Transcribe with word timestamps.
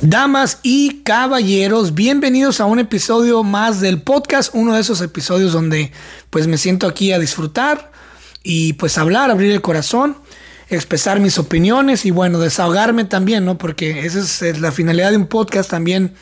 Damas 0.00 0.60
y 0.62 1.02
caballeros, 1.02 1.92
bienvenidos 1.92 2.60
a 2.60 2.66
un 2.66 2.78
episodio 2.78 3.42
más 3.42 3.80
del 3.80 4.00
podcast, 4.00 4.50
uno 4.54 4.74
de 4.74 4.80
esos 4.80 5.00
episodios 5.00 5.52
donde 5.52 5.90
pues 6.30 6.46
me 6.46 6.56
siento 6.56 6.86
aquí 6.86 7.10
a 7.10 7.18
disfrutar 7.18 7.90
y 8.44 8.74
pues 8.74 8.96
hablar, 8.96 9.28
abrir 9.32 9.50
el 9.50 9.60
corazón, 9.60 10.16
expresar 10.68 11.18
mis 11.18 11.36
opiniones 11.36 12.06
y 12.06 12.12
bueno, 12.12 12.38
desahogarme 12.38 13.06
también, 13.06 13.44
¿no? 13.44 13.58
Porque 13.58 14.06
esa 14.06 14.20
es 14.20 14.60
la 14.60 14.70
finalidad 14.70 15.10
de 15.10 15.16
un 15.16 15.26
podcast 15.26 15.68
también, 15.68 16.14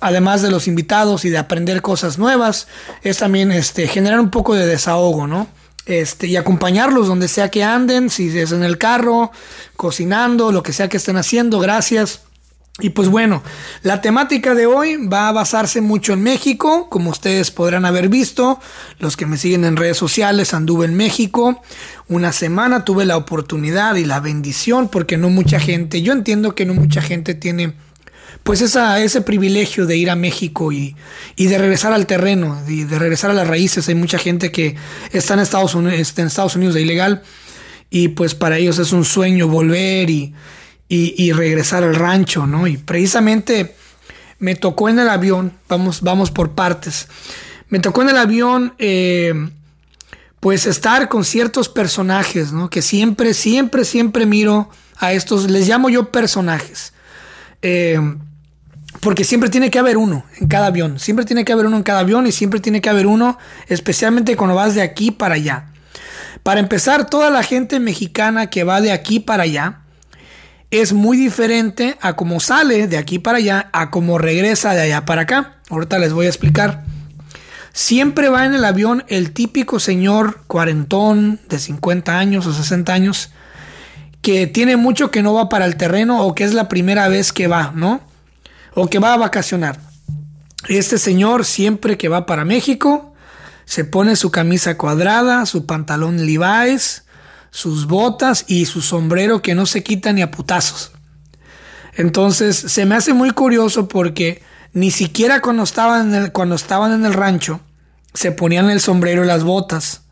además 0.00 0.42
de 0.42 0.50
los 0.50 0.66
invitados 0.66 1.24
y 1.24 1.30
de 1.30 1.38
aprender 1.38 1.82
cosas 1.82 2.18
nuevas, 2.18 2.66
es 3.02 3.18
también 3.18 3.52
este, 3.52 3.86
generar 3.86 4.18
un 4.18 4.30
poco 4.30 4.56
de 4.56 4.66
desahogo, 4.66 5.28
¿no? 5.28 5.46
Este, 5.86 6.26
y 6.26 6.36
acompañarlos 6.36 7.06
donde 7.06 7.28
sea 7.28 7.50
que 7.50 7.62
anden, 7.62 8.10
si 8.10 8.36
es 8.36 8.50
en 8.50 8.64
el 8.64 8.78
carro, 8.78 9.30
cocinando, 9.76 10.50
lo 10.50 10.64
que 10.64 10.72
sea 10.72 10.88
que 10.88 10.96
estén 10.96 11.16
haciendo, 11.16 11.60
gracias. 11.60 12.22
Y 12.80 12.90
pues 12.90 13.08
bueno, 13.08 13.42
la 13.82 14.00
temática 14.00 14.54
de 14.54 14.66
hoy 14.66 14.96
va 15.06 15.28
a 15.28 15.32
basarse 15.32 15.80
mucho 15.80 16.12
en 16.12 16.22
México, 16.22 16.88
como 16.88 17.10
ustedes 17.10 17.50
podrán 17.50 17.84
haber 17.84 18.08
visto, 18.08 18.60
los 18.98 19.16
que 19.16 19.26
me 19.26 19.36
siguen 19.36 19.64
en 19.64 19.76
redes 19.76 19.96
sociales, 19.96 20.54
anduve 20.54 20.86
en 20.86 20.94
México, 20.94 21.62
una 22.08 22.32
semana 22.32 22.84
tuve 22.84 23.04
la 23.04 23.16
oportunidad 23.16 23.96
y 23.96 24.04
la 24.04 24.20
bendición, 24.20 24.88
porque 24.88 25.16
no 25.16 25.30
mucha 25.30 25.60
gente, 25.60 26.02
yo 26.02 26.12
entiendo 26.12 26.54
que 26.54 26.64
no 26.64 26.74
mucha 26.74 27.02
gente 27.02 27.34
tiene 27.34 27.74
pues 28.42 28.62
esa, 28.62 29.00
ese 29.02 29.20
privilegio 29.20 29.86
de 29.86 29.96
ir 29.96 30.08
a 30.08 30.16
México 30.16 30.72
y, 30.72 30.96
y, 31.36 31.46
de 31.46 31.58
regresar 31.58 31.92
al 31.92 32.06
terreno, 32.06 32.58
y 32.66 32.84
de 32.84 32.98
regresar 32.98 33.30
a 33.30 33.34
las 33.34 33.46
raíces, 33.46 33.88
hay 33.88 33.94
mucha 33.94 34.18
gente 34.18 34.50
que 34.50 34.76
está 35.12 35.34
en 35.34 35.40
Estados 35.40 35.74
Unidos, 35.74 36.14
en 36.16 36.26
Estados 36.26 36.56
Unidos 36.56 36.74
de 36.74 36.82
ilegal, 36.82 37.22
y 37.90 38.08
pues 38.08 38.34
para 38.34 38.56
ellos 38.56 38.78
es 38.78 38.92
un 38.92 39.04
sueño 39.04 39.48
volver 39.48 40.08
y 40.08 40.32
y, 40.92 41.30
regresar 41.30 41.84
al 41.84 41.94
rancho, 41.94 42.48
¿no? 42.48 42.66
Y 42.66 42.76
precisamente 42.76 43.76
me 44.40 44.56
tocó 44.56 44.88
en 44.88 44.98
el 44.98 45.08
avión, 45.08 45.52
vamos, 45.68 46.02
vamos 46.02 46.32
por 46.32 46.50
partes, 46.50 47.06
me 47.68 47.78
tocó 47.78 48.02
en 48.02 48.08
el 48.08 48.18
avión, 48.18 48.74
eh, 48.78 49.32
pues 50.40 50.66
estar 50.66 51.08
con 51.08 51.24
ciertos 51.24 51.68
personajes, 51.68 52.50
¿no? 52.50 52.70
Que 52.70 52.82
siempre, 52.82 53.34
siempre, 53.34 53.84
siempre 53.84 54.26
miro 54.26 54.68
a 54.96 55.12
estos, 55.12 55.48
les 55.48 55.68
llamo 55.68 55.90
yo 55.90 56.10
personajes. 56.10 56.92
Eh, 57.62 58.00
porque 58.98 59.22
siempre 59.22 59.48
tiene 59.48 59.70
que 59.70 59.78
haber 59.78 59.96
uno 59.96 60.24
en 60.40 60.48
cada 60.48 60.66
avión, 60.66 60.98
siempre 60.98 61.24
tiene 61.24 61.44
que 61.44 61.52
haber 61.52 61.66
uno 61.66 61.76
en 61.76 61.84
cada 61.84 62.00
avión 62.00 62.26
y 62.26 62.32
siempre 62.32 62.58
tiene 62.58 62.80
que 62.80 62.90
haber 62.90 63.06
uno, 63.06 63.38
especialmente 63.68 64.36
cuando 64.36 64.56
vas 64.56 64.74
de 64.74 64.82
aquí 64.82 65.12
para 65.12 65.36
allá. 65.36 65.66
Para 66.42 66.58
empezar, 66.58 67.08
toda 67.08 67.30
la 67.30 67.44
gente 67.44 67.78
mexicana 67.78 68.50
que 68.50 68.64
va 68.64 68.80
de 68.80 68.90
aquí 68.90 69.20
para 69.20 69.44
allá, 69.44 69.82
es 70.70 70.92
muy 70.92 71.16
diferente 71.16 71.96
a 72.00 72.14
cómo 72.14 72.38
sale 72.40 72.86
de 72.86 72.96
aquí 72.96 73.18
para 73.18 73.38
allá 73.38 73.70
a 73.72 73.90
cómo 73.90 74.18
regresa 74.18 74.74
de 74.74 74.82
allá 74.82 75.04
para 75.04 75.22
acá. 75.22 75.56
Ahorita 75.68 75.98
les 75.98 76.12
voy 76.12 76.26
a 76.26 76.28
explicar. 76.28 76.84
Siempre 77.72 78.28
va 78.28 78.46
en 78.46 78.54
el 78.54 78.64
avión 78.64 79.04
el 79.08 79.32
típico 79.32 79.80
señor 79.80 80.42
cuarentón 80.46 81.40
de 81.48 81.58
50 81.58 82.18
años 82.18 82.46
o 82.46 82.52
60 82.52 82.92
años 82.92 83.30
que 84.22 84.46
tiene 84.46 84.76
mucho 84.76 85.10
que 85.10 85.22
no 85.22 85.34
va 85.34 85.48
para 85.48 85.66
el 85.66 85.76
terreno 85.76 86.24
o 86.24 86.34
que 86.34 86.44
es 86.44 86.52
la 86.52 86.68
primera 86.68 87.08
vez 87.08 87.32
que 87.32 87.46
va, 87.46 87.72
¿no? 87.74 88.00
O 88.74 88.88
que 88.88 88.98
va 88.98 89.14
a 89.14 89.18
vacacionar. 89.18 89.78
Este 90.68 90.98
señor 90.98 91.44
siempre 91.44 91.96
que 91.96 92.08
va 92.08 92.26
para 92.26 92.44
México 92.44 93.14
se 93.64 93.84
pone 93.84 94.16
su 94.16 94.30
camisa 94.30 94.76
cuadrada, 94.76 95.46
su 95.46 95.64
pantalón 95.64 96.26
Levi's, 96.26 97.04
sus 97.50 97.86
botas 97.86 98.44
y 98.46 98.66
su 98.66 98.80
sombrero 98.80 99.42
que 99.42 99.54
no 99.54 99.66
se 99.66 99.82
quita 99.82 100.12
ni 100.12 100.22
a 100.22 100.30
putazos. 100.30 100.92
Entonces 101.94 102.56
se 102.56 102.86
me 102.86 102.94
hace 102.94 103.12
muy 103.12 103.30
curioso 103.30 103.88
porque 103.88 104.42
ni 104.72 104.90
siquiera 104.90 105.40
cuando 105.40 105.64
estaban 105.64 106.08
en 106.08 106.22
el, 106.22 106.32
cuando 106.32 106.54
estaban 106.54 106.92
en 106.92 107.04
el 107.04 107.14
rancho 107.14 107.60
se 108.14 108.32
ponían 108.32 108.70
el 108.70 108.80
sombrero 108.80 109.24
y 109.24 109.26
las 109.26 109.44
botas. 109.44 110.02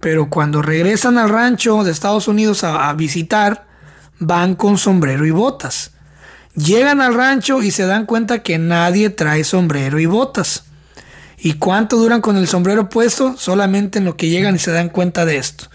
Pero 0.00 0.28
cuando 0.28 0.60
regresan 0.60 1.16
al 1.16 1.30
rancho 1.30 1.82
de 1.82 1.90
Estados 1.90 2.28
Unidos 2.28 2.64
a, 2.64 2.88
a 2.88 2.94
visitar, 2.94 3.66
van 4.18 4.54
con 4.54 4.76
sombrero 4.76 5.24
y 5.24 5.30
botas. 5.30 5.92
Llegan 6.54 7.00
al 7.00 7.14
rancho 7.14 7.62
y 7.62 7.70
se 7.70 7.86
dan 7.86 8.06
cuenta 8.06 8.42
que 8.42 8.58
nadie 8.58 9.10
trae 9.10 9.44
sombrero 9.44 9.98
y 9.98 10.06
botas. 10.06 10.64
¿Y 11.38 11.54
cuánto 11.54 11.96
duran 11.96 12.20
con 12.20 12.36
el 12.36 12.48
sombrero 12.48 12.88
puesto? 12.88 13.36
Solamente 13.36 13.98
en 13.98 14.04
lo 14.04 14.16
que 14.16 14.28
llegan 14.28 14.54
y 14.56 14.58
se 14.58 14.72
dan 14.72 14.88
cuenta 14.88 15.24
de 15.24 15.36
esto. 15.36 15.66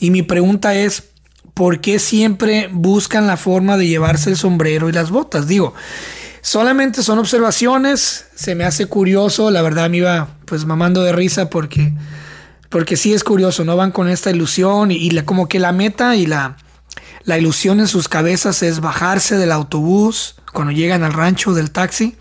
Y 0.00 0.10
mi 0.10 0.22
pregunta 0.22 0.74
es, 0.74 1.04
¿por 1.54 1.80
qué 1.80 1.98
siempre 1.98 2.68
buscan 2.72 3.26
la 3.26 3.36
forma 3.36 3.76
de 3.76 3.86
llevarse 3.86 4.30
el 4.30 4.36
sombrero 4.36 4.88
y 4.88 4.92
las 4.92 5.10
botas? 5.10 5.48
Digo, 5.48 5.74
solamente 6.40 7.02
son 7.02 7.18
observaciones, 7.18 8.26
se 8.34 8.54
me 8.54 8.64
hace 8.64 8.86
curioso, 8.86 9.50
la 9.50 9.62
verdad 9.62 9.90
me 9.90 9.98
iba 9.98 10.28
pues 10.44 10.64
mamando 10.64 11.02
de 11.02 11.12
risa 11.12 11.50
porque, 11.50 11.92
porque 12.68 12.96
sí 12.96 13.12
es 13.12 13.24
curioso, 13.24 13.64
¿no? 13.64 13.76
Van 13.76 13.90
con 13.90 14.08
esta 14.08 14.30
ilusión 14.30 14.90
y, 14.90 15.10
la, 15.10 15.24
como 15.24 15.48
que 15.48 15.58
la 15.58 15.72
meta 15.72 16.14
y 16.16 16.26
la, 16.26 16.56
la 17.24 17.38
ilusión 17.38 17.80
en 17.80 17.88
sus 17.88 18.08
cabezas 18.08 18.62
es 18.62 18.80
bajarse 18.80 19.36
del 19.36 19.52
autobús 19.52 20.36
cuando 20.52 20.72
llegan 20.72 21.02
al 21.02 21.12
rancho 21.12 21.54
del 21.54 21.70
taxi 21.70 22.16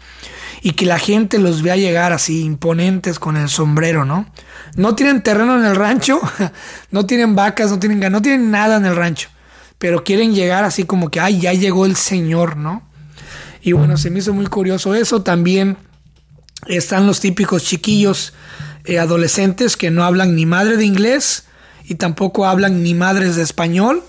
y 0.61 0.71
que 0.71 0.85
la 0.85 0.99
gente 0.99 1.37
los 1.37 1.61
vea 1.61 1.75
llegar 1.75 2.11
así 2.11 2.41
imponentes 2.41 3.19
con 3.19 3.37
el 3.37 3.49
sombrero, 3.49 4.03
¿no? 4.03 4.25
No 4.77 4.95
tienen 4.95 5.23
terreno 5.23 5.57
en 5.57 5.65
el 5.65 5.75
rancho, 5.75 6.21
no 6.91 7.05
tienen 7.05 7.35
vacas, 7.35 7.71
no 7.71 7.79
tienen 7.79 8.11
no 8.11 8.21
tienen 8.21 8.51
nada 8.51 8.77
en 8.77 8.85
el 8.85 8.95
rancho, 8.95 9.29
pero 9.79 10.03
quieren 10.03 10.33
llegar 10.33 10.63
así 10.63 10.83
como 10.83 11.09
que, 11.09 11.19
ay, 11.19 11.41
ya 11.41 11.51
llegó 11.51 11.85
el 11.85 11.95
Señor, 11.95 12.57
¿no? 12.57 12.87
Y 13.61 13.71
bueno, 13.73 13.97
se 13.97 14.11
me 14.11 14.19
hizo 14.19 14.33
muy 14.33 14.45
curioso 14.45 14.93
eso. 14.93 15.23
También 15.23 15.77
están 16.67 17.07
los 17.07 17.19
típicos 17.19 17.63
chiquillos 17.63 18.33
eh, 18.85 18.99
adolescentes 18.99 19.75
que 19.75 19.91
no 19.91 20.03
hablan 20.03 20.35
ni 20.35 20.45
madre 20.45 20.77
de 20.77 20.85
inglés 20.85 21.45
y 21.83 21.95
tampoco 21.95 22.45
hablan 22.45 22.83
ni 22.83 22.93
madres 22.93 23.35
de 23.35 23.41
español 23.41 24.03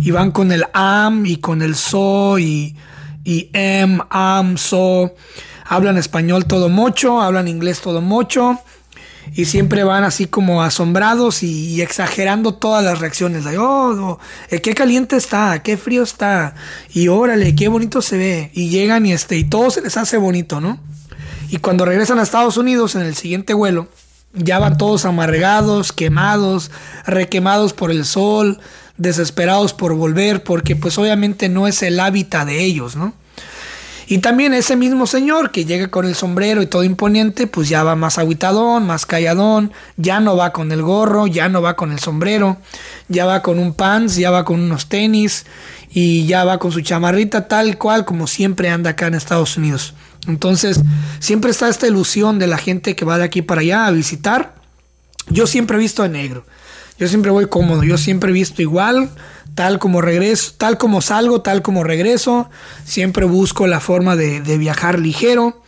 y 0.00 0.10
van 0.10 0.32
con 0.32 0.50
el 0.50 0.64
am 0.72 1.24
y 1.24 1.36
con 1.36 1.62
el 1.62 1.76
so 1.76 2.38
y, 2.38 2.76
y 3.24 3.48
em, 3.52 4.00
am, 4.10 4.58
so 4.58 5.14
hablan 5.64 5.96
español 5.96 6.46
todo 6.46 6.68
mucho, 6.68 7.20
hablan 7.20 7.46
inglés 7.46 7.80
todo 7.80 8.00
mucho 8.00 8.58
y 9.34 9.44
siempre 9.44 9.84
van 9.84 10.04
así 10.04 10.26
como 10.26 10.62
asombrados 10.62 11.42
y, 11.42 11.80
exagerando 11.82 12.54
todas 12.54 12.84
las 12.84 12.98
reacciones. 12.98 13.44
De, 13.44 13.58
oh, 13.58 14.18
eh, 14.50 14.60
qué 14.60 14.74
caliente 14.74 15.16
está, 15.16 15.62
qué 15.62 15.76
frío 15.76 16.02
está, 16.02 16.54
y 16.92 17.08
órale, 17.08 17.54
qué 17.54 17.68
bonito 17.68 18.02
se 18.02 18.16
ve. 18.16 18.50
Y 18.54 18.68
llegan 18.68 19.06
y, 19.06 19.12
este, 19.12 19.36
y 19.36 19.44
todo 19.44 19.70
se 19.70 19.82
les 19.82 19.96
hace 19.96 20.16
bonito, 20.16 20.60
¿no? 20.60 20.78
Y 21.48 21.58
cuando 21.58 21.84
regresan 21.84 22.18
a 22.18 22.22
Estados 22.22 22.56
Unidos 22.56 22.94
en 22.94 23.02
el 23.02 23.14
siguiente 23.14 23.54
vuelo, 23.54 23.88
ya 24.34 24.58
van 24.58 24.78
todos 24.78 25.04
amargados, 25.04 25.92
quemados, 25.92 26.70
requemados 27.04 27.72
por 27.72 27.90
el 27.90 28.04
sol, 28.04 28.60
desesperados 28.96 29.72
por 29.72 29.94
volver, 29.94 30.44
porque 30.44 30.76
pues 30.76 30.98
obviamente 30.98 31.48
no 31.48 31.66
es 31.66 31.82
el 31.82 31.98
hábitat 31.98 32.46
de 32.46 32.62
ellos, 32.62 32.96
¿no? 32.96 33.14
Y 34.10 34.18
también 34.18 34.52
ese 34.54 34.74
mismo 34.74 35.06
señor 35.06 35.52
que 35.52 35.64
llega 35.64 35.88
con 35.88 36.04
el 36.04 36.16
sombrero 36.16 36.60
y 36.62 36.66
todo 36.66 36.82
imponente, 36.82 37.46
pues 37.46 37.68
ya 37.68 37.84
va 37.84 37.94
más 37.94 38.18
aguitadón, 38.18 38.84
más 38.84 39.06
calladón, 39.06 39.70
ya 39.96 40.18
no 40.18 40.36
va 40.36 40.50
con 40.50 40.72
el 40.72 40.82
gorro, 40.82 41.28
ya 41.28 41.48
no 41.48 41.62
va 41.62 41.76
con 41.76 41.92
el 41.92 42.00
sombrero, 42.00 42.56
ya 43.06 43.24
va 43.24 43.40
con 43.40 43.60
un 43.60 43.72
pants, 43.72 44.16
ya 44.16 44.32
va 44.32 44.44
con 44.44 44.58
unos 44.58 44.88
tenis 44.88 45.46
y 45.92 46.26
ya 46.26 46.42
va 46.42 46.58
con 46.58 46.72
su 46.72 46.80
chamarrita 46.80 47.46
tal 47.46 47.78
cual 47.78 48.04
como 48.04 48.26
siempre 48.26 48.68
anda 48.68 48.90
acá 48.90 49.06
en 49.06 49.14
Estados 49.14 49.56
Unidos. 49.56 49.94
Entonces, 50.26 50.80
siempre 51.20 51.52
está 51.52 51.68
esta 51.68 51.86
ilusión 51.86 52.40
de 52.40 52.48
la 52.48 52.58
gente 52.58 52.96
que 52.96 53.04
va 53.04 53.16
de 53.16 53.22
aquí 53.22 53.42
para 53.42 53.60
allá 53.60 53.86
a 53.86 53.92
visitar. 53.92 54.56
Yo 55.28 55.46
siempre 55.46 55.76
he 55.76 55.80
visto 55.80 56.02
de 56.02 56.08
negro. 56.08 56.44
Yo 57.00 57.08
siempre 57.08 57.30
voy 57.30 57.46
cómodo, 57.46 57.82
yo 57.82 57.96
siempre 57.96 58.28
he 58.28 58.34
visto 58.34 58.60
igual, 58.60 59.08
tal 59.54 59.78
como 59.78 60.02
regreso, 60.02 60.52
tal 60.58 60.76
como 60.76 61.00
salgo, 61.00 61.40
tal 61.40 61.62
como 61.62 61.82
regreso. 61.82 62.50
Siempre 62.84 63.24
busco 63.24 63.66
la 63.66 63.80
forma 63.80 64.16
de, 64.16 64.58
viajar 64.58 64.98
ligero. 64.98 65.62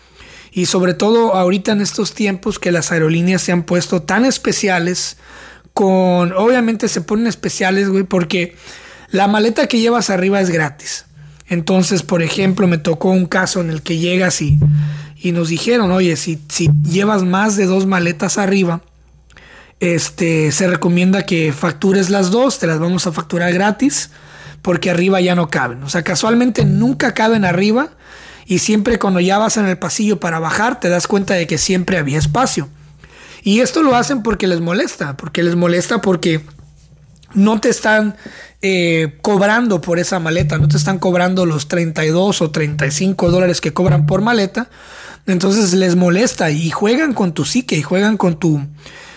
Y 0.53 0.67
sobre 0.67 0.93
todo 0.93 1.35
ahorita 1.35 1.73
en 1.73 1.81
estos 1.81 2.13
tiempos 2.13 2.59
que 2.59 2.71
las 2.71 2.93
aerolíneas 2.93 3.41
se 3.41 3.51
han 3.51 3.63
puesto 3.63 4.03
tan 4.03 4.27
especiales, 4.27 5.17
con, 5.73 6.35
obviamente 6.35 6.87
se 6.89 7.01
ponen 7.01 7.27
especiales, 7.27 7.89
güey, 7.89 8.05
porque 8.05 8.55
la 9.11 9.27
maleta 9.27 9.69
que 9.69 9.81
llevas 9.81 10.11
arriba 10.11 10.39
es 10.39 10.51
gratis. 10.51 11.07
Entonces, 11.49 12.03
por 12.03 12.23
ejemplo, 12.23 12.69
me 12.69 12.77
tocó 12.77 13.09
un 13.09 13.25
caso 13.25 13.63
en 13.63 13.71
el 13.71 13.81
que 13.81 13.97
llegas 13.97 14.43
y, 14.43 14.59
y 15.17 15.33
nos 15.33 15.49
dijeron, 15.49 15.93
oye, 15.93 16.17
si, 16.17 16.39
si 16.51 16.69
llevas 16.83 17.23
más 17.23 17.57
de 17.57 17.65
dos 17.65 17.87
maletas 17.87 18.37
arriba, 18.37 18.83
este, 19.83 20.53
se 20.53 20.69
recomienda 20.69 21.27
que 21.27 21.53
factures 21.53 22.09
las 22.09 22.31
dos, 22.31 22.61
te 22.61 22.69
las 22.69 22.79
vamos 22.79 23.09
a 23.09 23.13
facturar 23.13 23.53
gratis, 23.53 24.11
porque 24.63 24.91
arriba 24.91 25.21
ya 25.21 25.35
no 25.35 25.51
caben. 25.51 25.83
O 25.83 25.89
sea, 25.89 26.05
casualmente 26.05 26.65
nunca 26.65 27.15
caben 27.15 27.45
arriba 27.45 27.91
y 28.47 28.61
siempre 28.61 29.01
cuando 29.01 29.19
ya 29.19 29.39
vas 29.39 29.57
en 29.57 29.67
el 29.67 29.77
pasillo 29.77 30.21
para 30.21 30.39
bajar, 30.39 30.79
te 30.79 30.89
das 30.89 31.09
cuenta 31.09 31.35
de 31.35 31.49
que 31.49 31.59
siempre 31.59 31.99
había 31.99 32.21
espacio. 32.21 32.69
Y 33.43 33.59
esto 33.59 33.83
lo 33.83 33.97
hacen 33.97 34.23
porque 34.23 34.47
les 34.47 34.61
molesta, 34.61 35.17
porque 35.17 35.43
les 35.43 35.57
molesta 35.57 36.01
porque 36.01 36.43
no 37.35 37.61
te 37.61 37.69
están 37.69 38.15
eh, 38.61 39.19
cobrando 39.21 39.81
por 39.81 39.99
esa 39.99 40.21
maleta, 40.21 40.59
no 40.59 40.69
te 40.69 40.77
están 40.77 41.01
cobrando 41.01 41.45
los 41.45 41.67
32 41.67 42.41
o 42.41 42.51
35 42.53 43.33
dólares 43.33 43.61
que 43.61 43.73
cobran 43.73 44.07
por 44.07 44.21
maleta. 44.21 44.71
Entonces 45.27 45.75
les 45.75 45.97
molesta 45.97 46.53
y 46.53 46.71
juegan 46.71 47.15
con 47.15 47.33
tu 47.33 47.45
psique 47.45 47.77
y 47.77 47.83
juegan 47.83 48.17
con 48.17 48.39
tu 48.39 48.65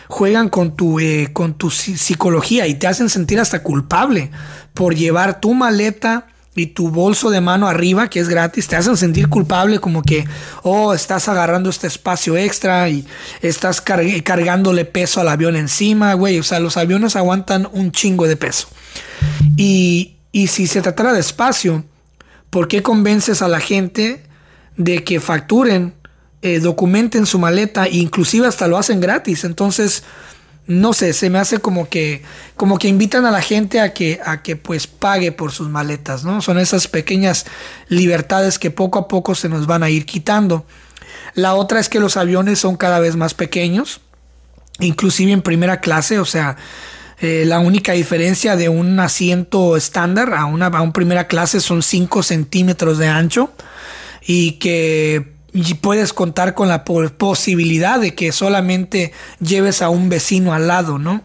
juegan 0.07 0.50
con 0.50 0.75
tu 0.75 1.00
eh, 1.00 1.30
con 1.34 1.54
tu 1.56 1.69
psicología 1.72 2.68
y 2.68 2.75
te 2.75 2.88
hacen 2.88 3.10
sentir 3.10 3.40
hasta 3.40 3.63
culpable 3.63 4.31
por 4.74 4.96
llevar 4.96 5.40
tu 5.42 5.54
maleta 5.54 6.28
y 6.56 6.68
tu 6.68 6.90
bolso 6.90 7.30
de 7.30 7.42
mano 7.42 7.68
arriba, 7.68 8.10
que 8.10 8.22
es 8.22 8.30
gratis, 8.30 8.68
te 8.68 8.78
hacen 8.78 8.96
sentir 8.96 9.28
culpable 9.28 9.80
como 9.80 10.02
que, 10.02 10.25
oh, 10.63 10.94
estás 10.94 11.28
agarrando 11.28 11.69
este 11.69 11.88
espacio 11.88 12.38
extra 12.38 12.88
y 12.88 13.06
estás 13.42 13.81
cargándole 13.81 14.86
peso 14.86 15.19
al 15.19 15.28
avión 15.28 15.57
encima, 15.57 16.13
güey. 16.13 16.40
O 16.40 16.44
sea, 16.44 16.62
los 16.62 16.78
aviones 16.78 17.18
aguantan 17.18 17.68
un 17.74 17.92
chingo 17.92 18.25
de 18.28 18.38
peso. 18.38 18.69
Y, 19.57 20.16
y 20.31 20.48
si 20.48 20.68
se 20.68 20.81
tratara 20.81 21.12
de 21.12 21.19
espacio, 21.19 21.84
¿por 22.50 22.69
qué 22.69 22.81
convences 22.81 23.42
a 23.42 23.50
la 23.50 23.60
gente 23.60 24.24
de 24.78 25.04
que 25.04 25.19
facturen, 25.19 25.94
eh, 26.45 26.59
documenten 26.59 27.25
su 27.25 27.39
maleta 27.39 27.89
inclusive 27.89 28.45
hasta 28.45 28.68
lo 28.68 28.77
hacen 28.77 29.00
gratis? 29.00 29.45
Entonces, 29.45 30.03
no 30.68 30.94
sé, 30.94 31.13
se 31.13 31.31
me 31.31 31.39
hace 31.39 31.57
como 31.57 31.89
que, 31.89 32.21
como 32.56 32.77
que 32.77 32.88
invitan 32.88 33.25
a 33.25 33.31
la 33.31 33.42
gente 33.42 33.80
a 33.80 33.94
que, 33.94 34.19
a 34.24 34.44
que 34.44 34.56
pues 34.56 34.86
pague 34.86 35.31
por 35.31 35.51
sus 35.51 35.69
maletas, 35.69 36.24
¿no? 36.24 36.44
Son 36.44 36.59
esas 36.59 36.88
pequeñas 36.88 37.47
libertades 37.88 38.59
que 38.59 38.69
poco 38.69 39.00
a 39.00 39.07
poco 39.07 39.33
se 39.33 39.50
nos 39.50 39.65
van 39.65 39.81
a 39.81 39.89
ir 39.89 40.06
quitando. 40.06 40.68
La 41.33 41.56
otra 41.56 41.80
es 41.80 41.89
que 41.89 42.00
los 42.00 42.15
aviones 42.15 42.59
son 42.59 42.77
cada 42.77 43.00
vez 43.00 43.15
más 43.15 43.33
pequeños, 43.33 44.01
inclusive 44.80 45.31
en 45.31 45.42
primera 45.42 45.81
clase, 45.81 46.19
o 46.19 46.25
sea, 46.25 46.57
eh, 47.21 47.45
la 47.47 47.57
única 47.57 47.94
diferencia 47.94 48.56
de 48.56 48.69
un 48.69 49.00
asiento 49.00 49.77
estándar 49.77 50.36
a 50.36 50.45
una 50.45 50.68
a 50.68 50.81
un 50.81 50.94
primera 50.94 51.25
clase 51.25 51.59
son 51.59 51.81
5 51.81 52.21
centímetros 52.21 53.00
de 53.00 53.07
ancho 53.07 53.51
y 54.21 54.53
que 54.53 55.35
y 55.56 55.75
puedes 55.75 56.12
contar 56.12 56.54
con 56.54 56.68
la 56.68 56.84
posibilidad 56.84 57.98
de 57.98 58.13
que 58.13 58.34
solamente 58.34 59.13
lleves 59.40 59.81
a 59.81 59.88
un 59.88 60.10
vecino 60.10 60.54
al 60.54 60.68
lado, 60.68 61.00
¿no? 61.00 61.24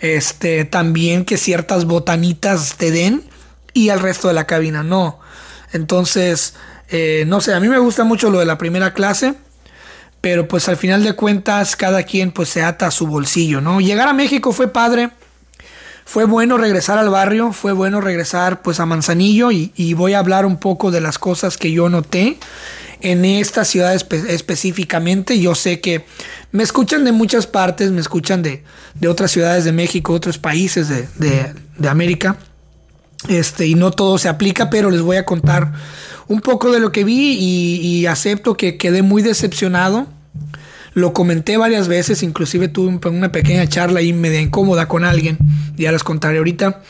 Este, 0.00 0.66
también 0.66 1.24
que 1.24 1.38
ciertas 1.38 1.86
botanitas 1.86 2.74
te 2.76 2.90
den 2.90 3.24
y 3.72 3.88
al 3.88 4.00
resto 4.00 4.28
de 4.28 4.34
la 4.34 4.46
cabina 4.46 4.82
no. 4.82 5.18
Entonces, 5.72 6.52
eh, 6.90 7.24
no 7.26 7.40
sé, 7.40 7.54
a 7.54 7.60
mí 7.60 7.68
me 7.68 7.78
gusta 7.78 8.04
mucho 8.04 8.28
lo 8.28 8.38
de 8.38 8.44
la 8.44 8.58
primera 8.58 8.92
clase, 8.92 9.32
pero 10.20 10.46
pues 10.46 10.68
al 10.68 10.76
final 10.76 11.02
de 11.02 11.14
cuentas 11.14 11.74
cada 11.74 12.02
quien 12.02 12.32
pues 12.32 12.50
se 12.50 12.62
ata 12.62 12.88
a 12.88 12.90
su 12.90 13.06
bolsillo, 13.06 13.62
¿no? 13.62 13.80
Llegar 13.80 14.08
a 14.08 14.12
México 14.12 14.52
fue 14.52 14.68
padre, 14.68 15.08
fue 16.04 16.26
bueno 16.26 16.58
regresar 16.58 16.98
al 16.98 17.08
barrio, 17.08 17.52
fue 17.52 17.72
bueno 17.72 18.02
regresar 18.02 18.60
pues 18.60 18.78
a 18.78 18.84
Manzanillo 18.84 19.50
y, 19.52 19.72
y 19.74 19.94
voy 19.94 20.12
a 20.12 20.18
hablar 20.18 20.44
un 20.44 20.58
poco 20.58 20.90
de 20.90 21.00
las 21.00 21.18
cosas 21.18 21.56
que 21.56 21.72
yo 21.72 21.88
noté 21.88 22.36
en 23.04 23.24
esta 23.26 23.64
ciudad 23.64 23.94
específicamente. 23.94 25.38
Yo 25.38 25.54
sé 25.54 25.80
que 25.80 26.06
me 26.52 26.62
escuchan 26.62 27.04
de 27.04 27.12
muchas 27.12 27.46
partes, 27.46 27.90
me 27.90 28.00
escuchan 28.00 28.42
de, 28.42 28.64
otras 29.06 29.30
ciudades 29.30 29.64
de 29.64 29.72
México, 29.72 30.14
otros 30.14 30.38
países 30.38 30.88
de, 30.88 31.88
América. 31.88 32.38
Este, 33.28 33.66
y 33.66 33.74
no 33.74 33.90
todo 33.90 34.18
se 34.18 34.28
aplica, 34.28 34.68
pero 34.70 34.90
les 34.90 35.02
voy 35.02 35.16
a 35.18 35.24
contar 35.24 35.72
un 36.28 36.40
poco 36.40 36.72
de 36.72 36.80
lo 36.80 36.92
que 36.92 37.04
vi 37.04 37.36
y, 37.38 38.06
acepto 38.06 38.56
que 38.56 38.78
quedé 38.78 39.02
muy 39.02 39.22
decepcionado. 39.22 40.06
Lo 40.94 41.12
comenté 41.12 41.56
varias 41.58 41.88
veces, 41.88 42.22
inclusive 42.22 42.68
tuve 42.68 43.08
una 43.08 43.32
pequeña 43.32 43.66
charla 43.68 44.00
ahí 44.00 44.12
media 44.12 44.40
incómoda 44.40 44.88
con 44.88 45.04
alguien, 45.04 45.36
ya 45.76 45.92
les 45.92 46.04
contaré 46.04 46.38
ahorita. 46.38 46.82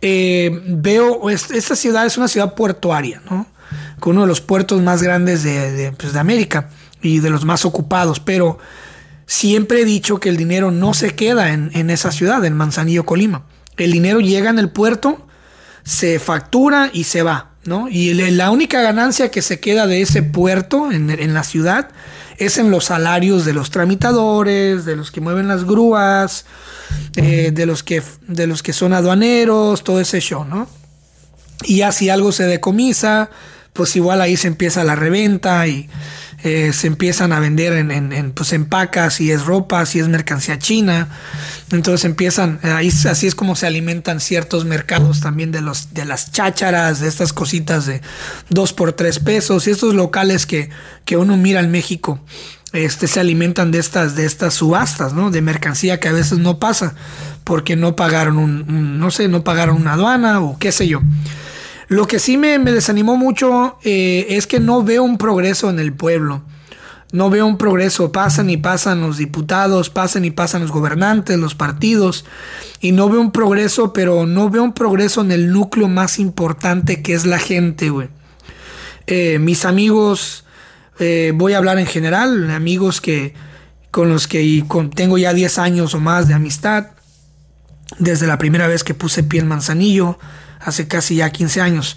Eh, 0.00 0.62
veo, 0.66 1.30
esta 1.30 1.76
ciudad 1.76 2.06
es 2.06 2.16
una 2.16 2.26
ciudad 2.26 2.54
portuaria, 2.54 3.22
¿no? 3.30 3.46
Con 4.04 4.16
uno 4.16 4.24
de 4.24 4.28
los 4.28 4.42
puertos 4.42 4.82
más 4.82 5.02
grandes 5.02 5.46
pues, 5.96 6.12
de, 6.12 6.20
América 6.20 6.68
y 7.00 7.20
de 7.20 7.30
los 7.30 7.46
más 7.46 7.64
ocupados, 7.64 8.20
pero 8.20 8.58
siempre 9.24 9.80
he 9.80 9.84
dicho 9.86 10.20
que 10.20 10.28
el 10.28 10.36
dinero 10.36 10.70
no 10.70 10.92
se 10.92 11.14
queda 11.14 11.54
en, 11.54 11.88
esa 11.88 12.12
ciudad, 12.12 12.44
en 12.44 12.52
Manzanillo, 12.52 13.06
Colima. 13.06 13.46
El 13.78 13.92
dinero 13.92 14.20
llega 14.20 14.50
en 14.50 14.58
el 14.58 14.68
puerto, 14.68 15.26
se 15.84 16.18
factura 16.18 16.90
y 16.92 17.04
se 17.04 17.22
va, 17.22 17.52
¿no? 17.64 17.88
Y 17.88 18.12
la 18.12 18.50
única 18.50 18.82
ganancia 18.82 19.30
que 19.30 19.40
se 19.40 19.58
queda 19.58 19.86
de 19.86 20.02
ese 20.02 20.22
puerto 20.22 20.92
en, 20.92 21.32
la 21.32 21.42
ciudad 21.42 21.88
es 22.36 22.58
en 22.58 22.70
los 22.70 22.84
salarios 22.84 23.46
de 23.46 23.54
los 23.54 23.70
tramitadores, 23.70 24.84
de 24.84 24.96
los 24.96 25.10
que 25.12 25.22
mueven 25.22 25.48
las 25.48 25.64
grúas, 25.64 26.44
eh, 27.16 27.52
de, 27.54 27.64
los 27.64 27.82
que, 27.82 28.02
de 28.28 28.46
los 28.46 28.62
que 28.62 28.74
son 28.74 28.92
aduaneros, 28.92 29.82
todo 29.82 29.98
ese 29.98 30.20
show, 30.20 30.44
¿no? 30.44 30.68
Y 31.62 31.78
ya 31.78 31.90
si 31.90 32.10
algo 32.10 32.32
se 32.32 32.44
decomisa, 32.44 33.30
pues 33.74 33.94
igual 33.96 34.22
ahí 34.22 34.36
se 34.36 34.48
empieza 34.48 34.84
la 34.84 34.94
reventa 34.94 35.66
y 35.66 35.90
eh, 36.44 36.72
se 36.72 36.86
empiezan 36.86 37.32
a 37.32 37.40
vender 37.40 37.72
en, 37.72 37.90
en, 37.90 38.32
pues 38.32 38.52
en 38.52 38.66
pacas, 38.66 39.14
si 39.14 39.30
es 39.32 39.44
ropa, 39.44 39.84
si 39.84 39.98
es 39.98 40.08
mercancía 40.08 40.58
china. 40.58 41.08
Entonces 41.72 42.04
empiezan, 42.04 42.60
ahí, 42.62 42.88
así 42.88 43.26
es 43.26 43.34
como 43.34 43.56
se 43.56 43.66
alimentan 43.66 44.20
ciertos 44.20 44.64
mercados 44.64 45.20
también 45.20 45.50
de, 45.50 45.60
los, 45.60 45.92
de 45.92 46.04
las 46.04 46.30
chácharas, 46.30 47.00
de 47.00 47.08
estas 47.08 47.32
cositas 47.32 47.84
de 47.86 48.00
dos 48.48 48.72
por 48.72 48.92
tres 48.92 49.18
pesos 49.18 49.66
y 49.66 49.72
estos 49.72 49.94
locales 49.94 50.46
que, 50.46 50.70
que 51.04 51.16
uno 51.16 51.36
mira 51.36 51.60
en 51.60 51.70
México. 51.70 52.20
Este, 52.72 53.06
se 53.08 53.20
alimentan 53.20 53.70
de 53.70 53.78
estas, 53.78 54.14
de 54.14 54.24
estas 54.24 54.54
subastas, 54.54 55.14
¿no? 55.14 55.30
De 55.30 55.40
mercancía 55.40 55.98
que 55.98 56.08
a 56.08 56.12
veces 56.12 56.38
no 56.38 56.58
pasa 56.58 56.94
porque 57.42 57.74
no 57.74 57.96
pagaron 57.96 58.36
un 58.36 58.98
no 58.98 59.10
sé, 59.10 59.28
no 59.28 59.44
pagaron 59.44 59.76
una 59.76 59.94
aduana 59.94 60.40
o 60.40 60.58
qué 60.58 60.72
sé 60.72 60.86
yo. 60.88 61.00
Lo 61.88 62.06
que 62.06 62.18
sí 62.18 62.36
me, 62.36 62.58
desanimó 62.58 63.16
mucho 63.16 63.78
eh, 63.84 64.26
es 64.30 64.46
que 64.46 64.60
no 64.60 64.82
veo 64.82 65.02
un 65.02 65.18
progreso 65.18 65.70
en 65.70 65.78
el 65.78 65.92
pueblo. 65.92 66.42
No 67.12 67.30
veo 67.30 67.46
un 67.46 67.58
progreso. 67.58 68.10
Pasan 68.10 68.50
y 68.50 68.56
pasan 68.56 69.00
los 69.00 69.18
diputados, 69.18 69.90
pasan 69.90 70.24
y 70.24 70.30
pasan 70.30 70.62
los 70.62 70.72
gobernantes, 70.72 71.38
los 71.38 71.54
partidos. 71.54 72.24
Y 72.80 72.92
no 72.92 73.08
veo 73.08 73.20
un 73.20 73.30
progreso, 73.30 73.92
pero 73.92 74.26
no 74.26 74.50
veo 74.50 74.62
un 74.62 74.72
progreso 74.72 75.20
en 75.20 75.30
el 75.30 75.52
núcleo 75.52 75.88
más 75.88 76.18
importante 76.18 77.02
que 77.02 77.14
es 77.14 77.26
la 77.26 77.38
gente, 77.38 77.90
güey. 77.90 78.08
Eh, 79.06 79.38
mis 79.38 79.64
amigos, 79.64 80.44
eh, 80.98 81.32
voy 81.34 81.52
a 81.52 81.58
hablar 81.58 81.78
en 81.78 81.86
general, 81.86 82.50
amigos 82.50 83.00
que 83.00 83.34
con 83.90 84.08
los 84.08 84.26
que 84.26 84.64
tengo 84.96 85.18
ya 85.18 85.32
10 85.32 85.58
años 85.58 85.94
o 85.94 86.00
más 86.00 86.26
de 86.26 86.34
amistad. 86.34 86.88
Desde 87.98 88.26
la 88.26 88.38
primera 88.38 88.66
vez 88.66 88.82
que 88.82 88.94
puse 88.94 89.22
pie 89.22 89.40
en 89.40 89.46
Manzanillo 89.46 90.18
hace 90.64 90.88
casi 90.88 91.16
ya 91.16 91.30
15 91.30 91.60
años. 91.60 91.96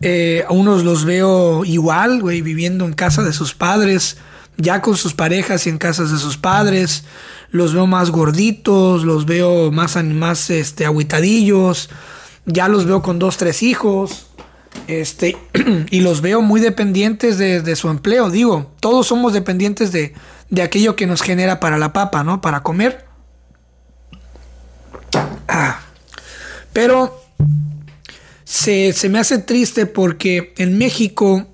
Eh, 0.00 0.44
a 0.48 0.52
unos 0.52 0.84
los 0.84 1.04
veo 1.04 1.64
igual, 1.64 2.20
güey, 2.20 2.40
viviendo 2.40 2.84
en 2.84 2.92
casa 2.92 3.22
de 3.22 3.32
sus 3.32 3.54
padres, 3.54 4.16
ya 4.56 4.80
con 4.80 4.96
sus 4.96 5.14
parejas 5.14 5.66
y 5.66 5.70
en 5.70 5.78
casas 5.78 6.12
de 6.12 6.18
sus 6.18 6.36
padres. 6.36 7.04
Los 7.50 7.74
veo 7.74 7.86
más 7.86 8.10
gorditos, 8.10 9.04
los 9.04 9.26
veo 9.26 9.70
más, 9.70 10.02
más 10.02 10.50
este, 10.50 10.86
aguitadillos, 10.86 11.90
ya 12.46 12.68
los 12.68 12.86
veo 12.86 13.02
con 13.02 13.18
dos, 13.18 13.36
tres 13.36 13.62
hijos. 13.62 14.28
Este, 14.86 15.36
y 15.90 16.00
los 16.00 16.20
veo 16.20 16.40
muy 16.40 16.60
dependientes 16.60 17.38
de, 17.38 17.76
su 17.76 17.88
empleo. 17.88 18.30
Digo, 18.30 18.72
todos 18.80 19.06
somos 19.06 19.32
dependientes 19.32 19.92
de, 19.92 20.14
de 20.50 20.62
aquello 20.62 20.94
que 20.94 21.06
nos 21.06 21.22
genera 21.22 21.58
para 21.58 21.78
la 21.78 21.92
papa, 21.92 22.22
¿no? 22.22 22.40
Para 22.40 22.62
comer. 22.62 23.06
Ah. 25.48 25.80
Pero 26.72 27.23
se, 28.44 28.94
me 29.08 29.18
hace 29.18 29.38
triste 29.38 29.86
porque 29.86 30.54
en 30.58 30.78
México 30.78 31.46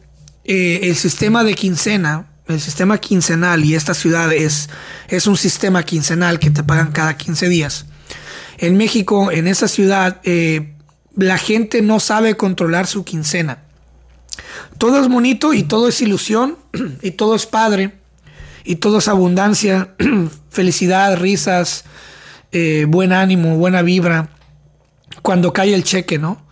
eh, 0.44 0.80
el 0.84 0.96
sistema 0.96 1.44
de 1.44 1.54
quincena, 1.54 2.30
el 2.48 2.60
sistema 2.60 2.98
quincenal, 2.98 3.64
y 3.64 3.74
esta 3.74 3.94
ciudad 3.94 4.32
es, 4.32 4.68
es 5.08 5.26
un 5.26 5.36
sistema 5.36 5.84
quincenal 5.84 6.38
que 6.38 6.50
te 6.50 6.64
pagan 6.64 6.92
cada 6.92 7.16
15 7.16 7.48
días. 7.48 7.86
En 8.58 8.76
México, 8.76 9.30
en 9.30 9.46
esa 9.46 9.68
ciudad, 9.68 10.20
eh, 10.24 10.74
la 11.16 11.38
gente 11.38 11.80
no 11.80 12.00
sabe 12.00 12.36
controlar 12.36 12.86
su 12.86 13.04
quincena. 13.04 13.62
Todo 14.78 15.00
es 15.00 15.08
bonito 15.08 15.54
y 15.54 15.62
todo 15.62 15.88
es 15.88 16.00
ilusión 16.00 16.58
y 17.02 17.12
todo 17.12 17.34
es 17.34 17.46
padre 17.46 17.94
y 18.64 18.76
todo 18.76 18.98
es 18.98 19.08
abundancia, 19.08 19.94
felicidad, 20.50 21.16
risas, 21.16 21.84
eh, 22.52 22.86
buen 22.88 23.12
ánimo, 23.12 23.56
buena 23.56 23.82
vibra. 23.82 24.30
Cuando 25.22 25.52
cae 25.52 25.74
el 25.74 25.84
cheque, 25.84 26.18
¿no? 26.18 26.49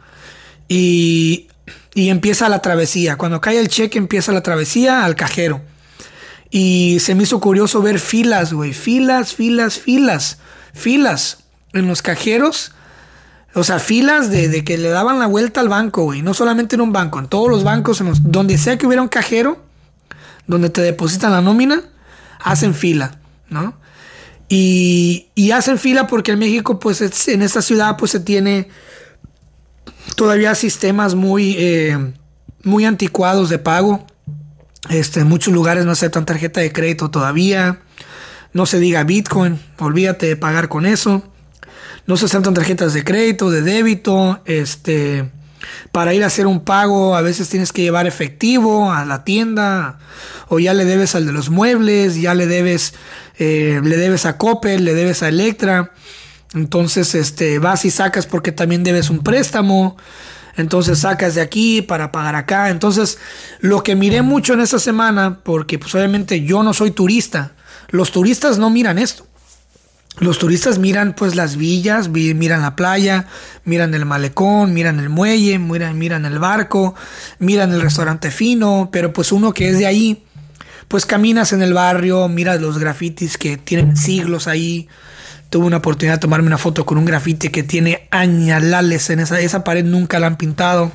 Y, 0.68 1.48
empieza 1.94 2.48
la 2.48 2.60
travesía. 2.60 3.16
Cuando 3.16 3.40
cae 3.40 3.58
el 3.58 3.68
cheque, 3.68 3.98
empieza 3.98 4.32
la 4.32 4.42
travesía 4.42 5.04
al 5.04 5.16
cajero. 5.16 5.62
Y 6.50 6.98
se 7.00 7.14
me 7.14 7.24
hizo 7.24 7.40
curioso 7.40 7.82
ver 7.82 7.98
filas, 7.98 8.52
güey. 8.52 8.72
Filas, 8.72 9.34
filas, 9.34 9.78
filas. 9.78 10.38
Filas 10.72 11.38
en 11.72 11.88
los 11.88 12.02
cajeros. 12.02 12.72
O 13.54 13.64
sea, 13.64 13.78
filas 13.78 14.30
de, 14.30 14.62
que 14.62 14.78
le 14.78 14.90
daban 14.90 15.18
la 15.18 15.26
vuelta 15.26 15.60
al 15.60 15.68
banco, 15.68 16.04
güey. 16.04 16.22
No 16.22 16.34
solamente 16.34 16.76
en 16.76 16.82
un 16.82 16.92
banco, 16.92 17.18
en 17.18 17.26
todos 17.26 17.48
los 17.50 17.64
bancos, 17.64 18.00
en 18.00 18.12
donde 18.22 18.58
sea 18.58 18.78
que 18.78 18.86
hubiera 18.86 19.02
un 19.02 19.08
cajero, 19.08 19.58
donde 20.46 20.70
te 20.70 20.82
depositan 20.82 21.32
la 21.32 21.40
nómina, 21.40 21.82
hacen 22.40 22.74
fila, 22.74 23.18
¿no? 23.48 23.74
Y, 24.48 25.28
y 25.34 25.50
hacen 25.50 25.78
fila 25.78 26.06
porque 26.06 26.32
en 26.32 26.38
México, 26.38 26.78
pues 26.78 27.28
en 27.28 27.42
esta 27.42 27.60
ciudad, 27.60 27.96
pues 27.96 28.12
se 28.12 28.20
tiene 28.20 28.68
todavía 30.18 30.56
sistemas 30.56 31.14
muy, 31.14 31.54
eh, 31.58 31.96
muy 32.64 32.84
anticuados 32.84 33.50
de 33.50 33.58
pago. 33.58 34.04
Este, 34.90 35.20
en 35.20 35.28
muchos 35.28 35.54
lugares 35.54 35.84
no 35.84 35.92
aceptan 35.92 36.26
tarjeta 36.26 36.60
de 36.60 36.72
crédito 36.72 37.08
todavía. 37.08 37.78
No 38.52 38.66
se 38.66 38.80
diga 38.80 39.04
Bitcoin, 39.04 39.60
olvídate 39.78 40.26
de 40.26 40.36
pagar 40.36 40.68
con 40.68 40.86
eso. 40.86 41.22
No 42.06 42.16
se 42.16 42.24
aceptan 42.24 42.52
tarjetas 42.52 42.94
de 42.94 43.04
crédito, 43.04 43.52
de 43.52 43.62
débito. 43.62 44.40
Este, 44.44 45.30
para 45.92 46.14
ir 46.14 46.24
a 46.24 46.26
hacer 46.26 46.48
un 46.48 46.64
pago, 46.64 47.14
a 47.14 47.22
veces 47.22 47.48
tienes 47.48 47.72
que 47.72 47.82
llevar 47.82 48.08
efectivo 48.08 48.90
a 48.90 49.04
la 49.04 49.22
tienda. 49.22 50.00
O 50.48 50.58
ya 50.58 50.74
le 50.74 50.84
debes 50.84 51.14
al 51.14 51.26
de 51.26 51.32
los 51.32 51.48
muebles, 51.48 52.20
ya 52.20 52.34
le 52.34 52.48
debes, 52.48 52.94
eh, 53.38 53.80
le 53.84 53.96
debes 53.96 54.26
a 54.26 54.36
Coppel, 54.36 54.84
le 54.84 54.94
debes 54.94 55.22
a 55.22 55.28
Electra. 55.28 55.92
Entonces, 56.54 57.14
este, 57.14 57.58
vas 57.58 57.84
y 57.84 57.90
sacas 57.90 58.26
porque 58.26 58.52
también 58.52 58.84
debes 58.84 59.10
un 59.10 59.20
préstamo. 59.20 59.96
Entonces 60.56 60.98
sacas 60.98 61.36
de 61.36 61.40
aquí 61.40 61.82
para 61.82 62.10
pagar 62.10 62.34
acá. 62.34 62.70
Entonces, 62.70 63.18
lo 63.60 63.84
que 63.84 63.94
miré 63.94 64.22
mucho 64.22 64.54
en 64.54 64.60
esta 64.60 64.80
semana, 64.80 65.38
porque 65.44 65.78
pues 65.78 65.94
obviamente 65.94 66.42
yo 66.42 66.64
no 66.64 66.74
soy 66.74 66.90
turista, 66.90 67.52
los 67.90 68.10
turistas 68.10 68.58
no 68.58 68.68
miran 68.68 68.98
esto. 68.98 69.24
Los 70.18 70.38
turistas 70.38 70.80
miran 70.80 71.14
pues 71.14 71.36
las 71.36 71.56
villas, 71.56 72.08
miran 72.08 72.62
la 72.62 72.74
playa, 72.74 73.26
miran 73.64 73.94
el 73.94 74.04
malecón, 74.04 74.74
miran 74.74 74.98
el 74.98 75.08
muelle, 75.08 75.60
miran, 75.60 75.96
miran 75.96 76.24
el 76.24 76.40
barco, 76.40 76.96
miran 77.38 77.72
el 77.72 77.80
restaurante 77.80 78.32
fino, 78.32 78.88
pero 78.90 79.12
pues 79.12 79.30
uno 79.30 79.54
que 79.54 79.68
es 79.68 79.78
de 79.78 79.86
ahí, 79.86 80.24
pues 80.88 81.06
caminas 81.06 81.52
en 81.52 81.62
el 81.62 81.72
barrio, 81.72 82.26
miras 82.26 82.60
los 82.60 82.78
grafitis 82.78 83.38
que 83.38 83.58
tienen 83.58 83.96
siglos 83.96 84.48
ahí, 84.48 84.88
Tuve 85.50 85.66
una 85.66 85.78
oportunidad 85.78 86.16
de 86.16 86.20
tomarme 86.20 86.46
una 86.46 86.58
foto 86.58 86.84
con 86.84 86.98
un 86.98 87.04
grafite 87.04 87.50
que 87.50 87.62
tiene 87.62 88.06
añalales 88.10 89.08
en 89.10 89.20
esa, 89.20 89.40
esa 89.40 89.64
pared, 89.64 89.84
nunca 89.84 90.18
la 90.18 90.26
han 90.26 90.36
pintado. 90.36 90.92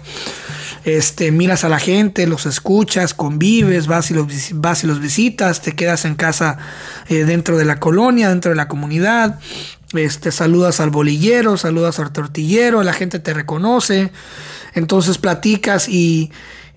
Este, 0.86 1.32
miras 1.32 1.64
a 1.64 1.70
la 1.70 1.80
gente, 1.80 2.28
los 2.28 2.46
escuchas, 2.46 3.14
convives, 3.14 3.88
vas 3.88 4.12
y 4.12 4.14
los, 4.14 4.28
vas 4.56 4.84
y 4.84 4.88
los 4.88 5.00
visitas, 5.00 5.62
te 5.62 5.72
quedas 5.74 6.04
en 6.04 6.16
casa 6.16 6.58
eh, 7.08 7.24
dentro 7.24 7.58
de 7.58 7.64
la 7.64 7.80
colonia, 7.80 8.30
dentro 8.30 8.50
de 8.50 8.58
la 8.58 8.68
comunidad, 8.68 9.40
este, 9.94 10.32
saludas 10.32 10.82
al 10.82 10.90
bolillero, 10.90 11.56
saludas 11.56 12.00
al 12.00 12.12
tortillero, 12.12 12.84
la 12.84 12.92
gente 12.92 13.20
te 13.20 13.34
reconoce, 13.34 14.12
entonces 14.74 15.18
platicas 15.18 15.88
y, 15.88 16.32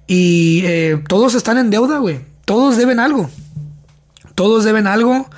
y 0.07 0.63
eh, 0.67 1.03
todos 1.09 1.35
están 1.35 1.59
en 1.59 1.71
deuda, 1.71 1.99
güey, 1.99 2.21
todos 2.45 2.77
deben 2.77 3.01
algo, 3.01 3.29
todos 4.37 4.63
deben 4.63 4.87
algo 4.87 5.29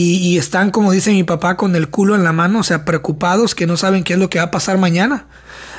y, 0.00 0.38
están, 0.38 0.70
como 0.70 0.92
dice 0.92 1.10
mi 1.10 1.24
papá, 1.24 1.56
con 1.56 1.74
el 1.74 1.88
culo 1.88 2.14
en 2.14 2.22
la 2.22 2.32
mano, 2.32 2.60
o 2.60 2.62
sea, 2.62 2.84
preocupados 2.84 3.56
que 3.56 3.66
no 3.66 3.76
saben 3.76 4.04
qué 4.04 4.12
es 4.12 4.18
lo 4.20 4.30
que 4.30 4.38
va 4.38 4.44
a 4.44 4.50
pasar 4.52 4.78
mañana. 4.78 5.26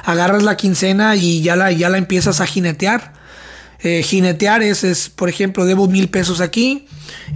Agarras 0.04 0.44
la 0.44 0.58
quincena 0.58 1.16
y 1.16 1.42
ya 1.42 1.56
la, 1.56 1.72
ya 1.72 1.88
la 1.88 1.98
empiezas 1.98 2.42
a 2.42 2.46
jinetear. 2.46 3.14
Eh, 3.82 4.04
jinetear 4.04 4.62
es, 4.62 4.84
es, 4.84 5.08
por 5.08 5.30
ejemplo, 5.30 5.64
debo 5.64 5.88
mil 5.88 6.10
pesos 6.10 6.42
aquí 6.42 6.86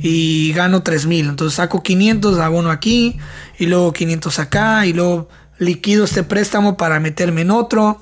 y 0.02 0.52
gano 0.52 0.84
tres 0.84 1.06
mil. 1.06 1.30
Entonces 1.30 1.56
saco 1.56 1.82
500, 1.84 2.38
abono 2.40 2.70
aquí 2.70 3.18
y 3.58 3.68
luego 3.68 3.94
500 3.94 4.40
acá 4.40 4.86
y 4.86 4.92
luego 4.92 5.30
liquido 5.60 6.04
este 6.04 6.24
préstamo 6.24 6.76
para 6.76 7.00
meterme 7.00 7.42
en 7.42 7.52
otro. 7.52 8.02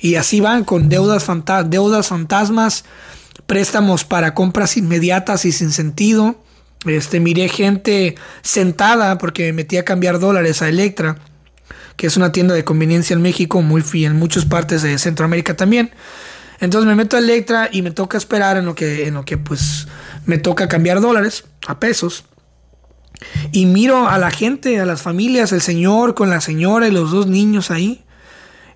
Y 0.00 0.14
así 0.14 0.40
van 0.40 0.64
con 0.64 0.88
deudas, 0.88 1.26
deudas 1.66 2.08
fantasmas, 2.08 2.86
préstamos 3.46 4.04
para 4.04 4.32
compras 4.32 4.78
inmediatas 4.78 5.44
y 5.44 5.52
sin 5.52 5.70
sentido. 5.70 6.36
Este, 6.86 7.20
miré 7.20 7.48
gente 7.48 8.16
sentada 8.42 9.18
porque 9.18 9.46
me 9.46 9.52
metí 9.52 9.76
a 9.76 9.84
cambiar 9.84 10.18
dólares 10.18 10.62
a 10.62 10.68
Electra, 10.68 11.16
que 11.96 12.06
es 12.06 12.16
una 12.16 12.32
tienda 12.32 12.54
de 12.54 12.64
conveniencia 12.64 13.14
en 13.14 13.22
México, 13.22 13.62
muy 13.62 13.84
en 14.04 14.16
muchas 14.16 14.44
partes 14.44 14.82
de 14.82 14.98
Centroamérica 14.98 15.56
también. 15.56 15.92
Entonces 16.60 16.86
me 16.86 16.94
meto 16.94 17.16
a 17.16 17.20
Electra 17.20 17.68
y 17.70 17.82
me 17.82 17.90
toca 17.90 18.18
esperar 18.18 18.56
en 18.56 18.64
lo 18.64 18.74
que, 18.74 19.06
en 19.06 19.14
lo 19.14 19.24
que 19.24 19.38
pues 19.38 19.86
me 20.26 20.38
toca 20.38 20.68
cambiar 20.68 21.00
dólares 21.00 21.44
a 21.66 21.78
pesos. 21.78 22.24
Y 23.52 23.66
miro 23.66 24.08
a 24.08 24.18
la 24.18 24.30
gente, 24.30 24.80
a 24.80 24.86
las 24.86 25.02
familias, 25.02 25.52
el 25.52 25.60
señor 25.60 26.14
con 26.14 26.30
la 26.30 26.40
señora 26.40 26.88
y 26.88 26.90
los 26.90 27.12
dos 27.12 27.28
niños 27.28 27.70
ahí, 27.70 28.04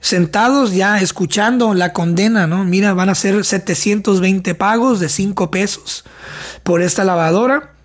sentados 0.01 0.73
ya 0.73 1.01
escuchando 1.01 1.75
la 1.75 1.93
condena, 1.93 2.47
¿no? 2.47 2.65
Mira, 2.65 2.95
van 2.95 3.09
a 3.09 3.17
ser 3.17 3.45
720 3.45 4.55
pagos 4.55 5.01
de 5.01 5.09
5 5.09 5.51
pesos 5.51 6.05
por 6.63 6.81
esta 6.81 7.03
lavadora 7.03 7.76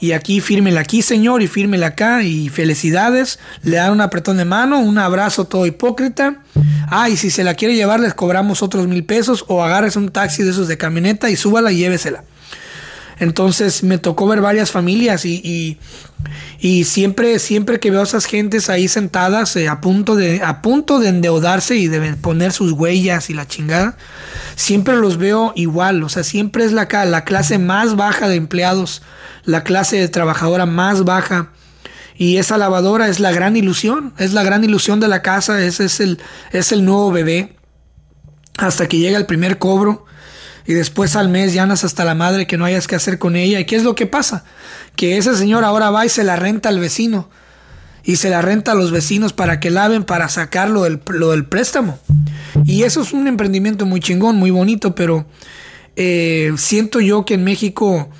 y 0.00 0.12
aquí 0.12 0.40
fírmela 0.40 0.80
aquí, 0.80 1.02
señor, 1.02 1.42
y 1.42 1.48
fírmela 1.48 1.88
acá, 1.88 2.22
y 2.22 2.48
felicidades. 2.48 3.38
Le 3.62 3.76
dan 3.76 3.92
un 3.92 4.00
apretón 4.00 4.36
de 4.36 4.44
mano, 4.44 4.78
un 4.80 4.98
abrazo 4.98 5.44
todo 5.44 5.66
hipócrita. 5.66 6.42
Ah, 6.88 7.08
y 7.08 7.16
si 7.16 7.30
se 7.30 7.44
la 7.44 7.54
quiere 7.54 7.74
llevar, 7.74 8.00
les 8.00 8.14
cobramos 8.14 8.62
otros 8.62 8.86
mil 8.86 9.04
pesos, 9.04 9.44
o 9.48 9.62
agarres 9.62 9.96
un 9.96 10.10
taxi 10.10 10.42
de 10.42 10.50
esos 10.50 10.68
de 10.68 10.78
camioneta 10.78 11.30
y 11.30 11.36
súbala 11.36 11.72
y 11.72 11.78
llévesela. 11.78 12.24
Entonces 13.20 13.82
me 13.82 13.98
tocó 13.98 14.26
ver 14.28 14.40
varias 14.40 14.70
familias 14.70 15.24
y, 15.24 15.78
y, 16.60 16.84
siempre, 16.84 17.38
siempre 17.38 17.80
que 17.80 17.90
veo 17.90 18.00
a 18.00 18.04
esas 18.04 18.26
gentes 18.26 18.70
ahí 18.70 18.86
sentadas 18.88 19.56
eh, 19.56 19.68
a, 19.68 19.80
punto 19.80 20.14
de, 20.14 20.42
a 20.42 20.62
punto 20.62 21.00
de 21.00 21.08
endeudarse 21.08 21.76
y 21.76 21.88
de 21.88 22.14
poner 22.14 22.52
sus 22.52 22.72
huellas 22.72 23.28
y 23.30 23.34
la 23.34 23.48
chingada, 23.48 23.96
siempre 24.54 24.96
los 24.96 25.16
veo 25.16 25.52
igual. 25.56 26.02
O 26.04 26.08
sea, 26.08 26.22
siempre 26.22 26.64
es 26.64 26.72
la, 26.72 26.88
la 27.06 27.24
clase 27.24 27.58
más 27.58 27.96
baja 27.96 28.28
de 28.28 28.36
empleados 28.36 29.02
la 29.48 29.64
clase 29.64 29.96
de 29.96 30.08
trabajadora 30.08 30.66
más 30.66 31.04
baja. 31.04 31.48
Y 32.16 32.36
esa 32.36 32.58
lavadora 32.58 33.08
es 33.08 33.18
la 33.18 33.32
gran 33.32 33.56
ilusión, 33.56 34.12
es 34.18 34.34
la 34.34 34.42
gran 34.42 34.62
ilusión 34.62 35.00
de 35.00 35.08
la 35.08 35.22
casa, 35.22 35.64
es 35.64 36.00
el, 36.00 36.18
es 36.52 36.70
el 36.72 36.84
nuevo 36.84 37.10
bebé. 37.10 37.56
Hasta 38.58 38.88
que 38.88 38.98
llega 38.98 39.16
el 39.16 39.24
primer 39.24 39.58
cobro 39.58 40.04
y 40.68 40.74
después 40.74 41.16
al 41.16 41.30
mes 41.30 41.54
llanas 41.54 41.82
hasta 41.82 42.04
la 42.04 42.14
madre 42.14 42.46
que 42.46 42.58
no 42.58 42.66
hayas 42.66 42.86
que 42.86 42.94
hacer 42.94 43.18
con 43.18 43.36
ella. 43.36 43.58
¿Y 43.58 43.64
qué 43.64 43.74
es 43.74 43.84
lo 43.84 43.94
que 43.94 44.04
pasa? 44.04 44.44
Que 44.96 45.16
ese 45.16 45.34
señor 45.34 45.64
ahora 45.64 45.88
va 45.88 46.04
y 46.04 46.10
se 46.10 46.24
la 46.24 46.36
renta 46.36 46.68
al 46.68 46.78
vecino. 46.78 47.30
Y 48.04 48.16
se 48.16 48.28
la 48.28 48.42
renta 48.42 48.72
a 48.72 48.74
los 48.74 48.90
vecinos 48.90 49.32
para 49.32 49.60
que 49.60 49.70
laven, 49.70 50.04
para 50.04 50.28
sacarlo 50.28 50.82
del, 50.82 51.00
lo 51.06 51.30
del 51.30 51.46
préstamo. 51.46 51.98
Y 52.64 52.82
eso 52.82 53.00
es 53.00 53.14
un 53.14 53.26
emprendimiento 53.26 53.86
muy 53.86 54.00
chingón, 54.00 54.36
muy 54.36 54.50
bonito, 54.50 54.94
pero 54.94 55.24
eh, 55.96 56.52
siento 56.58 57.00
yo 57.00 57.24
que 57.24 57.34
en 57.34 57.44
México 57.44 58.10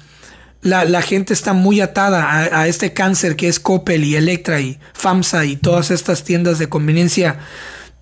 la, 0.63 1.03
gente 1.03 1.35
está 1.35 1.53
muy 1.53 1.83
atada 1.83 2.59
a, 2.59 2.67
este 2.67 2.95
cáncer 2.95 3.37
que 3.37 3.49
es 3.49 3.61
Coppel 3.61 4.05
y 4.05 4.17
Electra 4.17 4.59
y 4.63 4.79
FAMSA 4.95 5.45
y 5.45 5.57
todas 5.57 5.91
estas 5.91 6.25
tiendas 6.25 6.59
de 6.59 6.71
conveniencia 6.71 7.41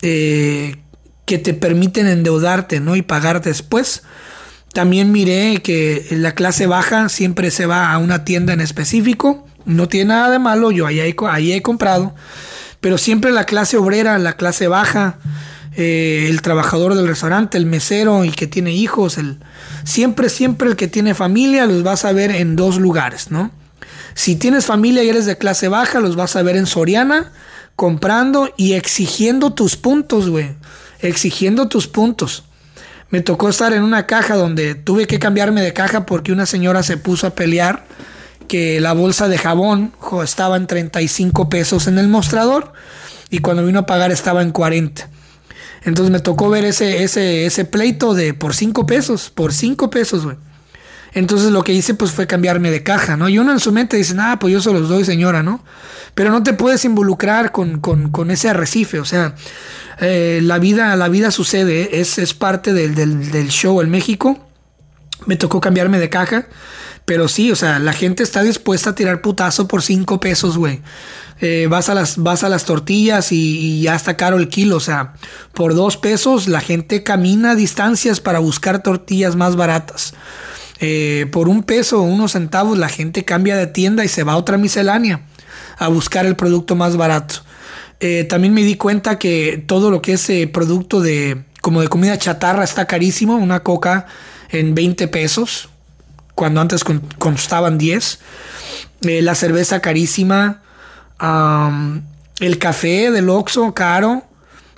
eh, 0.03 0.77
que 1.25 1.39
te 1.39 1.53
permiten 1.53 2.07
endeudarte 2.07 2.79
¿no? 2.79 2.95
y 2.95 3.03
pagar 3.03 3.43
después. 3.43 4.05
También 4.73 5.13
miré 5.13 5.63
que 5.63 6.07
la 6.11 6.35
clase 6.35 6.67
baja 6.67 7.09
siempre 7.09 7.51
se 7.51 7.67
va 7.67 7.93
a 7.93 7.99
una 7.99 8.25
tienda 8.25 8.53
en 8.53 8.61
específico. 8.61 9.47
No 9.65 9.89
tiene 9.89 10.07
nada 10.11 10.31
de 10.31 10.39
malo, 10.39 10.71
yo 10.71 10.87
ahí 10.87 11.01
ahí 11.01 11.53
he 11.53 11.63
comprado. 11.63 12.15
Pero 12.81 12.99
siempre 12.99 13.33
la 13.33 13.45
clase 13.45 13.77
obrera, 13.77 14.19
la 14.19 14.35
clase 14.35 14.69
baja, 14.69 15.19
eh, 15.77 16.27
el 16.29 16.41
trabajador 16.43 16.95
del 16.95 17.09
restaurante, 17.09 17.59
el 17.59 17.67
mesero 17.67 18.25
y 18.25 18.31
que 18.31 18.47
tiene 18.47 18.73
hijos, 18.73 19.19
el, 19.19 19.39
siempre, 19.85 20.29
siempre 20.29 20.69
el 20.69 20.77
que 20.77 20.89
tiene 20.89 21.15
familia 21.15 21.67
los 21.67 21.83
vas 21.83 22.05
a 22.05 22.13
ver 22.13 22.31
en 22.31 22.57
dos 22.57 22.79
lugares, 22.79 23.31
¿no? 23.31 23.51
Si 24.15 24.37
tienes 24.37 24.65
familia 24.65 25.05
y 25.05 25.11
eres 25.11 25.27
de 25.27 25.37
clase 25.37 25.69
baja, 25.69 26.01
los 26.01 26.17
vas 26.17 26.37
a 26.37 26.43
ver 26.43 26.57
en 26.57 26.65
Soriana 26.67 27.33
comprando 27.77 28.51
y 28.57 28.73
exigiendo 28.73 29.53
tus 29.53 29.77
puntos, 29.77 30.31
güey. 30.31 30.55
Exigiendo 31.01 31.69
tus 31.69 31.87
puntos. 31.87 32.45
Me 33.11 33.21
tocó 33.21 33.49
estar 33.49 33.73
en 33.73 33.83
una 33.83 34.07
caja 34.07 34.35
donde 34.35 34.75
tuve 34.75 35.07
que 35.07 35.19
cambiarme 35.19 35.63
de 35.63 35.73
caja 35.73 36.07
porque 36.07 36.33
una 36.33 36.47
señora 36.47 36.83
se 36.83 36.97
puso 36.97 37.27
a 37.27 37.35
pelear 37.35 37.85
que 38.49 38.81
la 38.81 38.93
bolsa 38.93 39.29
de 39.29 39.39
jabón 39.39 39.93
estaba 40.23 40.57
en 40.57 40.67
35 40.67 41.49
pesos 41.49 41.87
en 41.87 41.99
el 41.99 42.09
mostrador 42.09 42.73
y 43.31 43.39
cuando 43.39 43.65
vino 43.65 43.81
a 43.81 43.87
pagar 43.87 44.11
estaba 44.11 44.43
en 44.43 44.51
40. 44.51 45.09
Entonces 45.85 46.11
me 46.11 46.21
tocó 46.21 46.51
ver 46.51 46.65
ese, 46.65 47.05
ese, 47.05 47.47
ese 47.47 47.65
pleito 47.65 48.15
de 48.15 48.35
por 48.35 48.55
cinco 48.55 48.87
pesos, 48.87 49.31
por 49.31 49.53
cinco 49.53 49.89
pesos, 49.89 50.25
güey. 50.25 50.37
Entonces 51.13 51.51
lo 51.51 51.63
que 51.63 51.73
hice 51.73 51.95
pues 51.95 52.11
fue 52.11 52.27
cambiarme 52.27 52.71
de 52.71 52.83
caja, 52.83 53.17
¿no? 53.17 53.29
Y 53.29 53.39
uno 53.39 53.53
en 53.53 53.61
su 53.61 53.73
mente 53.73 53.97
dice, 53.97 54.15
ah, 54.19 54.39
pues 54.39 54.53
yo 54.53 54.61
se 54.61 54.73
los 54.73 54.89
doy, 54.89 55.05
señora, 55.05 55.43
¿no? 55.43 55.63
Pero 56.17 56.31
no 56.31 56.43
te 56.43 56.55
puedes 56.55 56.87
involucrar 56.87 57.53
con, 57.53 57.79
con, 57.79 58.31
ese 58.31 58.49
arrecife, 58.49 58.99
o 58.99 59.05
sea, 59.05 59.35
eh, 60.01 60.41
la, 60.43 60.59
vida, 60.59 60.97
la 60.97 61.11
vida 61.11 61.31
sucede, 61.31 62.01
es, 62.01 62.17
es 62.17 62.33
parte 62.33 62.73
del, 62.73 62.95
del, 62.95 63.49
show 63.51 63.83
en 63.83 63.91
México. 63.91 64.39
Me 65.27 65.37
tocó 65.37 65.61
cambiarme 65.61 65.99
de 65.99 66.09
caja, 66.09 66.47
pero 67.05 67.29
sí, 67.29 67.53
o 67.53 67.57
sea, 67.57 67.79
la 67.81 67.93
gente 67.93 68.23
está 68.23 68.43
dispuesta 68.43 68.91
a 68.91 68.95
tirar 68.95 69.21
putazo 69.21 69.69
por 69.69 69.83
cinco 69.83 70.19
pesos, 70.19 70.57
güey. 70.57 70.81
Eh, 71.43 71.67
vas, 71.69 71.91
a 71.91 71.95
las, 71.95 72.17
vas 72.17 72.45
a 72.45 72.49
las 72.49 72.65
tortillas 72.65 73.31
y, 73.31 73.83
ya 73.83 73.95
está 73.95 74.17
caro 74.17 74.39
el 74.39 74.49
kilo. 74.49 74.77
O 74.77 74.81
sea, 74.81 75.13
por 75.53 75.75
dos 75.75 75.99
pesos 75.99 76.49
la 76.49 76.63
gente 76.63 77.03
camina 77.03 77.55
distancias 77.55 78.21
para 78.21 78.39
buscar 78.39 78.83
tortillas 78.83 79.37
más 79.37 79.55
baratas. 79.55 80.15
Eh, 80.81 81.27
por 81.31 81.51
un 81.51 81.63
peso 81.63 82.01
o 82.01 82.05
unos 82.05 82.33
centavos 82.33 82.79
la 82.79 82.89
gente 82.89 83.27
cambia 83.27 83.57
de 83.57 83.67
tienda 83.67 84.03
y 84.03 84.09
se 84.09 84.23
va 84.23 84.33
a 84.33 84.37
otra 84.39 84.57
miscelánea. 84.57 85.21
A 85.77 85.89
buscar 85.89 86.27
el 86.27 86.37
producto 86.37 86.75
más 86.77 86.97
barato. 86.97 87.37
Eh, 88.01 88.25
también 88.25 88.53
me 88.53 88.63
di 88.63 88.77
cuenta 88.77 89.19
que 89.19 89.63
todo 89.67 89.91
lo 89.91 90.03
que 90.03 90.15
es 90.15 90.29
eh, 90.29 90.47
producto 90.47 91.01
de 91.01 91.45
como 91.63 91.81
de 91.81 91.89
comida 91.89 92.19
chatarra 92.19 92.65
está 92.65 92.87
carísimo. 92.87 93.37
Una 93.37 93.61
coca 93.61 94.07
en 94.51 94.75
20 94.75 95.09
pesos, 95.09 95.69
cuando 96.35 96.61
antes 96.61 96.85
costaban 97.19 97.79
10. 97.79 98.19
Eh, 99.03 99.23
la 99.23 99.35
cerveza 99.35 99.81
carísima. 99.81 100.63
el 102.41 102.59
café 102.59 103.11
del 103.11 103.31
Oxxo 103.31 103.75
caro. 103.75 104.25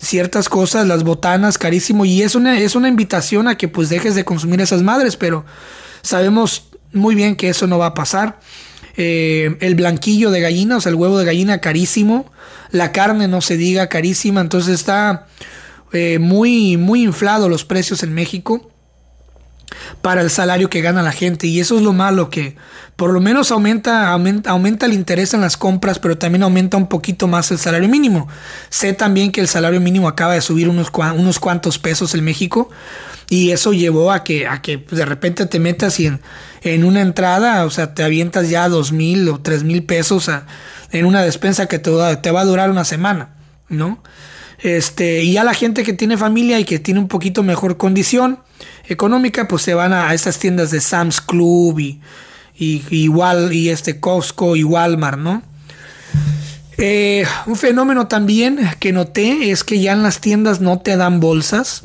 Ciertas 0.00 0.48
cosas, 0.48 0.86
las 0.86 1.02
botanas 1.02 1.58
carísimo. 1.58 2.04
Y 2.04 2.22
es 2.22 2.36
una, 2.36 2.58
es 2.58 2.76
una 2.76 2.88
invitación 2.88 3.48
a 3.48 3.56
que 3.56 3.66
pues 3.66 3.88
dejes 3.88 4.14
de 4.14 4.24
consumir 4.24 4.60
esas 4.60 4.82
madres. 4.82 5.16
Pero 5.16 5.44
sabemos 6.02 6.68
muy 6.92 7.16
bien 7.16 7.34
que 7.36 7.48
eso 7.48 7.66
no 7.66 7.78
va 7.78 7.86
a 7.86 7.94
pasar. 7.94 8.38
El 8.98 9.74
blanquillo 9.74 10.30
de 10.30 10.40
gallina, 10.40 10.76
o 10.76 10.80
sea, 10.80 10.90
el 10.90 10.96
huevo 10.96 11.18
de 11.18 11.24
gallina 11.24 11.60
carísimo 11.60 12.30
la 12.70 12.92
carne 12.92 13.28
no 13.28 13.40
se 13.40 13.56
diga 13.56 13.88
carísima, 13.88 14.40
entonces 14.40 14.74
está 14.74 15.26
eh, 15.92 16.18
muy, 16.18 16.76
muy 16.76 17.02
inflado 17.02 17.48
los 17.48 17.64
precios 17.64 18.02
en 18.02 18.12
México 18.12 18.70
para 20.02 20.22
el 20.22 20.30
salario 20.30 20.70
que 20.70 20.80
gana 20.80 21.02
la 21.02 21.12
gente 21.12 21.46
y 21.46 21.60
eso 21.60 21.76
es 21.76 21.82
lo 21.82 21.92
malo 21.92 22.30
que 22.30 22.56
por 22.96 23.12
lo 23.12 23.20
menos 23.20 23.52
aumenta, 23.52 24.08
aumenta, 24.10 24.50
aumenta 24.50 24.86
el 24.86 24.92
interés 24.92 25.34
en 25.34 25.40
las 25.40 25.56
compras 25.56 25.98
pero 25.98 26.18
también 26.18 26.42
aumenta 26.42 26.76
un 26.76 26.88
poquito 26.88 27.26
más 27.28 27.50
el 27.50 27.58
salario 27.58 27.88
mínimo. 27.88 28.28
Sé 28.70 28.92
también 28.92 29.30
que 29.30 29.40
el 29.40 29.48
salario 29.48 29.80
mínimo 29.80 30.08
acaba 30.08 30.34
de 30.34 30.40
subir 30.40 30.68
unos, 30.68 30.90
unos 31.16 31.38
cuantos 31.38 31.78
pesos 31.78 32.14
en 32.14 32.24
México 32.24 32.70
y 33.30 33.50
eso 33.50 33.72
llevó 33.72 34.12
a 34.12 34.24
que, 34.24 34.46
a 34.46 34.62
que 34.62 34.78
de 34.78 35.04
repente 35.04 35.46
te 35.46 35.58
metas 35.58 36.00
y 36.00 36.06
en, 36.06 36.20
en 36.62 36.84
una 36.84 37.02
entrada 37.02 37.64
o 37.66 37.70
sea 37.70 37.94
te 37.94 38.02
avientas 38.02 38.48
ya 38.48 38.68
dos 38.68 38.92
mil 38.92 39.28
o 39.28 39.40
tres 39.40 39.64
mil 39.64 39.84
pesos 39.84 40.28
a 40.28 40.46
en 40.90 41.04
una 41.04 41.22
despensa 41.22 41.66
que 41.66 41.78
te 41.78 41.90
te 42.22 42.30
va 42.30 42.40
a 42.40 42.44
durar 42.44 42.70
una 42.70 42.84
semana, 42.84 43.36
¿no? 43.68 44.02
Este, 44.58 45.22
y 45.22 45.34
ya 45.34 45.44
la 45.44 45.54
gente 45.54 45.84
que 45.84 45.92
tiene 45.92 46.16
familia 46.16 46.58
y 46.58 46.64
que 46.64 46.78
tiene 46.78 46.98
un 46.98 47.08
poquito 47.08 47.42
mejor 47.42 47.76
condición 47.76 48.40
económica, 48.86 49.46
pues 49.46 49.62
se 49.62 49.74
van 49.74 49.92
a, 49.92 50.12
estas 50.14 50.38
tiendas 50.38 50.70
de 50.70 50.80
Sam's 50.80 51.20
Club 51.20 51.78
y, 51.78 52.00
igual, 52.56 53.52
y 53.52 53.68
este 53.68 54.00
Costco 54.00 54.56
y 54.56 54.64
Walmart, 54.64 55.18
¿no? 55.18 55.42
Eh, 56.76 57.24
un 57.46 57.56
fenómeno 57.56 58.06
también 58.06 58.58
que 58.78 58.92
noté 58.92 59.50
es 59.50 59.64
que 59.64 59.80
ya 59.80 59.92
en 59.92 60.02
las 60.02 60.20
tiendas 60.20 60.60
no 60.60 60.80
te 60.80 60.96
dan 60.96 61.18
bolsas 61.18 61.82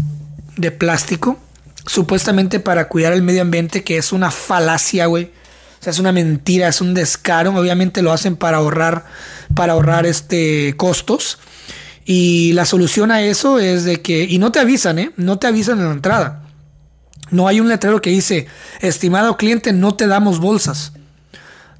de 0.55 0.71
plástico, 0.71 1.37
supuestamente 1.85 2.59
para 2.59 2.87
cuidar 2.87 3.13
el 3.13 3.21
medio 3.21 3.41
ambiente, 3.41 3.83
que 3.83 3.97
es 3.97 4.11
una 4.11 4.31
falacia, 4.31 5.05
güey. 5.07 5.25
O 5.79 5.83
sea, 5.83 5.91
es 5.91 5.99
una 5.99 6.11
mentira, 6.11 6.69
es 6.69 6.79
un 6.79 6.93
descaro. 6.93 7.53
Obviamente 7.55 8.01
lo 8.01 8.13
hacen 8.13 8.35
para 8.35 8.57
ahorrar, 8.57 9.05
para 9.53 9.73
ahorrar 9.73 10.05
este 10.05 10.75
costos. 10.77 11.39
Y 12.05 12.53
la 12.53 12.65
solución 12.65 13.11
a 13.11 13.21
eso 13.21 13.59
es 13.59 13.83
de 13.83 14.01
que, 14.01 14.23
y 14.23 14.37
no 14.37 14.51
te 14.51 14.59
avisan, 14.59 14.99
¿eh? 14.99 15.11
No 15.17 15.39
te 15.39 15.47
avisan 15.47 15.79
en 15.79 15.85
la 15.85 15.93
entrada. 15.93 16.43
No 17.31 17.47
hay 17.47 17.59
un 17.59 17.69
letrero 17.69 18.01
que 18.01 18.09
dice, 18.09 18.47
estimado 18.81 19.37
cliente, 19.37 19.73
no 19.73 19.95
te 19.95 20.07
damos 20.07 20.39
bolsas. 20.39 20.93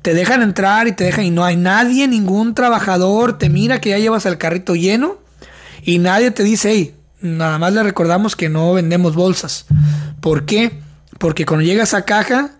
Te 0.02 0.14
dejan 0.14 0.42
entrar 0.42 0.88
y 0.88 0.94
te 0.94 1.06
dejan, 1.06 1.26
y 1.26 1.32
no 1.32 1.46
hay 1.46 1.56
nadie, 1.56 2.08
ningún 2.08 2.56
trabajador 2.56 3.38
te 3.38 3.50
mira 3.50 3.80
que 3.80 3.92
ya 3.92 4.00
llevas 4.00 4.26
el 4.26 4.38
carrito 4.38 4.76
lleno 4.76 5.18
y 5.82 6.00
nadie 6.00 6.32
te 6.32 6.44
dice, 6.44 6.72
hey, 6.72 6.96
nada 7.24 7.58
más 7.58 7.74
le 7.74 7.82
recordamos 7.82 8.36
que 8.36 8.50
no 8.50 8.74
vendemos 8.74 9.16
bolsas. 9.16 9.66
¿Por 10.22 10.46
qué? 10.46 10.80
Porque 11.18 11.46
cuando 11.46 11.66
llegas 11.66 11.96
a 11.96 12.06
caja, 12.06 12.52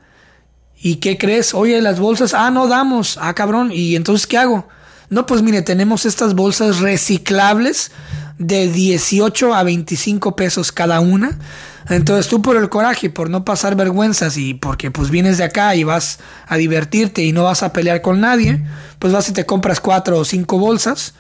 ¿Y 0.84 0.98
qué 0.98 1.18
crees? 1.18 1.54
Oye, 1.54 1.82
las 1.82 1.98
bolsas, 1.98 2.34
ah, 2.34 2.52
no 2.52 2.68
damos, 2.68 3.18
ah, 3.22 3.34
cabrón, 3.34 3.72
¿y 3.74 3.96
entonces 3.96 4.28
qué 4.28 4.38
hago? 4.38 4.68
No, 5.10 5.26
pues 5.26 5.42
mire, 5.42 5.62
tenemos 5.62 6.06
estas 6.06 6.36
bolsas 6.36 6.80
reciclables 6.80 7.92
de 8.38 8.68
18 8.68 9.54
a 9.54 9.64
25 9.64 10.36
pesos 10.36 10.74
cada 10.74 11.00
una. 11.00 11.40
Entonces 11.88 12.28
tú 12.28 12.42
por 12.42 12.58
el 12.58 12.68
coraje, 12.68 13.10
por 13.10 13.30
no 13.30 13.46
pasar 13.46 13.78
vergüenzas 13.78 14.36
y 14.36 14.56
porque 14.56 14.92
pues 14.92 15.10
vienes 15.10 15.38
de 15.38 15.46
acá 15.46 15.74
y 15.74 15.86
vas 15.86 16.20
a 16.48 16.58
divertirte 16.58 17.24
y 17.24 17.32
no 17.32 17.46
vas 17.46 17.64
a 17.64 17.72
pelear 17.72 18.02
con 18.02 18.20
nadie, 18.20 18.62
pues 19.00 19.14
vas 19.14 19.30
y 19.30 19.32
te 19.32 19.46
compras 19.46 19.80
cuatro 19.80 20.20
o 20.20 20.26
cinco 20.26 20.60
bolsas 20.60 21.14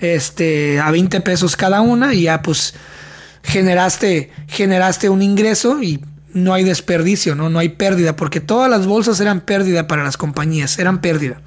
este, 0.00 0.80
a 0.80 0.90
20 0.90 1.20
pesos 1.20 1.56
cada 1.56 1.80
una 1.80 2.14
y 2.14 2.22
ya 2.22 2.42
pues 2.42 2.74
generaste, 3.42 4.30
generaste 4.48 5.08
un 5.08 5.22
ingreso 5.22 5.82
y 5.82 6.00
no 6.32 6.54
hay 6.54 6.64
desperdicio, 6.64 7.34
¿no? 7.34 7.50
no 7.50 7.58
hay 7.58 7.70
pérdida, 7.70 8.16
porque 8.16 8.40
todas 8.40 8.70
las 8.70 8.86
bolsas 8.86 9.20
eran 9.20 9.40
pérdida 9.40 9.86
para 9.86 10.04
las 10.04 10.16
compañías, 10.16 10.78
eran 10.78 11.00
pérdida. 11.00 11.40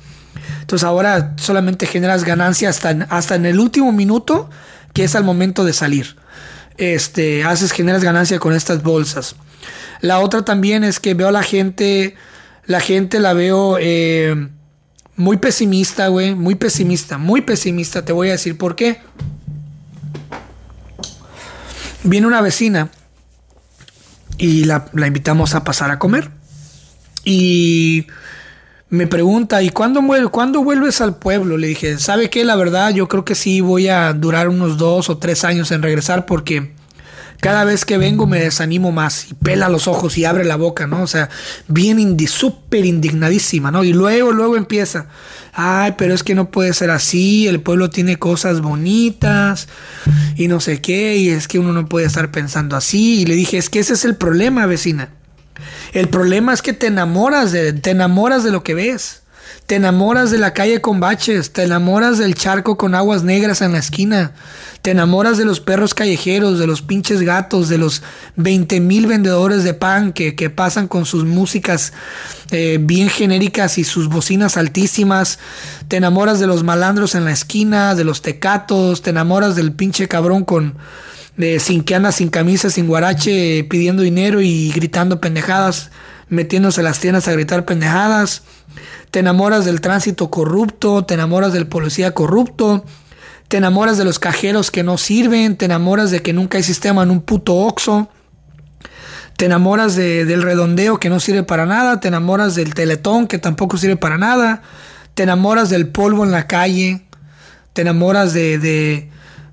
Entonces 0.62 0.84
ahora 0.84 1.34
solamente 1.38 1.86
generas 1.86 2.24
ganancia 2.24 2.70
hasta 2.70 2.92
en, 2.92 3.06
hasta 3.10 3.36
en 3.36 3.46
el 3.46 3.60
último 3.60 3.92
minuto, 3.92 4.50
que 4.94 5.04
es 5.04 5.16
al 5.16 5.24
momento 5.24 5.64
de 5.64 5.74
salir. 5.74 6.16
Este, 6.78 7.44
haces, 7.44 7.72
generas 7.72 8.04
ganancia 8.04 8.40
con 8.40 8.54
estas 8.54 8.84
bolsas. 8.84 9.36
La 10.02 10.20
otra 10.20 10.44
también 10.44 10.84
es 10.84 11.00
que 11.00 11.14
veo 11.14 11.30
a 11.30 11.32
la 11.32 11.44
gente, 11.44 12.16
la 12.66 12.80
gente 12.80 13.20
la 13.20 13.34
veo 13.34 13.78
eh, 13.80 14.50
muy 15.16 15.38
pesimista, 15.38 16.08
güey, 16.08 16.36
muy 16.36 16.56
pesimista, 16.56 17.18
muy 17.18 17.42
pesimista. 17.42 18.04
Te 18.04 18.14
voy 18.14 18.30
a 18.30 18.34
decir 18.34 18.58
por 18.58 18.76
qué. 18.76 19.02
Viene 22.04 22.28
una 22.28 22.42
vecina 22.42 22.90
y 24.38 24.66
la, 24.66 24.90
invitamos 24.94 25.56
a 25.56 25.64
pasar 25.64 25.92
a 25.92 26.00
comer. 26.00 26.32
Y 27.24 28.08
me 28.90 29.08
pregunta, 29.08 29.64
¿y 29.64 29.70
cuándo, 29.70 30.02
cuándo 30.32 30.64
vuelves 30.64 31.00
al 31.00 31.18
pueblo? 31.18 31.58
Le 31.58 31.68
dije, 31.68 31.98
¿sabe 32.00 32.30
qué? 32.30 32.44
La 32.44 32.56
verdad, 32.56 32.94
yo 32.94 33.08
creo 33.08 33.24
que 33.24 33.36
sí 33.36 33.62
voy 33.62 33.88
a 33.88 34.12
durar 34.14 34.50
unos 34.50 34.78
dos 34.78 35.10
o 35.10 35.18
tres 35.18 35.46
años 35.46 35.72
en 35.72 35.82
regresar 35.82 36.26
porque 36.26 36.73
cada 37.44 37.66
vez 37.66 37.84
que 37.84 37.98
vengo 37.98 38.26
me 38.26 38.40
desanimo 38.40 38.94
más 38.94 39.28
y 39.30 39.34
pela 39.34 39.68
los 39.68 39.90
ojos 39.90 40.18
y 40.18 40.24
abre 40.24 40.46
la 40.46 40.56
boca, 40.56 40.88
¿no? 40.88 41.04
O 41.04 41.08
sea, 41.08 41.30
bien 41.68 42.00
indi 42.00 42.26
súper 42.26 42.86
indignadísima, 42.86 43.70
¿no? 43.70 43.84
Y 43.84 43.92
luego, 43.92 44.32
luego 44.32 44.56
empieza, 44.56 45.08
ay, 45.52 45.96
pero 45.98 46.14
es 46.14 46.24
que 46.24 46.36
no 46.36 46.52
puede 46.52 46.74
ser 46.74 46.90
así, 46.90 47.50
el 47.50 47.60
pueblo 47.60 47.90
tiene 47.90 48.18
cosas 48.18 48.62
bonitas 48.62 49.68
y 50.38 50.48
no 50.48 50.62
sé 50.62 50.80
qué, 50.80 51.18
y 51.18 51.32
es 51.32 51.50
que 51.50 51.60
uno 51.60 51.74
no 51.74 51.90
puede 51.90 52.06
estar 52.06 52.32
pensando 52.32 52.78
así. 52.78 53.20
Y 53.20 53.26
le 53.26 53.36
dije, 53.36 53.58
es 53.58 53.70
que 53.70 53.80
ese 53.80 53.92
es 53.92 54.06
el 54.06 54.16
problema, 54.16 54.66
vecina. 54.66 55.10
El 55.92 56.08
problema 56.08 56.54
es 56.54 56.62
que 56.62 56.72
te 56.72 56.88
enamoras 56.88 57.52
de, 57.52 57.74
te 57.74 57.92
enamoras 57.92 58.46
de 58.46 58.52
lo 58.52 58.64
que 58.64 58.74
ves. 58.74 59.23
Te 59.66 59.76
enamoras 59.76 60.30
de 60.30 60.40
la 60.40 60.54
calle 60.54 60.82
con 60.82 61.00
baches, 61.00 61.54
te 61.54 61.64
enamoras 61.64 62.18
del 62.18 62.36
charco 62.36 62.76
con 62.78 62.96
aguas 62.96 63.24
negras 63.24 63.62
en 63.62 63.72
la 63.72 63.78
esquina, 63.78 64.34
te 64.82 64.92
enamoras 64.92 65.38
de 65.38 65.46
los 65.46 65.62
perros 65.62 65.94
callejeros, 65.94 66.60
de 66.60 66.68
los 66.68 66.82
pinches 66.82 67.22
gatos, 67.22 67.70
de 67.70 67.78
los 67.78 68.04
20 68.36 68.82
mil 68.82 69.08
vendedores 69.08 69.64
de 69.64 69.74
pan 69.74 70.12
que, 70.12 70.34
pasan 70.50 70.90
con 70.90 71.06
sus 71.06 71.24
músicas 71.24 71.94
eh, 72.52 72.78
bien 72.82 73.08
genéricas 73.08 73.78
y 73.78 73.86
sus 73.86 74.10
bocinas 74.10 74.58
altísimas, 74.58 75.40
te 75.88 75.96
enamoras 75.96 76.42
de 76.42 76.48
los 76.48 76.64
malandros 76.64 77.16
en 77.16 77.24
la 77.24 77.32
esquina, 77.32 77.96
de 77.96 78.04
los 78.04 78.22
tecatos, 78.22 79.02
te 79.02 79.12
enamoras 79.12 79.56
del 79.56 79.72
pinche 79.72 80.10
cabrón 80.10 80.44
con... 80.44 80.76
sin 81.60 81.84
que 81.86 82.12
sin 82.12 82.30
camisa, 82.30 82.70
sin 82.70 82.88
guarache, 82.88 83.64
pidiendo 83.64 84.04
dinero 84.04 84.42
y 84.42 84.74
gritando 84.74 85.22
pendejadas, 85.22 85.90
metiéndose 86.28 86.84
las 86.84 87.00
tiendas 87.00 87.30
a 87.30 87.32
gritar 87.32 87.64
pendejadas 87.64 88.44
te 89.14 89.20
enamoras 89.20 89.64
del 89.64 89.80
tránsito 89.80 90.32
corrupto, 90.32 91.06
te 91.06 91.14
enamoras 91.14 91.54
del 91.54 91.68
policía 91.68 92.16
corrupto, 92.16 92.84
te 93.48 93.58
enamoras 93.58 94.00
de 94.00 94.06
los 94.06 94.18
cajeros 94.18 94.72
que 94.72 94.82
no 94.82 94.98
sirven, 94.98 95.56
te 95.56 95.66
enamoras 95.66 96.10
de 96.10 96.24
que 96.24 96.34
nunca 96.34 96.58
hay 96.58 96.64
sistema 96.64 97.04
en 97.04 97.12
un 97.12 97.22
puto 97.22 97.54
oxo, 97.54 98.10
te 99.38 99.46
enamoras 99.46 99.96
del 99.96 100.42
redondeo 100.42 101.00
que 101.00 101.12
no 101.12 101.20
sirve 101.20 101.44
para 101.44 101.68
nada, 101.68 102.00
te 102.00 102.08
enamoras 102.08 102.56
del 102.56 102.74
teletón 102.74 103.28
que 103.28 103.38
tampoco 103.38 103.78
sirve 103.78 103.98
para 103.98 104.18
nada, 104.18 104.64
te 105.14 105.22
enamoras 105.22 105.70
del 105.70 105.90
polvo 105.90 106.24
en 106.24 106.32
la 106.32 106.48
calle, 106.48 107.06
te 107.74 107.84
enamoras 107.84 108.34
de, 108.34 108.58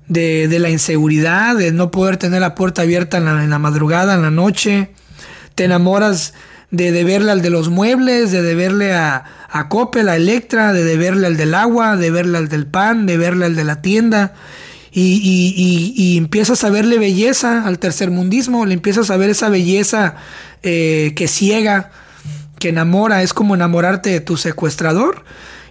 de, 0.07 0.59
la 0.59 0.69
inseguridad, 0.71 1.55
de 1.55 1.71
no 1.71 1.91
poder 1.91 2.17
tener 2.17 2.41
la 2.41 2.55
puerta 2.55 2.81
abierta 2.81 3.17
en 3.17 3.25
la, 3.25 3.43
en 3.43 3.51
la 3.51 3.59
madrugada, 3.59 4.15
en 4.15 4.23
la 4.23 4.31
noche, 4.31 4.91
te 5.53 5.65
enamoras 5.65 6.33
de 6.71 6.93
deberle 6.93 7.31
al 7.31 7.41
de 7.41 7.49
los 7.49 7.69
muebles, 7.69 8.31
de 8.31 8.41
deberle 8.41 8.93
a, 8.93 9.25
a 9.51 9.67
Coppel, 9.67 10.07
a 10.07 10.15
Electra, 10.15 10.71
de 10.71 10.83
deberle 10.83 11.27
al 11.27 11.35
del 11.35 11.53
agua, 11.53 11.97
de 11.97 12.09
verle 12.09 12.37
al 12.37 12.47
del 12.47 12.65
pan, 12.65 13.05
de 13.05 13.17
verle 13.17 13.45
al 13.45 13.55
de 13.55 13.65
la 13.65 13.81
tienda. 13.81 14.33
Y, 14.93 15.21
y, 15.23 15.93
y, 15.95 16.17
empiezas 16.17 16.63
a 16.63 16.69
verle 16.69 16.97
belleza 16.97 17.65
al 17.65 17.79
tercermundismo, 17.79 18.65
le 18.65 18.73
empiezas 18.73 19.09
a 19.09 19.15
ver 19.15 19.29
esa 19.29 19.47
belleza 19.47 20.15
eh, 20.63 21.13
que 21.15 21.29
ciega, 21.29 21.91
que 22.59 22.69
enamora, 22.69 23.23
es 23.23 23.33
como 23.33 23.55
enamorarte 23.55 24.09
de 24.09 24.19
tu 24.19 24.35
secuestrador. 24.35 25.23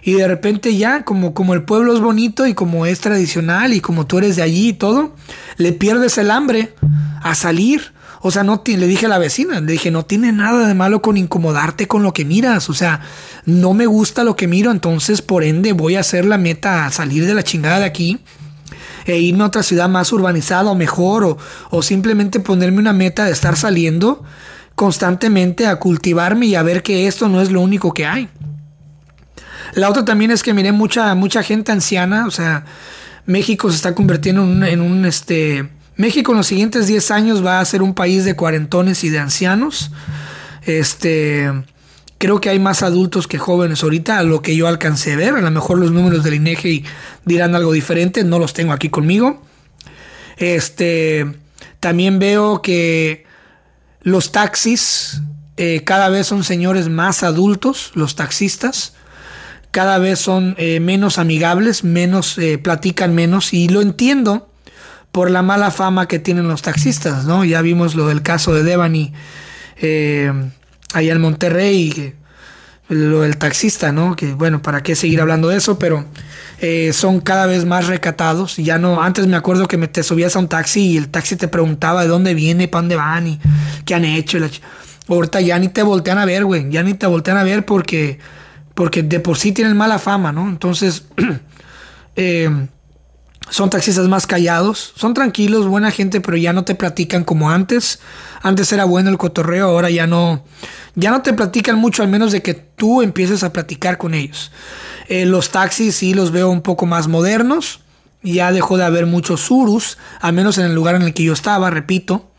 Y 0.03 0.13
de 0.13 0.27
repente 0.27 0.75
ya, 0.75 1.03
como, 1.03 1.35
como 1.35 1.53
el 1.53 1.63
pueblo 1.63 1.93
es 1.93 1.99
bonito 1.99 2.47
y 2.47 2.55
como 2.55 2.87
es 2.87 2.99
tradicional 2.99 3.73
y 3.73 3.81
como 3.81 4.07
tú 4.07 4.17
eres 4.17 4.35
de 4.35 4.41
allí 4.41 4.69
y 4.69 4.73
todo, 4.73 5.15
le 5.57 5.73
pierdes 5.73 6.17
el 6.17 6.31
hambre 6.31 6.73
a 7.21 7.35
salir 7.35 7.93
O 8.21 8.31
sea, 8.31 8.43
no 8.43 8.61
le 8.65 8.87
dije 8.87 9.07
a 9.07 9.09
la 9.09 9.17
vecina, 9.17 9.59
le 9.59 9.71
dije, 9.73 9.91
no 9.91 10.05
tiene 10.05 10.31
nada 10.31 10.67
de 10.67 10.73
malo 10.73 11.01
con 11.01 11.17
incomodarte 11.17 11.87
con 11.87 12.03
lo 12.03 12.13
que 12.13 12.23
miras. 12.23 12.69
O 12.69 12.73
sea, 12.73 13.01
no 13.45 13.73
me 13.73 13.85
gusta 13.87 14.23
lo 14.23 14.35
que 14.35 14.47
miro, 14.47 14.71
entonces 14.71 15.21
por 15.21 15.43
ende 15.43 15.73
voy 15.73 15.95
a 15.95 16.01
hacer 16.01 16.25
la 16.25 16.37
meta 16.37 16.85
a 16.85 16.91
salir 16.91 17.25
de 17.25 17.33
la 17.33 17.43
chingada 17.43 17.79
de 17.79 17.85
aquí 17.85 18.19
e 19.05 19.17
irme 19.17 19.43
a 19.43 19.47
otra 19.47 19.63
ciudad 19.63 19.89
más 19.89 20.11
urbanizada 20.13 20.69
o 20.69 20.75
mejor, 20.75 21.23
o, 21.23 21.37
o 21.71 21.81
simplemente 21.81 22.39
ponerme 22.39 22.79
una 22.79 22.93
meta 22.93 23.25
de 23.25 23.31
estar 23.31 23.57
saliendo 23.57 24.23
constantemente 24.75 25.67
a 25.67 25.77
cultivarme 25.77 26.45
y 26.45 26.55
a 26.55 26.63
ver 26.63 26.83
que 26.83 27.07
esto 27.07 27.27
no 27.27 27.41
es 27.41 27.51
lo 27.51 27.61
único 27.61 27.93
que 27.93 28.05
hay. 28.05 28.29
La 29.73 29.89
otra 29.89 30.03
también 30.03 30.31
es 30.31 30.43
que 30.43 30.53
miré 30.53 30.71
mucha, 30.71 31.13
mucha 31.15 31.43
gente 31.43 31.71
anciana, 31.71 32.27
o 32.27 32.31
sea, 32.31 32.65
México 33.25 33.69
se 33.69 33.75
está 33.75 33.95
convirtiendo 33.95 34.43
en 34.65 34.81
un, 34.81 35.05
este... 35.05 35.69
México 36.01 36.31
en 36.31 36.39
los 36.39 36.47
siguientes 36.47 36.87
10 36.87 37.11
años 37.11 37.45
va 37.45 37.59
a 37.59 37.65
ser 37.65 37.81
un 37.81 37.93
país 37.93 38.25
de 38.25 38.35
cuarentones 38.35 39.03
y 39.03 39.09
de 39.09 39.19
ancianos. 39.19 39.91
Este, 40.63 41.49
creo 42.17 42.41
que 42.41 42.49
hay 42.49 42.59
más 42.59 42.83
adultos 42.83 43.27
que 43.27 43.37
jóvenes 43.37 43.83
ahorita, 43.83 44.17
a 44.17 44.23
lo 44.23 44.41
que 44.41 44.55
yo 44.55 44.67
alcancé 44.67 45.13
a 45.13 45.15
ver. 45.15 45.35
A 45.35 45.41
lo 45.41 45.51
mejor 45.51 45.77
los 45.77 45.91
números 45.91 46.23
del 46.23 46.33
INEGI 46.33 46.83
dirán 47.25 47.55
algo 47.55 47.71
diferente, 47.71 48.23
no 48.23 48.39
los 48.39 48.53
tengo 48.53 48.73
aquí 48.73 48.89
conmigo. 48.89 49.41
Este, 50.37 51.31
también 51.79 52.19
veo 52.19 52.61
que 52.61 53.25
los 54.01 54.31
taxis 54.31 55.21
eh, 55.55 55.83
cada 55.85 56.09
vez 56.09 56.27
son 56.27 56.43
señores 56.43 56.89
más 56.89 57.23
adultos, 57.23 57.91
los 57.93 58.15
taxistas 58.15 58.93
cada 59.71 59.97
vez 59.99 60.19
son 60.19 60.55
eh, 60.57 60.79
menos 60.81 61.17
amigables, 61.17 61.83
menos 61.85 62.37
eh, 62.37 62.57
platican 62.57 63.15
menos 63.15 63.53
y 63.53 63.69
lo 63.69 63.81
entiendo 63.81 64.50
por 65.11 65.29
la 65.29 65.41
mala 65.41 65.71
fama 65.71 66.07
que 66.07 66.19
tienen 66.19 66.47
los 66.47 66.61
taxistas, 66.61 67.25
¿no? 67.25 67.43
Ya 67.43 67.61
vimos 67.61 67.95
lo 67.95 68.07
del 68.07 68.21
caso 68.21 68.53
de 68.53 68.63
Devani 68.63 69.13
eh, 69.81 70.31
allá 70.93 71.13
en 71.13 71.21
Monterrey, 71.21 72.15
lo 72.87 73.21
del 73.21 73.37
taxista, 73.37 73.91
¿no? 73.91 74.15
Que 74.15 74.33
bueno, 74.33 74.61
¿para 74.61 74.83
qué 74.83 74.95
seguir 74.95 75.21
hablando 75.21 75.49
de 75.49 75.57
eso? 75.57 75.79
Pero 75.79 76.05
son 76.93 77.21
cada 77.21 77.47
vez 77.47 77.65
más 77.65 77.87
recatados. 77.87 78.57
Ya 78.57 78.77
no, 78.77 79.01
antes 79.01 79.27
me 79.27 79.35
acuerdo 79.35 79.67
que 79.67 79.77
me 79.77 79.87
te 79.87 80.03
subías 80.03 80.35
a 80.35 80.39
un 80.39 80.47
taxi 80.47 80.91
y 80.91 80.97
el 80.97 81.09
taxi 81.09 81.35
te 81.35 81.47
preguntaba 81.47 82.03
de 82.03 82.07
dónde 82.07 82.33
viene, 82.33 82.67
para 82.67 82.81
dónde 82.81 82.95
van 82.95 83.27
y 83.27 83.39
qué 83.85 83.95
han 83.95 84.05
hecho. 84.05 84.37
Ahorita 85.07 85.41
ya 85.41 85.57
ni 85.59 85.69
te 85.69 85.83
voltean 85.83 86.19
a 86.19 86.25
ver, 86.25 86.45
güey. 86.45 86.69
Ya 86.69 86.83
ni 86.83 86.93
te 86.93 87.07
voltean 87.07 87.37
a 87.37 87.43
ver 87.43 87.65
porque 87.65 88.19
porque 88.73 89.03
de 89.03 89.19
por 89.19 89.37
sí 89.37 89.51
tienen 89.51 89.75
mala 89.75 89.99
fama, 89.99 90.31
¿no? 90.31 90.47
Entonces, 90.47 91.05
eh, 92.15 92.49
son 93.51 93.69
taxistas 93.69 94.07
más 94.07 94.25
callados, 94.25 94.93
son 94.95 95.13
tranquilos, 95.13 95.67
buena 95.67 95.91
gente, 95.91 96.21
pero 96.21 96.37
ya 96.37 96.53
no 96.53 96.63
te 96.63 96.73
platican 96.73 97.25
como 97.25 97.51
antes. 97.51 97.99
Antes 98.41 98.71
era 98.71 98.85
bueno 98.85 99.09
el 99.09 99.17
cotorreo, 99.17 99.67
ahora 99.67 99.89
ya 99.89 100.07
no, 100.07 100.45
ya 100.95 101.11
no 101.11 101.21
te 101.21 101.33
platican 101.33 101.77
mucho, 101.77 102.01
al 102.01 102.07
menos 102.07 102.31
de 102.31 102.41
que 102.41 102.53
tú 102.53 103.01
empieces 103.01 103.43
a 103.43 103.51
platicar 103.51 103.97
con 103.97 104.13
ellos. 104.13 104.53
Eh, 105.09 105.25
los 105.25 105.49
taxis 105.49 105.95
sí 105.95 106.13
los 106.13 106.31
veo 106.31 106.49
un 106.49 106.61
poco 106.61 106.85
más 106.85 107.09
modernos, 107.09 107.81
ya 108.23 108.53
dejó 108.53 108.77
de 108.77 108.85
haber 108.85 109.05
muchos 109.05 109.41
surus, 109.41 109.97
al 110.21 110.31
menos 110.31 110.57
en 110.57 110.65
el 110.65 110.73
lugar 110.73 110.95
en 110.95 111.01
el 111.01 111.13
que 111.13 111.23
yo 111.23 111.33
estaba, 111.33 111.69
repito. 111.69 112.31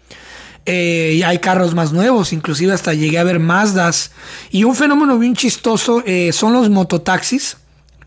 Eh, 0.64 1.20
hay 1.26 1.38
carros 1.40 1.74
más 1.74 1.92
nuevos, 1.92 2.32
inclusive 2.32 2.72
hasta 2.72 2.94
llegué 2.94 3.18
a 3.18 3.24
ver 3.24 3.38
Mazdas. 3.38 4.12
Y 4.50 4.64
un 4.64 4.74
fenómeno 4.74 5.18
bien 5.18 5.36
chistoso 5.36 6.02
eh, 6.06 6.32
son 6.32 6.54
los 6.54 6.70
mototaxis, 6.70 7.58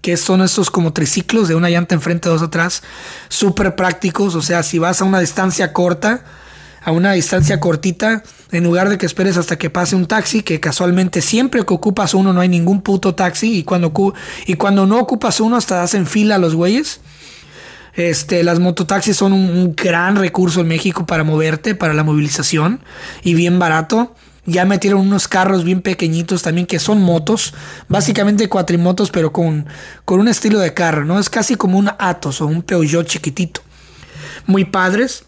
que 0.06 0.18
son 0.18 0.44
estos 0.44 0.70
como 0.70 0.94
triciclos 0.94 1.48
de 1.48 1.56
una 1.56 1.68
llanta 1.68 1.96
enfrente, 1.96 2.30
dos 2.30 2.44
atrás, 2.44 2.84
súper 3.28 3.76
prácticos. 3.76 4.36
O 4.36 4.44
sea, 4.44 4.62
si 4.62 4.78
vas 4.78 5.02
a 5.02 5.04
una 5.04 5.20
distancia 5.20 5.74
corta, 5.74 6.24
a 6.84 6.92
una 6.92 7.14
distancia 7.14 7.60
cortita, 7.60 8.22
en 8.52 8.64
lugar 8.64 8.90
de 8.90 9.00
que 9.00 9.08
esperes 9.08 9.36
hasta 9.36 9.58
que 9.58 9.72
pase 9.72 9.96
un 9.96 10.06
taxi, 10.06 10.44
que 10.44 10.60
casualmente 10.60 11.24
siempre 11.24 11.66
que 11.66 11.74
ocupas 11.74 12.14
uno 12.14 12.34
no 12.34 12.42
hay 12.42 12.50
ningún 12.50 12.84
puto 12.84 13.16
taxi, 13.16 13.58
y 13.58 13.64
cuando, 13.64 13.92
y 14.46 14.54
cuando 14.54 14.86
no 14.86 15.00
ocupas 15.00 15.40
uno 15.40 15.56
hasta 15.56 15.82
hacen 15.82 16.06
fila 16.06 16.38
los 16.38 16.54
güeyes. 16.54 17.00
Este, 17.96 18.44
las 18.44 18.60
mototaxis 18.60 19.18
son 19.18 19.34
un, 19.34 19.74
gran 19.76 20.18
recurso 20.18 20.62
en 20.62 20.68
México 20.68 21.08
para 21.08 21.24
moverte, 21.24 21.74
para 21.74 21.96
la 21.96 22.04
movilización 22.04 22.80
y 23.24 23.34
bien 23.34 23.58
barato. 23.58 24.14
Ya 24.46 24.66
metieron 24.66 25.02
unos 25.02 25.28
carros 25.28 25.64
bien 25.64 25.82
pequeñitos 25.82 26.44
también 26.44 26.68
que 26.68 26.80
son 26.80 27.02
motos, 27.02 27.54
básicamente 27.88 28.48
cuatrimotos, 28.48 29.10
pero 29.10 29.34
con, 29.34 29.66
con 30.06 30.20
un 30.20 30.28
estilo 30.28 30.60
de 30.60 30.74
carro, 30.74 31.04
¿no? 31.04 31.20
Es 31.20 31.30
casi 31.30 31.56
como 31.56 31.80
un 31.80 31.90
Atos 31.98 32.42
o 32.42 32.48
un 32.48 32.62
Peugeot 32.62 33.08
chiquitito. 33.08 33.62
Muy 34.46 34.66
padres, 34.66 35.26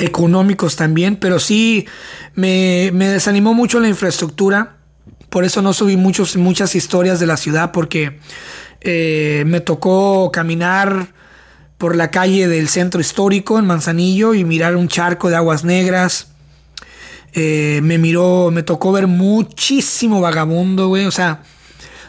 económicos 0.00 0.76
también, 0.76 1.16
pero 1.16 1.38
sí 1.38 1.86
me, 2.34 2.90
desanimó 2.92 3.54
mucho 3.54 3.80
la 3.80 3.88
infraestructura. 3.88 4.76
Por 5.28 5.44
eso 5.44 5.62
no 5.62 5.72
subí 5.72 5.96
muchos, 5.96 6.36
muchas 6.36 6.74
historias 6.74 7.20
de 7.20 7.26
la 7.26 7.36
ciudad, 7.36 7.72
porque 7.72 8.18
eh, 8.80 9.44
me 9.46 9.60
tocó 9.60 10.30
caminar 10.32 11.12
por 11.78 11.96
la 11.96 12.10
calle 12.10 12.48
del 12.48 12.68
centro 12.68 13.00
histórico 13.00 13.58
en 13.58 13.66
Manzanillo 13.66 14.34
y 14.34 14.44
mirar 14.44 14.76
un 14.76 14.88
charco 14.88 15.30
de 15.30 15.36
aguas 15.36 15.64
negras. 15.64 16.29
Eh, 17.32 17.80
me 17.82 17.98
miró, 17.98 18.50
me 18.50 18.62
tocó 18.62 18.92
ver 18.92 19.06
muchísimo 19.06 20.20
vagabundo, 20.20 20.88
güey. 20.88 21.06
O 21.06 21.10
sea, 21.10 21.42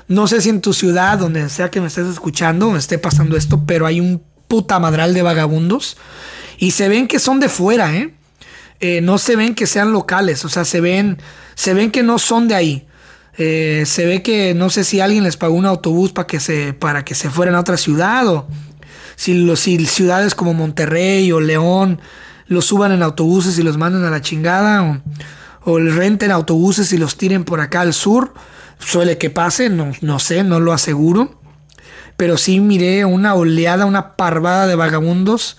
no 0.07 0.27
sé 0.27 0.41
si 0.41 0.49
en 0.49 0.61
tu 0.61 0.73
ciudad, 0.73 1.17
donde 1.17 1.49
sea 1.49 1.69
que 1.69 1.81
me 1.81 1.87
estés 1.87 2.07
escuchando, 2.07 2.71
me 2.71 2.79
esté 2.79 2.97
pasando 2.97 3.37
esto, 3.37 3.63
pero 3.65 3.85
hay 3.85 3.99
un 3.99 4.23
puta 4.47 4.79
madral 4.79 5.13
de 5.13 5.21
vagabundos. 5.21 5.97
Y 6.57 6.71
se 6.71 6.89
ven 6.89 7.07
que 7.07 7.19
son 7.19 7.39
de 7.39 7.49
fuera, 7.49 7.95
¿eh? 7.95 8.13
¿eh? 8.81 8.99
no 9.01 9.17
se 9.17 9.35
ven 9.35 9.55
que 9.55 9.67
sean 9.67 9.93
locales, 9.93 10.43
o 10.43 10.49
sea, 10.49 10.65
se 10.65 10.81
ven, 10.81 11.17
se 11.55 11.73
ven 11.73 11.91
que 11.91 12.03
no 12.03 12.19
son 12.19 12.47
de 12.47 12.55
ahí. 12.55 12.87
Eh, 13.37 13.83
se 13.85 14.05
ve 14.05 14.21
que 14.21 14.53
no 14.53 14.69
sé 14.69 14.83
si 14.83 14.99
alguien 14.99 15.23
les 15.23 15.37
pagó 15.37 15.55
un 15.55 15.65
autobús 15.65 16.11
para 16.11 16.27
que 16.27 16.39
se, 16.39 16.73
para 16.73 17.05
que 17.05 17.15
se 17.15 17.29
fueran 17.29 17.55
a 17.55 17.61
otra 17.61 17.77
ciudad 17.77 18.27
o 18.27 18.47
si, 19.15 19.33
los, 19.35 19.59
ciudades 19.61 20.35
como 20.35 20.53
Monterrey 20.53 21.31
o 21.31 21.39
León 21.39 22.01
los 22.51 22.65
suban 22.65 22.91
en 22.91 23.01
autobuses 23.01 23.57
y 23.57 23.63
los 23.63 23.77
manden 23.77 24.03
a 24.03 24.09
la 24.09 24.21
chingada 24.21 24.83
o, 24.83 25.71
o 25.71 25.79
renten 25.79 26.31
autobuses 26.31 26.91
y 26.91 26.97
los 26.97 27.15
tiren 27.15 27.45
por 27.45 27.61
acá 27.61 27.79
al 27.79 27.93
sur. 27.93 28.33
Suele 28.77 29.17
que 29.17 29.29
pase, 29.29 29.69
no, 29.69 29.93
no 30.01 30.19
sé, 30.19 30.43
no 30.43 30.59
lo 30.59 30.73
aseguro. 30.73 31.39
Pero 32.17 32.37
sí 32.37 32.59
miré 32.59 33.05
una 33.05 33.35
oleada, 33.35 33.85
una 33.85 34.17
parvada 34.17 34.67
de 34.67 34.75
vagabundos 34.75 35.57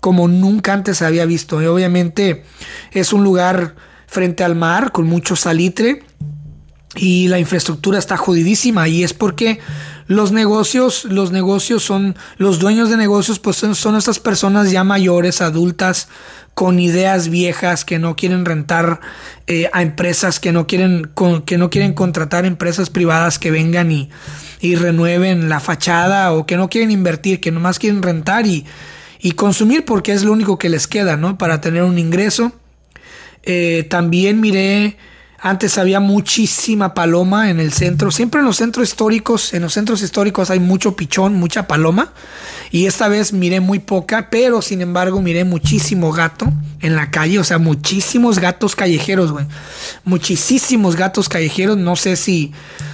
como 0.00 0.28
nunca 0.28 0.74
antes 0.74 1.00
había 1.00 1.24
visto. 1.24 1.62
Y 1.62 1.66
obviamente 1.66 2.44
es 2.92 3.14
un 3.14 3.24
lugar 3.24 3.74
frente 4.06 4.44
al 4.44 4.56
mar 4.56 4.92
con 4.92 5.06
mucho 5.06 5.36
salitre 5.36 6.02
y 6.96 7.28
la 7.28 7.38
infraestructura 7.38 7.98
está 7.98 8.18
jodidísima 8.18 8.88
y 8.88 9.04
es 9.04 9.14
porque 9.14 9.58
los 10.06 10.32
negocios, 10.32 11.04
los 11.04 11.32
negocios 11.32 11.82
son, 11.82 12.16
los 12.38 12.58
dueños 12.58 12.90
de 12.90 12.96
negocios 12.96 13.38
pues 13.38 13.56
son, 13.56 13.96
estas 13.96 14.20
personas 14.20 14.70
ya 14.70 14.84
mayores, 14.84 15.40
adultas, 15.40 16.08
con 16.54 16.80
ideas 16.80 17.28
viejas 17.28 17.84
que 17.84 17.98
no 17.98 18.16
quieren 18.16 18.44
rentar 18.44 19.00
eh, 19.46 19.68
a 19.72 19.82
empresas, 19.82 20.40
que 20.40 20.52
no 20.52 20.66
quieren, 20.66 21.10
que 21.44 21.58
no 21.58 21.70
quieren 21.70 21.92
contratar 21.92 22.46
empresas 22.46 22.88
privadas 22.88 23.38
que 23.38 23.50
vengan 23.50 23.92
y, 23.92 24.08
y, 24.60 24.76
renueven 24.76 25.48
la 25.48 25.60
fachada 25.60 26.32
o 26.32 26.46
que 26.46 26.56
no 26.56 26.70
quieren 26.70 26.90
invertir, 26.90 27.40
que 27.40 27.50
nomás 27.50 27.78
quieren 27.78 28.00
rentar 28.00 28.46
y, 28.46 28.64
y 29.20 29.32
consumir 29.32 29.84
porque 29.84 30.12
es 30.12 30.22
lo 30.22 30.32
único 30.32 30.58
que 30.58 30.68
les 30.68 30.86
queda, 30.86 31.16
¿no? 31.16 31.36
Para 31.36 31.60
tener 31.60 31.82
un 31.82 31.98
ingreso. 31.98 32.52
Eh, 33.42 33.86
también 33.90 34.40
miré 34.40 34.96
antes 35.38 35.76
había 35.76 36.00
muchísima 36.00 36.94
paloma 36.94 37.50
en 37.50 37.60
el 37.60 37.72
centro. 37.72 38.10
Siempre 38.10 38.40
en 38.40 38.46
los 38.46 38.56
centros 38.56 38.88
históricos, 38.88 39.52
en 39.52 39.62
los 39.62 39.74
centros 39.74 40.02
históricos 40.02 40.50
hay 40.50 40.60
mucho 40.60 40.96
pichón, 40.96 41.34
mucha 41.34 41.66
paloma. 41.66 42.12
Y 42.70 42.86
esta 42.86 43.08
vez 43.08 43.32
miré 43.32 43.60
muy 43.60 43.78
poca, 43.78 44.28
pero 44.30 44.62
sin 44.62 44.80
embargo 44.80 45.20
miré 45.20 45.44
muchísimo 45.44 46.10
gato 46.12 46.50
en 46.80 46.96
la 46.96 47.10
calle. 47.10 47.38
O 47.38 47.44
sea, 47.44 47.58
muchísimos 47.58 48.38
gatos 48.38 48.74
callejeros, 48.74 49.30
güey. 49.30 49.46
Muchísimos 50.04 50.96
gatos 50.96 51.28
callejeros. 51.28 51.76
No 51.76 51.96
sé 51.96 52.16
si, 52.16 52.52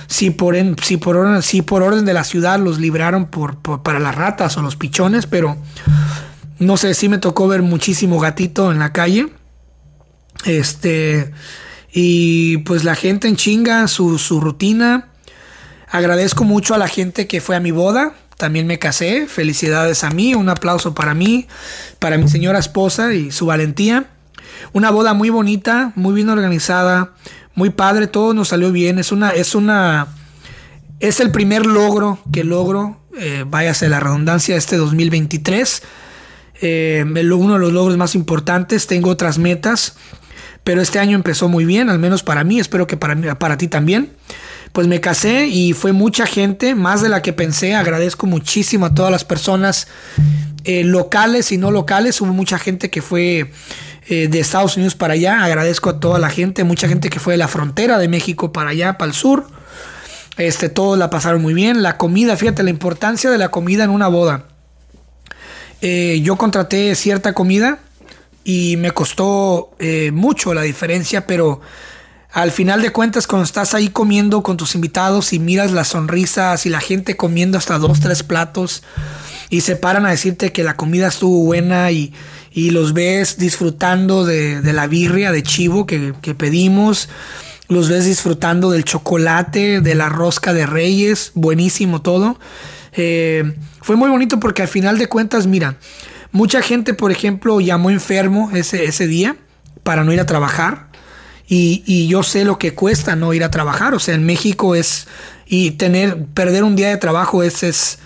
si, 0.08 0.30
por, 0.30 0.56
si, 0.82 0.96
por, 0.96 1.16
orden, 1.16 1.42
si 1.42 1.62
por 1.62 1.82
orden 1.82 2.04
de 2.04 2.12
la 2.12 2.24
ciudad 2.24 2.58
los 2.58 2.78
libraron 2.78 3.26
por, 3.26 3.58
para 3.82 4.00
las 4.00 4.14
ratas 4.14 4.56
o 4.56 4.62
los 4.62 4.76
pichones, 4.76 5.26
pero 5.26 5.56
no 6.58 6.76
sé, 6.76 6.94
si 6.94 7.08
me 7.08 7.18
tocó 7.18 7.48
ver 7.48 7.62
muchísimo 7.62 8.18
gatito 8.18 8.72
en 8.72 8.80
la 8.80 8.92
calle. 8.92 9.28
Este 10.44 11.32
y 11.92 12.58
pues 12.58 12.84
la 12.84 12.94
gente 12.94 13.28
en 13.28 13.36
chinga, 13.36 13.86
su, 13.86 14.18
rutina. 14.40 15.08
Agradezco 15.90 16.44
mucho 16.44 16.74
a 16.74 16.78
la 16.78 16.88
gente 16.88 17.26
que 17.26 17.42
fue 17.42 17.54
a 17.54 17.60
mi 17.60 17.70
boda. 17.70 18.14
También 18.38 18.66
me 18.66 18.78
casé. 18.78 19.26
Felicidades 19.26 20.02
a 20.02 20.10
mí. 20.10 20.34
Un 20.34 20.48
aplauso 20.48 20.94
para 20.94 21.12
mí, 21.12 21.46
para 21.98 22.16
mi 22.16 22.28
señora 22.28 22.58
esposa 22.58 23.12
y 23.12 23.30
su 23.30 23.44
valentía. 23.44 24.06
Una 24.72 24.90
boda 24.90 25.12
muy 25.12 25.28
bonita, 25.28 25.92
muy 25.94 26.14
bien 26.14 26.30
organizada, 26.30 27.12
muy 27.54 27.68
padre. 27.68 28.06
Todo 28.06 28.32
nos 28.32 28.48
salió 28.48 28.72
bien. 28.72 28.98
Es 28.98 29.12
una, 29.12 29.30
es 29.30 29.54
una, 29.54 30.08
es 30.98 31.20
el 31.20 31.30
primer 31.30 31.66
logro 31.66 32.20
que 32.32 32.42
logro, 32.42 33.00
eh, 33.18 33.44
váyase 33.46 33.90
la 33.90 34.00
redundancia, 34.00 34.56
este 34.56 34.76
2023. 34.78 35.82
eh, 36.62 37.04
uno 37.04 37.54
de 37.54 37.58
los 37.58 37.72
logros 37.72 37.98
más 37.98 38.14
importantes. 38.14 38.86
Tengo 38.86 39.10
otras 39.10 39.36
metas, 39.36 39.96
pero 40.64 40.80
este 40.80 40.98
año 40.98 41.16
empezó 41.16 41.48
muy 41.48 41.64
bien, 41.64 41.90
al 41.90 41.98
menos 41.98 42.22
para 42.22 42.44
mí, 42.44 42.60
espero 42.60 42.86
que 42.86 42.96
para, 42.96 43.38
para 43.38 43.56
ti 43.56 43.68
también. 43.68 44.10
Pues 44.72 44.86
me 44.86 45.00
casé 45.00 45.48
y 45.48 45.74
fue 45.74 45.92
mucha 45.92 46.24
gente, 46.24 46.74
más 46.74 47.02
de 47.02 47.10
la 47.10 47.20
que 47.20 47.34
pensé. 47.34 47.74
Agradezco 47.74 48.26
muchísimo 48.26 48.86
a 48.86 48.94
todas 48.94 49.12
las 49.12 49.24
personas 49.24 49.86
eh, 50.64 50.82
locales 50.82 51.52
y 51.52 51.58
no 51.58 51.70
locales. 51.70 52.20
Hubo 52.22 52.32
mucha 52.32 52.58
gente 52.58 52.88
que 52.88 53.02
fue 53.02 53.52
eh, 54.08 54.28
de 54.28 54.40
Estados 54.40 54.76
Unidos 54.76 54.94
para 54.94 55.12
allá. 55.12 55.44
Agradezco 55.44 55.90
a 55.90 56.00
toda 56.00 56.18
la 56.18 56.30
gente, 56.30 56.64
mucha 56.64 56.88
gente 56.88 57.10
que 57.10 57.20
fue 57.20 57.34
de 57.34 57.38
la 57.38 57.48
frontera 57.48 57.98
de 57.98 58.08
México 58.08 58.50
para 58.50 58.70
allá, 58.70 58.96
para 58.96 59.10
el 59.10 59.14
sur. 59.14 59.46
Este, 60.38 60.70
todos 60.70 60.96
la 60.96 61.10
pasaron 61.10 61.42
muy 61.42 61.52
bien. 61.52 61.82
La 61.82 61.98
comida, 61.98 62.34
fíjate 62.38 62.62
la 62.62 62.70
importancia 62.70 63.30
de 63.30 63.36
la 63.36 63.50
comida 63.50 63.84
en 63.84 63.90
una 63.90 64.08
boda. 64.08 64.46
Eh, 65.82 66.20
yo 66.22 66.36
contraté 66.36 66.94
cierta 66.94 67.34
comida 67.34 67.80
y 68.44 68.76
me 68.76 68.90
costó 68.90 69.70
mucho 70.12 70.54
la 70.54 70.62
diferencia, 70.62 71.26
pero 71.26 71.60
al 72.32 72.50
final 72.50 72.80
de 72.80 72.90
cuentas, 72.90 73.26
cuando 73.26 73.44
estás 73.44 73.74
ahí 73.74 73.88
comiendo 73.88 74.42
con 74.42 74.56
tus 74.56 74.74
invitados 74.74 75.34
y 75.34 75.38
miras 75.38 75.70
las 75.70 75.88
sonrisas 75.88 76.64
y 76.64 76.70
la 76.70 76.80
gente 76.80 77.14
comiendo 77.14 77.58
hasta 77.58 77.78
dos, 77.78 78.00
tres 78.00 78.22
platos 78.22 78.82
y 79.50 79.60
se 79.60 79.76
paran 79.76 80.06
a 80.06 80.10
decirte 80.10 80.50
que 80.50 80.64
la 80.64 80.76
comida 80.76 81.08
estuvo 81.08 81.44
buena 81.44 81.90
y, 81.90 82.14
los 82.54 82.94
ves 82.94 83.36
disfrutando 83.36 84.24
de, 84.24 84.62
la 84.72 84.86
birria 84.86 85.30
de 85.30 85.42
chivo 85.42 85.86
que, 85.86 86.14
pedimos, 86.34 87.10
los 87.68 87.90
ves 87.90 88.06
disfrutando 88.06 88.70
del 88.70 88.84
chocolate, 88.84 89.82
de 89.82 89.94
la 89.94 90.08
rosca 90.08 90.54
de 90.54 90.64
reyes, 90.64 91.32
buenísimo 91.34 92.00
todo. 92.00 92.38
Eh, 92.94 93.56
fue 93.82 93.96
muy 93.96 94.08
bonito 94.08 94.40
porque 94.40 94.62
al 94.62 94.68
final 94.68 94.96
de 94.96 95.06
cuentas, 95.06 95.46
mira, 95.46 95.76
mucha 96.32 96.62
gente, 96.62 96.94
por 96.94 97.12
ejemplo, 97.12 97.60
llamó 97.60 97.90
enfermo 97.90 98.50
ese, 98.52 98.84
ese 98.84 99.06
día 99.06 99.36
para 99.82 100.04
no 100.04 100.12
ir 100.12 100.20
a 100.20 100.26
trabajar 100.26 100.92
y, 101.54 102.06
yo 102.08 102.22
sé 102.22 102.44
lo 102.44 102.58
que 102.58 102.74
cuesta 102.74 103.14
no 103.14 103.34
ir 103.34 103.44
a 103.44 103.50
trabajar. 103.50 103.94
O 103.94 103.98
sea, 103.98 104.14
en 104.14 104.24
México 104.24 104.74
es. 104.74 105.06
Y 105.46 105.72
tener. 105.72 106.24
Perder 106.32 106.64
un 106.64 106.76
día 106.76 106.88
de 106.88 106.96
trabajo 106.96 107.42
es. 107.42 107.62
es 107.62 107.98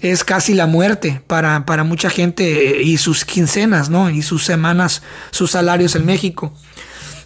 es 0.00 0.24
casi 0.24 0.54
la 0.54 0.66
muerte 0.66 1.22
para, 1.28 1.64
para 1.64 1.84
mucha 1.84 2.10
gente 2.10 2.80
eh, 2.80 2.82
y 2.82 2.96
sus 2.96 3.24
quincenas, 3.24 3.88
¿no? 3.88 4.10
Y 4.10 4.22
sus 4.22 4.44
semanas, 4.44 5.00
sus 5.30 5.52
salarios 5.52 5.94
en 5.94 6.04
México. 6.04 6.52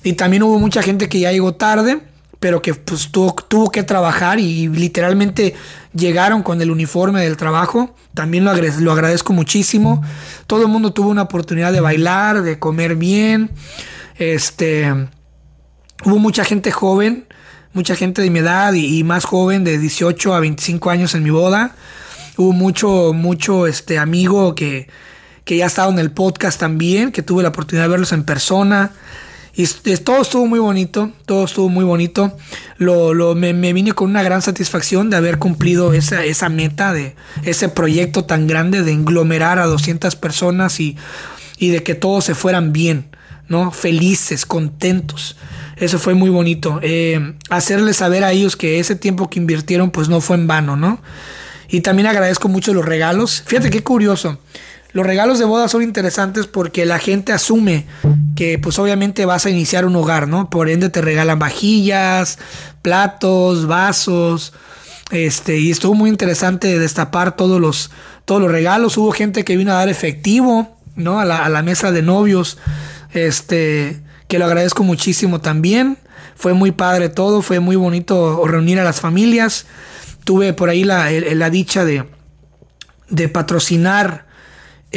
Y 0.03 0.13
también 0.13 0.43
hubo 0.43 0.59
mucha 0.59 0.83
gente 0.83 1.09
que 1.09 1.21
ya 1.21 1.33
llegó 1.33 1.55
tarde, 1.55 2.03
pero 2.39 2.61
que 2.61 2.75
pues 2.75 3.11
tuvo, 3.11 3.35
tuvo 3.35 3.71
que 3.71 3.83
trabajar 3.83 4.39
y 4.41 4.69
literalmente 4.69 5.55
llegaron 5.97 6.43
con 6.43 6.61
el 6.61 6.71
uniforme 6.71 7.23
del 7.23 7.37
trabajo. 7.37 7.95
También 8.15 8.45
lo, 8.45 8.53
lo 8.55 8.93
agradezco 8.93 9.33
muchísimo. 9.33 10.03
Todo 10.47 10.63
el 10.63 10.69
mundo 10.69 10.93
tuvo 10.93 11.11
una 11.11 11.23
oportunidad 11.23 11.73
de 11.73 11.81
bailar, 11.81 12.43
de 12.43 12.59
comer 12.59 12.97
bien. 12.97 13.51
Este 14.17 14.93
Hubo 16.05 16.19
mucha 16.19 16.45
gente 16.45 16.71
joven, 16.71 17.27
mucha 17.73 17.97
gente 17.97 18.23
de 18.23 18.31
mi 18.31 18.41
edad 18.41 18.75
y, 18.75 19.03
más 19.03 19.25
joven, 19.25 19.65
de 19.65 19.79
18 19.79 20.35
a 20.35 20.41
25 20.41 20.91
años 20.91 21.15
en 21.15 21.23
mi 21.23 21.31
boda. 21.31 21.75
Hubo 22.37 22.53
mucho, 22.53 23.13
mucho 23.15 23.67
este, 23.67 23.99
amigo 23.99 24.55
que, 24.55 24.89
que 25.45 25.57
ya 25.57 25.65
ha 25.65 25.67
estado 25.69 25.91
en 25.91 25.99
el 25.99 26.11
podcast 26.11 26.61
también, 26.61 27.13
que 27.13 27.23
tuve 27.23 27.43
la 27.43 27.49
oportunidad 27.49 27.87
de 27.87 27.89
verlos 27.89 28.13
en 28.13 28.25
persona. 28.25 28.93
Y 29.59 29.67
todo 29.97 30.21
estuvo 30.21 30.47
muy 30.47 30.59
bonito, 30.59 31.11
todo 31.25 31.47
estuvo 31.47 31.71
muy 31.71 31.85
bonito. 31.85 32.37
Lo, 32.77 33.15
lo, 33.15 33.35
me, 33.35 33.73
vine 33.73 33.93
con 33.93 34.11
una 34.11 34.23
gran 34.23 34.43
satisfacción 34.43 35.09
de 35.09 35.17
haber 35.17 35.39
cumplido 35.39 35.95
esa, 35.95 36.25
esa 36.25 36.51
meta, 36.51 36.93
de 36.93 37.17
ese 37.43 37.71
proyecto 37.71 38.25
tan 38.25 38.47
grande 38.47 38.83
de 38.83 38.93
englomerar 38.93 39.59
a 39.59 39.65
200 39.65 40.15
personas 40.17 40.79
y, 40.79 40.99
y 41.59 41.71
de 41.71 41.83
que 41.83 41.95
todos 41.95 42.27
se 42.27 42.35
fueran 42.35 42.75
bien, 42.75 43.07
¿no? 43.49 43.71
Felices, 43.71 44.45
contentos. 44.45 45.39
Eso 45.77 45.99
fue 45.99 46.13
muy 46.13 46.29
bonito. 46.29 46.79
Eh, 46.83 47.35
hacerles 47.49 47.97
saber 47.97 48.25
a 48.25 48.33
ellos 48.33 48.57
que 48.57 48.79
ese 48.79 48.95
tiempo 48.95 49.31
que 49.31 49.39
invirtieron 49.39 49.91
pues 49.91 50.11
no 50.11 50.21
fue 50.21 50.37
en 50.37 50.47
vano, 50.47 50.77
¿no? 50.77 51.01
Y 51.69 51.81
también 51.81 52.07
agradezco 52.07 52.49
mucho 52.49 52.75
los 52.75 52.85
regalos. 52.85 53.43
Fíjate 53.47 53.71
qué 53.71 53.83
curioso. 53.83 54.39
Los 54.97 55.05
regalos 55.05 55.39
de 55.39 55.45
boda 55.45 55.69
son 55.69 55.83
interesantes 55.83 56.47
porque 56.47 56.87
la 56.87 56.99
gente 56.99 57.35
asume 57.35 57.85
que 58.35 58.59
pues 58.59 58.79
obviamente 58.79 59.27
vas 59.27 59.45
a 59.45 59.51
iniciar 59.51 59.85
un 59.85 59.95
hogar, 59.95 60.27
¿no? 60.27 60.49
Por 60.49 60.71
ende 60.71 60.89
te 60.89 61.03
regalan 61.03 61.39
vajillas, 61.39 62.39
platos, 62.81 63.67
vasos. 63.67 64.55
Este, 65.11 65.59
y 65.59 65.71
estuvo 65.71 65.93
muy 65.93 66.09
interesante 66.09 66.79
destapar 66.79 67.37
todos 67.37 67.61
los, 67.61 67.91
todos 68.25 68.41
los 68.41 68.51
regalos. 68.51 68.97
Hubo 68.97 69.13
gente 69.13 69.45
que 69.45 69.59
vino 69.59 69.71
a 69.73 69.75
dar 69.75 69.91
efectivo, 69.91 70.79
¿no? 70.95 71.21
A 71.21 71.27
la, 71.27 71.45
a 71.45 71.51
la 71.51 71.61
mesa 71.61 71.93
de 71.93 72.01
novios. 72.01 72.57
Este, 73.13 74.01
que 74.29 74.39
lo 74.39 74.47
agradezco 74.47 74.83
muchísimo 74.83 75.43
también. 75.43 75.99
Fue 76.37 76.55
muy 76.55 76.73
padre 76.73 77.11
todo, 77.11 77.43
fue 77.43 77.61
muy 77.61 77.77
bonito 77.77 78.47
reunir 78.47 78.81
a 78.81 78.85
las 78.85 79.03
familias. 79.03 79.67
Tuve 80.25 80.55
por 80.55 80.71
ahí 80.71 80.85
la, 80.85 81.51
dicha 81.51 81.85
de, 81.85 82.07
de 83.11 83.29
patrocinar 83.29 84.26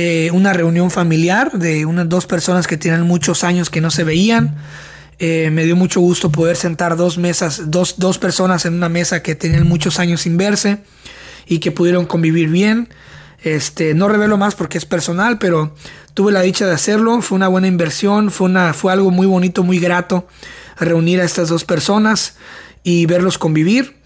eh, 0.02 0.32
una 0.32 0.54
reunión 0.54 0.92
familiar 0.92 1.52
de 1.52 1.86
unas 1.86 2.08
dos 2.08 2.26
personas 2.26 2.68
que 2.68 2.78
tienen 2.78 3.02
muchos 3.02 3.44
años 3.44 3.70
que 3.70 3.82
no 3.82 3.92
se 3.92 4.06
veían. 4.06 4.56
Eh, 5.20 5.50
me 5.52 5.66
dio 5.66 5.76
mucho 5.76 6.00
gusto 6.00 6.32
poder 6.32 6.56
sentar 6.56 6.96
dos 6.96 7.18
mesas, 7.18 7.64
dos, 7.70 7.96
dos 7.98 8.18
personas 8.18 8.64
en 8.64 8.76
una 8.76 8.88
mesa 8.88 9.22
que 9.22 9.36
tenían 9.36 9.68
muchos 9.68 10.00
años 10.00 10.22
sin 10.22 10.38
verse 10.38 10.78
y 11.48 11.60
que 11.60 11.72
pudieron 11.72 12.06
convivir 12.06 12.48
bien. 12.48 12.88
Este, 13.44 13.94
no 13.94 14.08
revelo 14.08 14.38
más 14.38 14.56
porque 14.56 14.78
es 14.78 14.86
personal, 14.86 15.38
pero 15.38 15.76
tuve 16.14 16.32
la 16.32 16.44
dicha 16.44 16.66
de 16.66 16.72
hacerlo. 16.72 17.22
Fue 17.22 17.36
una 17.36 17.50
buena 17.50 17.68
inversión, 17.68 18.32
fue, 18.32 18.48
una, 18.48 18.74
fue 18.74 18.94
algo 18.94 19.12
muy 19.12 19.28
bonito, 19.28 19.66
muy 19.66 19.80
grato 19.80 20.30
reunir 20.80 21.20
a 21.20 21.26
estas 21.26 21.50
dos 21.50 21.66
personas 21.66 22.38
y 22.84 23.06
verlos 23.06 23.38
convivir. 23.38 23.98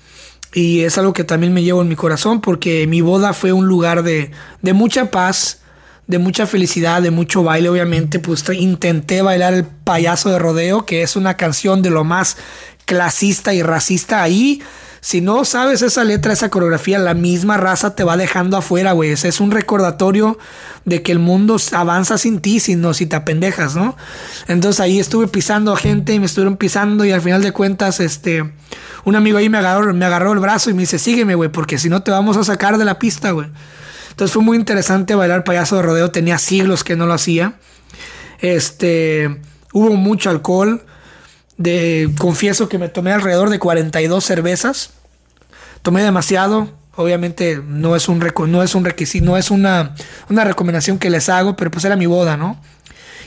Y 0.56 0.80
es 0.86 0.98
algo 0.98 1.14
que 1.14 1.24
también 1.24 1.54
me 1.54 1.62
llevo 1.62 1.84
en 1.84 1.88
mi 1.88 1.96
corazón 1.96 2.42
porque 2.42 2.88
mi 2.88 3.02
boda 3.02 3.34
fue 3.34 3.54
un 3.54 3.68
lugar 3.68 4.02
de, 4.02 4.32
de 4.64 4.74
mucha 4.74 5.12
paz, 5.12 5.60
de 6.08 6.20
mucha 6.20 6.48
felicidad, 6.48 7.02
de 7.02 7.12
mucho 7.12 7.44
baile. 7.44 7.70
Obviamente, 7.70 8.20
pues 8.20 8.44
intenté 8.50 9.22
bailar 9.22 9.54
el 9.54 9.66
payaso 9.66 10.30
de 10.30 10.40
rodeo, 10.40 10.86
que 10.86 11.02
es 11.02 11.16
una 11.16 11.38
canción 11.38 11.82
de 11.82 11.90
lo 11.90 12.04
más 12.04 12.38
clasista 12.86 13.54
y 13.54 13.64
racista 13.64 14.22
ahí 14.22 14.62
si 15.04 15.20
no 15.20 15.44
sabes 15.44 15.82
esa 15.82 16.06
letra, 16.06 16.32
esa 16.32 16.48
coreografía, 16.48 16.98
la 16.98 17.14
misma 17.14 17.58
raza 17.58 17.94
te 17.94 18.06
va 18.06 18.16
dejando 18.16 18.56
afuera, 18.56 18.94
güey. 18.94 19.12
Es 19.12 19.42
un 19.42 19.52
recordatorio 19.52 20.40
de 20.86 21.04
que 21.04 21.12
el 21.12 21.20
mundo 21.20 21.58
avanza 21.74 22.18
sin 22.18 22.40
ti, 22.40 22.62
sino 22.62 22.94
si 22.94 23.06
te 23.06 23.18
apendejas, 23.18 23.76
¿no? 23.76 23.98
Entonces 24.48 24.80
ahí 24.80 25.02
estuve 25.02 25.28
pisando 25.28 25.74
a 25.74 25.76
gente 25.76 26.14
y 26.14 26.20
me 26.22 26.26
estuvieron 26.26 26.56
pisando 26.56 27.04
y 27.04 27.12
al 27.12 27.20
final 27.20 27.44
de 27.44 27.52
cuentas, 27.52 28.00
este, 28.00 28.50
un 29.04 29.18
amigo 29.18 29.38
ahí 29.38 29.50
me 29.50 29.58
agarró, 29.58 29.94
me 29.94 30.06
agarró 30.06 30.32
el 30.32 30.40
brazo 30.40 30.70
y 30.70 30.74
me 30.74 30.84
dice, 30.84 30.98
sígueme, 30.98 31.36
güey, 31.36 31.50
porque 31.50 31.78
si 31.78 31.90
no 31.90 32.02
te 32.02 32.12
vamos 32.12 32.38
a 32.38 32.46
sacar 32.46 32.78
de 32.78 32.86
la 32.86 32.98
pista, 32.98 33.32
güey. 33.32 33.50
Entonces 34.14 34.32
fue 34.32 34.44
muy 34.44 34.58
interesante 34.58 35.16
bailar 35.16 35.44
payaso 35.44 35.78
de 35.78 35.82
rodeo, 35.82 36.12
tenía 36.12 36.38
siglos 36.38 36.84
que 36.84 36.96
no 36.96 37.08
lo 37.08 37.14
hacía. 37.14 37.56
Este, 38.42 39.42
hubo 39.74 39.96
mucho 39.96 40.30
alcohol 40.30 40.86
de, 41.58 42.12
confieso 42.20 42.70
que 42.70 42.78
me 42.78 42.90
tomé 42.90 43.12
alrededor 43.12 43.50
de 43.50 43.58
42 43.58 44.24
cervezas. 44.24 44.92
Tomé 45.82 46.04
demasiado. 46.04 46.70
Obviamente 46.96 47.60
no 47.68 47.96
es 47.96 48.08
un, 48.08 48.24
no 48.48 48.62
es 48.62 48.76
un 48.76 48.86
requisito, 48.86 49.26
no 49.26 49.36
es 49.36 49.50
una, 49.50 49.96
una 50.30 50.44
recomendación 50.44 51.00
que 51.00 51.10
les 51.10 51.28
hago, 51.28 51.56
pero 51.56 51.72
pues 51.72 51.84
era 51.84 51.96
mi 51.96 52.06
boda, 52.06 52.38
¿no? 52.38 52.62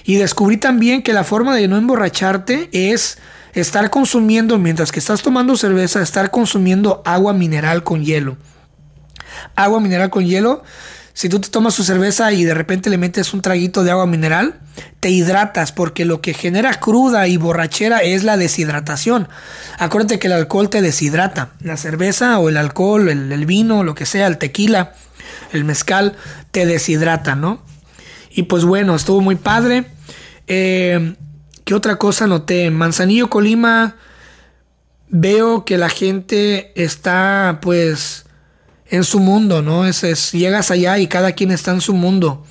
Y 0.05 0.14
descubrí 0.14 0.57
también 0.57 1.03
que 1.03 1.12
la 1.12 1.25
forma 1.25 1.57
de 1.57 1.66
no 1.66 1.77
emborracharte 1.77 2.68
es 2.70 3.18
estar 3.55 3.90
consumiendo, 3.90 4.57
mientras 4.57 4.92
que 4.92 5.01
estás 5.01 5.22
tomando 5.22 5.57
cerveza, 5.57 6.01
estar 6.01 6.31
consumiendo 6.31 7.03
agua 7.05 7.33
mineral 7.33 7.83
con 7.83 8.05
hielo. 8.05 8.37
Agua 9.55 9.81
mineral 9.81 10.11
con 10.11 10.25
hielo 10.25 10.62
si 11.17 11.31
tú 11.31 11.41
te 11.41 11.49
tomas 11.49 11.75
tu 11.75 11.83
cerveza 11.83 12.31
y 12.33 12.45
de 12.45 12.53
repente 12.53 12.91
le 12.91 12.99
metes 12.99 13.33
un 13.33 13.41
traguito 13.41 13.83
de 13.83 13.91
agua 13.91 14.07
mineral, 14.07 14.61
te 15.01 15.09
hidratas 15.09 15.73
porque 15.73 16.05
lo 16.05 16.21
que 16.21 16.35
genera 16.35 16.75
cruda 16.79 17.27
y 17.27 17.39
borrachera 17.39 18.01
es 18.01 18.23
la 18.23 18.37
deshidratación. 18.37 19.27
Acuérdate 19.79 20.19
que 20.19 20.27
el 20.27 20.35
alcohol 20.35 20.69
te 20.69 20.83
deshidrata. 20.83 21.53
La 21.61 21.79
cerveza 21.79 22.39
o 22.39 22.51
el 22.51 22.59
alcohol, 22.59 23.09
el, 23.09 23.47
vino, 23.47 23.83
lo 23.83 23.95
que 23.95 24.05
sea, 24.05 24.27
el 24.27 24.37
tequila, 24.37 24.93
el 25.55 25.65
mezcal, 25.65 26.17
te 26.51 26.67
deshidrata, 26.67 27.35
¿no? 27.35 27.62
Y 28.31 28.43
pues 28.43 28.67
bueno, 28.67 28.95
estuvo 28.95 29.23
muy 29.23 29.37
padre. 29.37 29.87
Eh, 30.49 31.15
¿Qué 31.65 31.75
otra 31.75 31.97
cosa 31.97 32.27
noté? 32.27 32.71
Manzanillo, 32.71 33.31
Colima, 33.31 33.97
veo 35.09 35.65
que 35.65 35.79
la 35.79 35.89
gente 35.89 36.73
está 36.75 37.59
pues 37.62 38.26
en 38.90 39.05
su 39.05 39.18
mundo, 39.18 39.62
¿no? 39.62 39.87
Es, 39.87 40.05
es, 40.05 40.33
llegas 40.33 40.70
allá 40.70 40.99
y 40.99 41.07
cada 41.07 41.33
quien 41.33 41.51
está 41.51 41.72
en 41.72 41.81
su 41.81 41.94
mundo. 41.94 42.44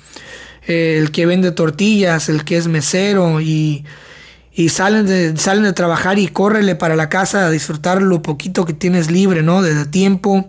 el 0.66 1.10
que 1.12 1.26
vende 1.26 1.52
tortillas, 1.52 2.28
el 2.28 2.44
que 2.44 2.56
es 2.56 2.66
mesero 2.66 3.40
y, 3.40 3.84
y 4.52 4.70
salen, 4.70 5.06
de, 5.06 5.36
salen 5.36 5.64
de 5.64 5.72
trabajar 5.72 6.18
y 6.18 6.28
córrele 6.28 6.74
para 6.74 6.96
la 6.96 7.08
casa 7.08 7.46
a 7.46 7.50
disfrutar 7.50 8.02
lo 8.02 8.22
poquito 8.22 8.64
que 8.64 8.72
tienes 8.72 9.10
libre, 9.10 9.42
¿no? 9.42 9.62
De 9.62 9.84
tiempo. 9.84 10.48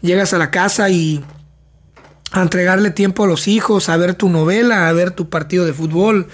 Llegas 0.00 0.32
a 0.32 0.38
la 0.38 0.50
casa 0.50 0.88
y 0.90 1.22
a 2.30 2.42
entregarle 2.42 2.90
tiempo 2.90 3.24
a 3.24 3.26
los 3.26 3.48
hijos, 3.48 3.88
a 3.88 3.96
ver 3.96 4.14
tu 4.14 4.28
novela, 4.28 4.88
a 4.88 4.92
ver 4.92 5.10
tu 5.10 5.28
partido 5.28 5.64
de 5.64 5.72
fútbol. 5.72 6.28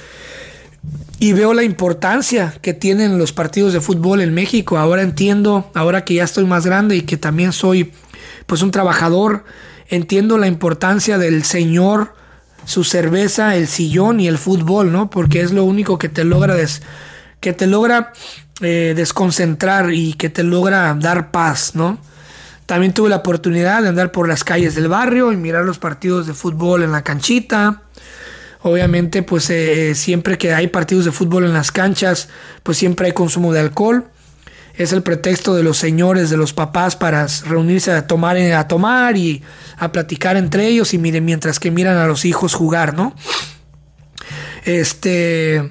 Y 1.18 1.32
veo 1.32 1.52
la 1.52 1.62
importancia 1.62 2.54
que 2.62 2.72
tienen 2.72 3.18
los 3.18 3.32
partidos 3.32 3.72
de 3.72 3.80
fútbol 3.80 4.20
en 4.20 4.32
México. 4.32 4.78
Ahora 4.78 5.02
entiendo, 5.02 5.70
ahora 5.74 6.04
que 6.04 6.14
ya 6.14 6.24
estoy 6.24 6.44
más 6.44 6.64
grande 6.64 6.96
y 6.96 7.02
que 7.02 7.16
también 7.16 7.52
soy 7.52 7.92
pues 8.50 8.62
un 8.62 8.72
trabajador, 8.72 9.44
entiendo 9.90 10.36
la 10.36 10.48
importancia 10.48 11.18
del 11.18 11.44
Señor, 11.44 12.16
su 12.64 12.82
cerveza, 12.82 13.54
el 13.54 13.68
sillón 13.68 14.18
y 14.18 14.26
el 14.26 14.38
fútbol, 14.38 14.90
¿no? 14.90 15.08
Porque 15.08 15.40
es 15.40 15.52
lo 15.52 15.62
único 15.62 15.98
que 16.00 16.08
te 16.08 16.24
logra 16.24 16.56
que 17.38 17.52
te 17.52 17.68
logra 17.68 18.12
eh, 18.60 18.94
desconcentrar 18.96 19.92
y 19.92 20.14
que 20.14 20.30
te 20.30 20.42
logra 20.42 20.92
dar 20.98 21.30
paz, 21.30 21.76
¿no? 21.76 21.98
También 22.66 22.92
tuve 22.92 23.08
la 23.08 23.18
oportunidad 23.18 23.82
de 23.82 23.88
andar 23.90 24.10
por 24.10 24.26
las 24.26 24.42
calles 24.42 24.74
del 24.74 24.88
barrio 24.88 25.30
y 25.30 25.36
mirar 25.36 25.64
los 25.64 25.78
partidos 25.78 26.26
de 26.26 26.34
fútbol 26.34 26.82
en 26.82 26.90
la 26.90 27.04
canchita. 27.04 27.82
Obviamente, 28.62 29.22
pues 29.22 29.48
eh, 29.50 29.94
siempre 29.94 30.38
que 30.38 30.54
hay 30.54 30.66
partidos 30.66 31.04
de 31.04 31.12
fútbol 31.12 31.44
en 31.44 31.52
las 31.52 31.70
canchas, 31.70 32.28
pues 32.64 32.78
siempre 32.78 33.06
hay 33.06 33.12
consumo 33.12 33.52
de 33.52 33.60
alcohol. 33.60 34.06
Es 34.74 34.92
el 34.92 35.02
pretexto 35.02 35.54
de 35.54 35.62
los 35.62 35.76
señores, 35.76 36.30
de 36.30 36.36
los 36.36 36.52
papás 36.52 36.96
para 36.96 37.26
reunirse 37.46 37.92
a 37.92 38.06
tomar, 38.06 38.36
a 38.36 38.68
tomar 38.68 39.16
y 39.16 39.42
a 39.76 39.92
platicar 39.92 40.36
entre 40.36 40.68
ellos 40.68 40.94
y 40.94 40.98
miren, 40.98 41.24
mientras 41.24 41.58
que 41.60 41.70
miran 41.70 41.96
a 41.96 42.06
los 42.06 42.24
hijos 42.24 42.54
jugar, 42.54 42.94
¿no? 42.94 43.14
Este, 44.64 45.70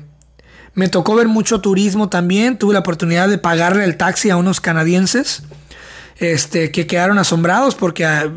me 0.74 0.88
tocó 0.88 1.16
ver 1.16 1.28
mucho 1.28 1.62
turismo 1.62 2.10
también. 2.10 2.58
Tuve 2.58 2.74
la 2.74 2.80
oportunidad 2.80 3.30
de 3.30 3.38
pagarle 3.38 3.84
el 3.84 3.98
taxi 3.98 4.30
a 4.30 4.38
unos 4.38 4.62
canadienses 4.62 5.44
este, 6.20 6.72
que 6.72 6.88
quedaron 6.88 7.18
asombrados 7.18 7.76
porque, 7.76 8.06
ah, 8.06 8.32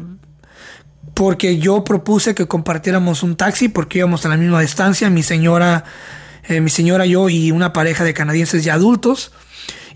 porque 1.14 1.58
yo 1.58 1.84
propuse 1.84 2.34
que 2.34 2.46
compartiéramos 2.46 3.22
un 3.22 3.36
taxi 3.36 3.68
porque 3.68 3.98
íbamos 3.98 4.24
a 4.24 4.28
la 4.28 4.36
misma 4.36 4.60
distancia, 4.60 5.10
mi 5.10 5.22
señora, 5.22 5.84
eh, 6.48 6.60
mi 6.60 6.70
señora, 6.70 7.06
yo 7.06 7.28
y 7.28 7.50
una 7.50 7.72
pareja 7.72 8.04
de 8.04 8.14
canadienses 8.14 8.64
ya 8.64 8.74
adultos. 8.74 9.32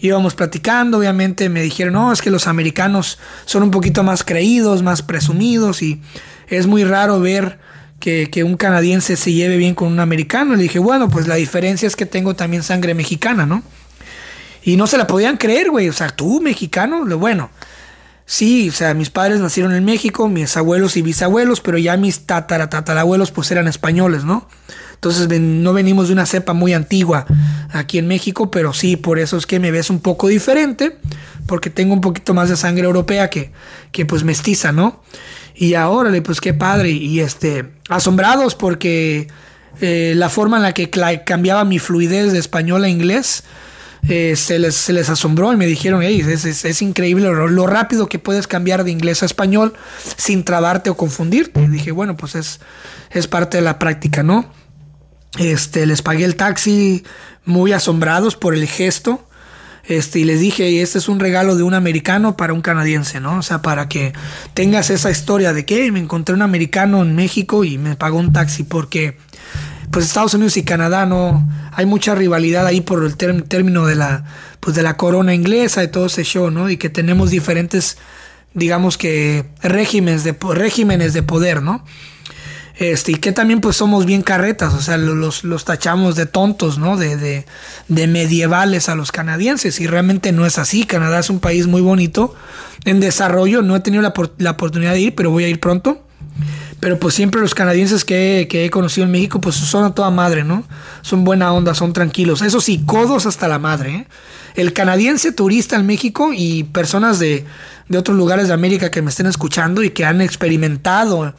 Íbamos 0.01 0.35
platicando, 0.35 0.99
obviamente 0.99 1.49
me 1.49 1.63
dijeron, 1.63 1.95
no, 1.95 2.13
es 2.13 2.23
que 2.23 2.31
los 2.31 2.47
americanos 2.47 3.19
son 3.45 3.63
un 3.63 3.71
poquito 3.71 4.03
más 4.03 4.25
creídos, 4.25 4.83
más 4.83 5.03
presumidos 5.03 5.83
y 5.83 6.01
es 6.49 6.67
muy 6.67 6.85
raro 6.85 7.21
ver 7.21 7.59
que, 8.01 8.29
que, 8.31 8.45
un 8.45 8.57
canadiense 8.57 9.17
se 9.17 9.33
lleve 9.33 9.57
bien 9.57 9.75
con 9.75 9.89
un 9.89 10.01
americano. 10.01 10.55
Le 10.55 10.65
dije, 10.65 10.79
bueno, 10.79 11.09
pues 11.09 11.27
la 11.27 11.37
diferencia 11.37 11.87
es 11.87 11.97
que 11.97 12.07
tengo 12.07 12.35
también 12.35 12.63
sangre 12.63 12.95
mexicana, 12.95 13.47
¿no? 13.47 13.63
Y 14.63 14.77
no 14.77 14.87
se 14.87 14.99
la 14.99 15.07
podían 15.07 15.37
creer, 15.37 15.71
güey. 15.71 15.89
O 15.89 15.93
sea, 15.93 16.09
tú, 16.09 16.41
mexicano, 16.41 17.05
bueno, 17.19 17.51
Sí, 18.29 18.69
o 18.71 18.73
sea, 18.73 18.93
mis 18.93 19.11
padres 19.11 19.39
nacieron 19.39 19.73
en 19.73 19.85
México, 19.85 20.29
mis 20.29 20.57
abuelos 20.57 20.97
y 20.97 21.03
bisabuelos, 21.03 21.61
pero 21.61 21.79
ya 21.79 21.97
mis 21.97 22.27
tataratatarabuelos 22.27 23.31
pues 23.31 23.53
eran 23.53 23.69
españoles, 23.69 24.25
¿no? 24.25 24.49
Entonces 24.97 25.29
no 25.41 25.73
venimos 25.73 26.09
de 26.09 26.15
una 26.15 26.27
cepa 26.27 26.53
muy 26.53 26.73
antigua 26.73 27.27
aquí 27.71 27.99
en 27.99 28.09
México, 28.09 28.51
pero 28.51 28.73
sí, 28.73 28.97
por 28.97 29.19
eso 29.19 29.37
es 29.37 29.47
que 29.47 29.61
me 29.61 29.71
ves 29.71 29.89
un 29.89 30.01
poco 30.01 30.29
diferente, 30.29 30.99
porque 31.47 31.71
tengo 31.71 31.95
un 31.95 32.01
poquito 32.01 32.35
más 32.35 32.49
de 32.49 32.57
sangre 32.57 32.85
europea 32.85 33.31
que, 33.31 33.53
que 33.93 34.05
pues 34.05 34.25
mestiza, 34.25 34.73
¿no? 34.73 35.03
Y 35.55 35.75
ahora, 35.75 36.11
pues 36.23 36.41
qué 36.41 36.53
padre, 36.53 36.91
y 36.91 37.21
este, 37.21 37.67
asombrados 37.89 38.55
porque 38.55 39.29
eh, 39.81 40.15
la 40.17 40.29
forma 40.29 40.57
en 40.57 40.63
la 40.63 40.73
que 40.73 40.91
cambiaba 41.25 41.65
mi 41.65 41.79
fluidez 41.79 42.33
de 42.33 42.39
español 42.39 42.85
a 42.85 42.89
inglés, 42.89 43.45
eh, 44.09 44.37
se, 44.37 44.59
les, 44.59 44.75
se, 44.75 44.93
les, 44.93 45.09
asombró 45.09 45.53
y 45.53 45.57
me 45.57 45.67
dijeron, 45.67 46.01
hey, 46.03 46.25
es, 46.27 46.45
es, 46.45 46.83
increíble 46.83 47.29
lo, 47.29 47.67
rápido 47.67 48.09
que 48.09 48.19
puedes 48.19 48.47
cambiar 48.47 48.85
de 48.85 48.93
inglés 48.93 49.23
a 49.23 49.27
español 49.27 49.75
sin 50.17 50.45
trabarte 50.45 50.91
o 50.91 50.97
confundirte. 50.97 51.61
Y 51.61 51.67
dije, 51.67 51.91
bueno, 51.91 52.17
pues 52.17 52.37
es, 52.37 52.61
es 53.11 53.27
parte 53.27 53.57
de 53.57 53.63
la 53.63 53.79
práctica, 53.79 54.23
¿no? 54.23 54.49
Este, 55.39 55.87
les 55.87 56.03
pagué 56.03 56.25
el 56.25 56.37
taxi 56.37 57.05
muy 57.45 57.73
asombrados 57.73 58.37
por 58.37 58.55
el 58.55 58.67
gesto. 58.67 59.23
Este, 59.85 60.19
y 60.19 60.25
les 60.25 60.41
dije, 60.41 60.83
este 60.83 60.99
es 60.99 61.09
un 61.09 61.21
regalo 61.21 61.55
de 61.55 61.63
un 61.63 61.75
americano 61.75 62.37
para 62.37 62.53
un 62.53 62.61
canadiense, 62.61 63.21
¿no? 63.21 63.39
O 63.39 63.43
sea, 63.43 63.63
para 63.63 63.89
que 63.89 64.13
tengas 64.53 64.91
esa 64.91 65.11
historia 65.11 65.53
de 65.53 65.65
que 65.65 65.93
me 65.93 66.01
encontré 66.01 66.35
un 66.35 66.43
americano 66.43 67.03
en 67.03 67.15
México 67.15 67.63
y 67.63 67.79
me 67.79 67.95
pagó 67.95 68.19
un 68.19 68.33
taxi, 68.33 68.65
porque 68.65 69.17
pues 69.93 70.07
Estados 70.07 70.35
Unidos 70.35 70.57
y 70.57 70.65
Canadá 70.65 71.07
no 71.07 71.49
hay 71.73 71.87
mucha 71.87 72.17
rivalidad 72.17 72.67
ahí 72.67 72.81
por 72.81 73.05
el 73.05 73.17
término 73.17 73.87
de 73.87 73.95
la 73.95 74.25
pues 74.59 74.75
de 74.75 74.83
la 74.83 74.97
corona 74.97 75.33
inglesa 75.33 75.85
y 75.85 75.89
todo 75.89 76.07
ese 76.07 76.25
show, 76.25 76.51
¿no? 76.51 76.69
Y 76.69 76.77
que 76.77 76.89
tenemos 76.89 77.31
diferentes 77.31 77.97
digamos 78.55 78.99
que 78.99 79.45
regímenes 79.63 80.25
de 80.25 80.33
regímenes 80.33 81.13
de 81.13 81.23
poder, 81.23 81.63
¿no? 81.63 81.85
Este, 82.79 83.13
y 83.13 83.15
que 83.15 83.33
también 83.33 83.63
pues 83.63 83.77
somos 83.77 84.05
bien 84.05 84.21
carretas, 84.21 84.75
o 84.75 84.83
sea, 84.83 84.99
los, 84.99 85.45
los 85.45 85.65
tachamos 85.65 86.15
de 86.15 86.27
tontos, 86.27 86.79
¿no? 86.79 86.99
De, 86.99 87.17
de, 87.89 88.07
medievales 88.07 88.91
a 88.91 88.95
los 88.95 89.13
canadienses 89.13 89.81
y 89.81 89.87
realmente 89.87 90.31
no 90.33 90.45
es 90.45 90.59
así. 90.59 90.85
Canadá 90.85 91.21
es 91.21 91.31
un 91.31 91.41
país 91.41 91.67
muy 91.67 91.81
bonito, 91.81 92.35
en 92.85 93.01
desarrollo, 93.01 93.63
no 93.63 93.77
he 93.77 93.81
tenido 93.81 94.03
la, 94.03 94.13
la 94.37 94.51
oportunidad 94.51 94.93
de 94.93 95.01
ir, 95.01 95.15
pero 95.15 95.31
voy 95.31 95.45
a 95.45 95.49
ir 95.49 95.59
pronto. 95.59 96.03
Pero 96.79 96.99
pues 96.99 97.15
siempre 97.15 97.41
los 97.41 97.55
canadienses 97.55 98.05
que, 98.05 98.47
he 98.51 98.71
conocido 98.71 99.07
en 99.07 99.11
México, 99.11 99.41
pues 99.41 99.57
son 99.57 99.85
a 99.85 99.95
toda 99.95 100.11
madre, 100.11 100.45
¿no? 100.45 100.63
Son 101.01 101.25
buena 101.25 101.51
onda, 101.55 101.75
son 101.75 101.95
tranquilos. 101.95 102.43
Eso 102.43 102.61
sí, 102.61 102.83
codos 102.85 103.25
hasta 103.25 103.49
la 103.49 103.59
madre. 103.59 103.95
¿eh? 103.95 104.07
El 104.55 104.75
canadiense 104.75 105.33
turista 105.33 105.77
en 105.77 105.87
México 105.87 106.33
y 106.37 106.65
personas 106.65 107.19
de, 107.19 107.47
de 107.89 107.99
otros 107.99 108.17
lugares 108.19 108.49
de 108.49 108.55
América 108.55 108.91
que 108.91 109.01
me 109.01 109.09
estén 109.09 109.25
escuchando 109.25 109.83
y 109.83 109.91
que 109.91 110.05
han 110.05 110.21
experimentado 110.21 111.35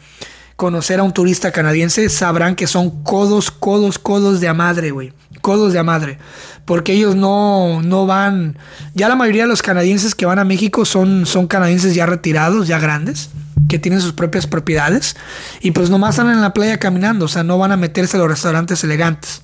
conocer 0.58 1.00
a 1.00 1.04
un 1.04 1.14
turista 1.14 1.52
canadiense 1.52 2.10
sabrán 2.10 2.56
que 2.56 2.68
son 2.68 3.04
codos, 3.04 3.52
codos, 3.52 3.98
codos 4.00 4.42
de 4.42 4.50
a 4.50 4.54
madre, 4.54 4.92
güey. 4.92 5.14
Codos 5.42 5.72
de 5.72 5.80
a 5.80 5.84
madre. 5.84 6.18
Porque 6.66 6.94
ellos 6.94 7.16
no, 7.16 7.82
no 7.84 8.06
van. 8.06 8.58
Ya 8.94 9.08
la 9.08 9.16
mayoría 9.16 9.44
de 9.44 9.50
los 9.50 9.62
canadienses 9.62 10.16
que 10.16 10.26
van 10.26 10.40
a 10.40 10.44
México 10.44 10.84
son, 10.84 11.26
son 11.26 11.48
canadienses 11.48 11.96
ya 11.96 12.06
retirados, 12.06 12.68
ya 12.68 12.80
grandes 12.80 13.30
que 13.70 13.80
tienen 13.80 14.02
sus 14.02 14.14
propias 14.14 14.48
propiedades 14.48 15.18
y 15.62 15.72
pues 15.72 15.90
nomás 15.90 16.12
están 16.12 16.32
en 16.32 16.42
la 16.42 16.54
playa 16.54 16.78
caminando, 16.78 17.26
o 17.26 17.28
sea, 17.28 17.44
no 17.44 17.58
van 17.58 17.74
a 17.74 17.78
meterse 17.78 18.16
a 18.16 18.20
los 18.20 18.30
restaurantes 18.30 18.82
elegantes. 18.84 19.42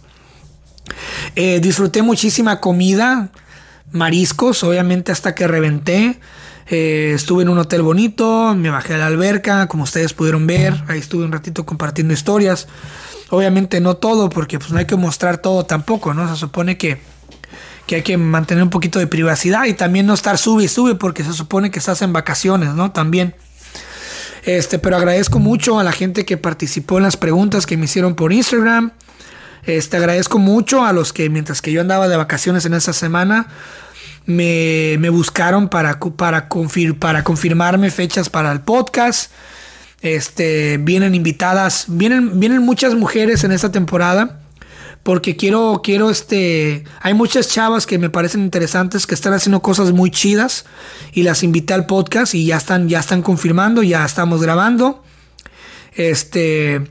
Eh, 1.36 1.60
disfruté 1.60 2.04
muchísima 2.04 2.62
comida, 2.62 3.32
mariscos, 3.92 4.64
obviamente 4.64 5.12
hasta 5.12 5.36
que 5.36 5.48
reventé. 5.48 6.20
Eh, 6.68 7.12
estuve 7.14 7.44
en 7.44 7.50
un 7.50 7.58
hotel 7.58 7.82
bonito, 7.82 8.56
me 8.56 8.70
bajé 8.70 8.94
a 8.94 8.98
la 8.98 9.08
alberca, 9.08 9.68
como 9.68 9.84
ustedes 9.84 10.14
pudieron 10.14 10.48
ver, 10.48 10.84
ahí 10.88 11.00
estuve 11.00 11.26
un 11.26 11.32
ratito 11.32 11.66
compartiendo 11.66 12.14
historias. 12.14 12.68
Obviamente 13.30 13.80
no 13.82 13.96
todo, 13.96 14.30
porque 14.30 14.60
pues 14.60 14.72
no 14.72 14.80
hay 14.80 14.86
que 14.86 14.96
mostrar 14.96 15.40
todo 15.40 15.66
tampoco, 15.66 16.14
¿no? 16.14 16.32
Se 16.32 16.40
supone 16.40 16.78
que, 16.78 17.02
que 17.88 17.96
hay 17.96 18.02
que 18.04 18.18
mantener 18.18 18.64
un 18.64 18.70
poquito 18.70 19.00
de 19.00 19.08
privacidad 19.08 19.66
y 19.66 19.74
también 19.74 20.06
no 20.06 20.14
estar 20.14 20.38
sube 20.38 20.64
y 20.64 20.68
sube, 20.68 20.96
porque 20.96 21.24
se 21.24 21.34
supone 21.34 21.72
que 21.72 21.80
estás 21.80 22.02
en 22.02 22.14
vacaciones, 22.14 22.74
¿no? 22.76 22.92
También. 22.92 23.36
Este, 24.44 24.78
pero 24.78 24.98
agradezco 24.98 25.40
mucho 25.40 25.80
a 25.80 25.84
la 25.84 25.94
gente 25.94 26.26
que 26.26 26.38
participó 26.38 26.98
en 26.98 27.04
las 27.04 27.18
preguntas 27.18 27.66
que 27.66 27.78
me 27.78 27.86
hicieron 27.86 28.16
por 28.16 28.34
Instagram. 28.34 28.92
Este, 29.66 29.98
agradezco 29.98 30.40
mucho 30.40 30.84
a 30.86 30.92
los 30.92 31.14
que 31.14 31.30
mientras 31.30 31.62
que 31.62 31.72
yo 31.72 31.80
andaba 31.82 32.10
de 32.10 32.18
vacaciones 32.18 32.66
en 32.66 32.74
esa 32.74 32.92
semana, 32.92 33.48
me, 34.26 35.10
buscaron 35.10 35.70
para, 35.70 36.00
para, 36.00 36.50
para 37.00 37.24
confirmarme 37.24 37.92
fechas 37.92 38.30
para 38.30 38.52
el 38.52 38.62
podcast. 38.62 39.32
Este, 40.02 40.78
vienen 40.78 41.16
invitadas, 41.16 41.86
vienen, 41.88 42.40
vienen 42.40 42.62
muchas 42.62 42.94
mujeres 42.94 43.44
en 43.44 43.52
esta 43.52 43.72
temporada 43.72 44.44
porque 45.04 45.36
quiero, 45.36 45.82
quiero, 45.84 46.10
este, 46.10 46.86
hay 47.02 47.14
muchas 47.14 47.50
chavas 47.50 47.86
que 47.86 47.98
me 48.00 48.10
parecen 48.10 48.42
interesantes 48.42 49.06
que 49.06 49.14
están 49.14 49.34
haciendo 49.34 49.62
cosas 49.62 49.92
muy 49.92 50.10
chidas 50.10 50.66
y 51.12 51.24
las 51.24 51.44
invité 51.44 51.74
al 51.74 51.86
podcast 51.86 52.34
y 52.34 52.46
ya 52.46 52.56
están, 52.56 52.88
ya 52.88 53.00
están 53.00 53.22
confirmando, 53.22 53.84
ya 53.84 54.06
estamos 54.06 54.42
grabando, 54.42 55.04
este, 55.96 56.90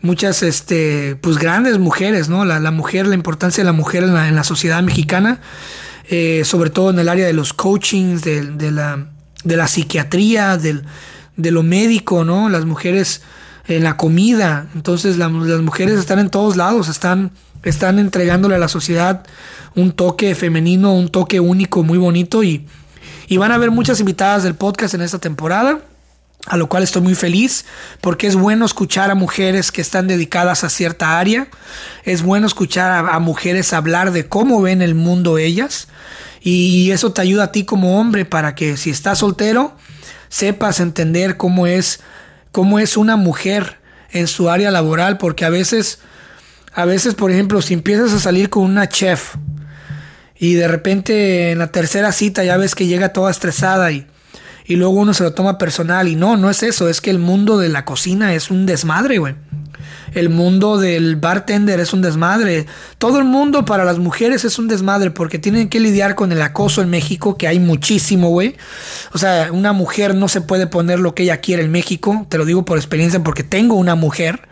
muchas, 0.00 0.44
este, 0.44 1.16
pues 1.20 1.38
grandes 1.38 1.78
mujeres, 1.78 2.28
¿no? 2.28 2.44
La, 2.44 2.70
mujer, 2.70 3.08
la 3.08 3.16
importancia 3.16 3.62
de 3.62 3.66
la 3.66 3.72
mujer 3.72 4.04
en 4.04 4.14
la, 4.14 4.44
sociedad 4.44 4.80
mexicana, 4.84 5.40
eh, 6.08 6.42
sobre 6.44 6.70
todo 6.70 6.90
en 6.90 6.98
el 6.98 7.08
área 7.08 7.26
de 7.26 7.32
los 7.32 7.52
coachings, 7.52 8.22
de, 8.22 8.70
la, 8.70 9.06
de 9.44 9.56
la 9.56 9.68
psiquiatría, 9.68 10.56
del, 10.56 10.84
de 11.36 11.50
lo 11.50 11.62
médico, 11.62 12.24
¿no? 12.24 12.48
Las 12.48 12.64
mujeres 12.64 13.22
en 13.66 13.84
la 13.84 13.96
comida, 13.96 14.66
entonces 14.74 15.18
las 15.18 15.30
mujeres 15.30 15.98
están 15.98 16.18
en 16.18 16.30
todos 16.30 16.56
lados, 16.56 16.88
están 16.88 17.32
están 17.62 17.98
entregándole 17.98 18.54
a 18.54 18.58
la 18.58 18.68
sociedad 18.68 19.24
un 19.74 19.92
toque 19.92 20.34
femenino, 20.34 20.94
un 20.94 21.08
toque 21.08 21.40
único, 21.40 21.82
muy 21.82 21.98
bonito 21.98 22.42
y, 22.42 22.66
y 23.26 23.36
van 23.36 23.52
a 23.52 23.56
haber 23.56 23.70
muchas 23.70 24.00
invitadas 24.00 24.42
del 24.42 24.54
podcast 24.54 24.94
en 24.94 25.02
esta 25.02 25.18
temporada 25.18 25.80
a 26.46 26.56
lo 26.56 26.68
cual 26.68 26.82
estoy 26.82 27.02
muy 27.02 27.14
feliz 27.14 27.66
porque 28.00 28.26
es 28.26 28.36
bueno 28.36 28.64
escuchar 28.64 29.10
a 29.10 29.14
mujeres 29.14 29.70
que 29.72 29.80
están 29.80 30.06
dedicadas 30.06 30.64
a 30.64 30.70
cierta 30.70 31.18
área, 31.18 31.48
es 32.04 32.22
bueno 32.22 32.46
escuchar 32.46 32.90
a, 32.90 33.14
a, 33.14 33.18
mujeres 33.18 33.72
hablar 33.72 34.12
de 34.12 34.28
cómo 34.28 34.62
ven 34.62 34.80
el 34.80 34.94
mundo 34.94 35.36
ellas 35.36 35.88
y 36.40 36.90
eso 36.90 37.12
te 37.12 37.20
ayuda 37.20 37.44
a 37.44 37.52
ti 37.52 37.64
como 37.64 37.98
hombre 37.98 38.24
para 38.24 38.54
que 38.54 38.76
si 38.76 38.90
estás 38.90 39.18
soltero 39.18 39.76
sepas 40.28 40.80
entender 40.80 41.36
cómo 41.36 41.66
es 41.66 42.00
cómo 42.52 42.78
es 42.78 42.96
una 42.96 43.16
mujer 43.16 43.78
en 44.10 44.26
su 44.26 44.50
área 44.50 44.70
laboral, 44.70 45.18
porque 45.18 45.44
a 45.44 45.50
veces, 45.50 46.00
a 46.72 46.84
veces, 46.84 47.14
por 47.14 47.30
ejemplo, 47.30 47.62
si 47.62 47.74
empiezas 47.74 48.12
a 48.12 48.18
salir 48.18 48.50
con 48.50 48.64
una 48.64 48.88
chef 48.88 49.36
y 50.36 50.54
de 50.54 50.68
repente 50.68 51.50
en 51.50 51.58
la 51.58 51.72
tercera 51.72 52.12
cita 52.12 52.44
ya 52.44 52.56
ves 52.56 52.74
que 52.74 52.86
llega 52.86 53.12
toda 53.12 53.30
estresada 53.30 53.90
y, 53.92 54.06
y 54.68 54.76
luego 54.76 54.92
uno 54.92 55.14
se 55.14 55.24
lo 55.24 55.32
toma 55.32 55.56
personal 55.56 56.08
y 56.08 56.14
no, 56.14 56.36
no 56.36 56.50
es 56.50 56.62
eso, 56.62 56.90
es 56.90 57.00
que 57.00 57.08
el 57.08 57.18
mundo 57.18 57.56
de 57.56 57.70
la 57.70 57.86
cocina 57.86 58.34
es 58.34 58.50
un 58.50 58.66
desmadre, 58.66 59.16
güey. 59.16 59.34
El 60.12 60.28
mundo 60.28 60.76
del 60.76 61.16
bartender 61.16 61.80
es 61.80 61.92
un 61.92 62.02
desmadre. 62.02 62.66
Todo 62.98 63.18
el 63.18 63.24
mundo 63.24 63.64
para 63.64 63.84
las 63.84 63.98
mujeres 63.98 64.44
es 64.44 64.58
un 64.58 64.68
desmadre 64.68 65.10
porque 65.10 65.38
tienen 65.38 65.68
que 65.68 65.80
lidiar 65.80 66.14
con 66.14 66.32
el 66.32 66.42
acoso 66.42 66.82
en 66.82 66.90
México, 66.90 67.38
que 67.38 67.48
hay 67.48 67.58
muchísimo, 67.58 68.28
güey. 68.28 68.56
O 69.12 69.18
sea, 69.18 69.50
una 69.52 69.72
mujer 69.72 70.14
no 70.14 70.28
se 70.28 70.42
puede 70.42 70.66
poner 70.66 70.98
lo 70.98 71.14
que 71.14 71.22
ella 71.22 71.40
quiere 71.40 71.62
en 71.62 71.70
México. 71.70 72.26
Te 72.28 72.36
lo 72.36 72.44
digo 72.44 72.64
por 72.64 72.76
experiencia 72.76 73.22
porque 73.22 73.44
tengo 73.44 73.74
una 73.74 73.94
mujer 73.94 74.48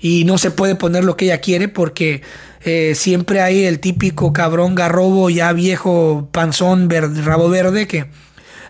y 0.00 0.24
no 0.24 0.38
se 0.38 0.50
puede 0.50 0.74
poner 0.74 1.04
lo 1.04 1.16
que 1.16 1.26
ella 1.26 1.40
quiere 1.40 1.68
porque 1.68 2.22
eh, 2.62 2.94
siempre 2.96 3.40
hay 3.42 3.64
el 3.64 3.78
típico 3.78 4.32
cabrón 4.32 4.74
garrobo 4.74 5.30
ya 5.30 5.52
viejo 5.52 6.28
panzón 6.32 6.90
rabo 6.90 7.48
verde 7.48 7.86
que 7.86 8.06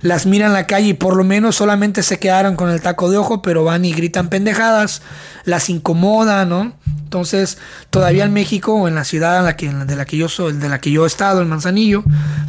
las 0.00 0.26
miran 0.26 0.48
en 0.48 0.54
la 0.54 0.66
calle 0.66 0.88
y 0.88 0.94
por 0.94 1.16
lo 1.16 1.24
menos 1.24 1.56
solamente 1.56 2.02
se 2.02 2.18
quedaron 2.18 2.56
con 2.56 2.70
el 2.70 2.80
taco 2.80 3.10
de 3.10 3.16
ojo, 3.16 3.42
pero 3.42 3.64
van 3.64 3.84
y 3.84 3.92
gritan 3.92 4.28
pendejadas, 4.28 5.02
las 5.44 5.70
incomoda, 5.70 6.44
¿no? 6.44 6.74
Entonces, 7.04 7.58
todavía 7.90 8.24
en 8.24 8.32
México 8.32 8.74
o 8.74 8.88
en 8.88 8.94
la 8.94 9.04
ciudad 9.04 9.38
en 9.38 9.44
la 9.44 9.56
que, 9.56 9.70
de 9.70 9.96
la 9.96 10.04
que 10.04 10.16
yo 10.16 10.28
soy, 10.28 10.54
de 10.54 10.68
la 10.68 10.80
que 10.80 10.90
yo 10.90 11.04
he 11.04 11.06
estado, 11.06 11.40
en 11.40 11.48
Manzanillo, 11.48 12.02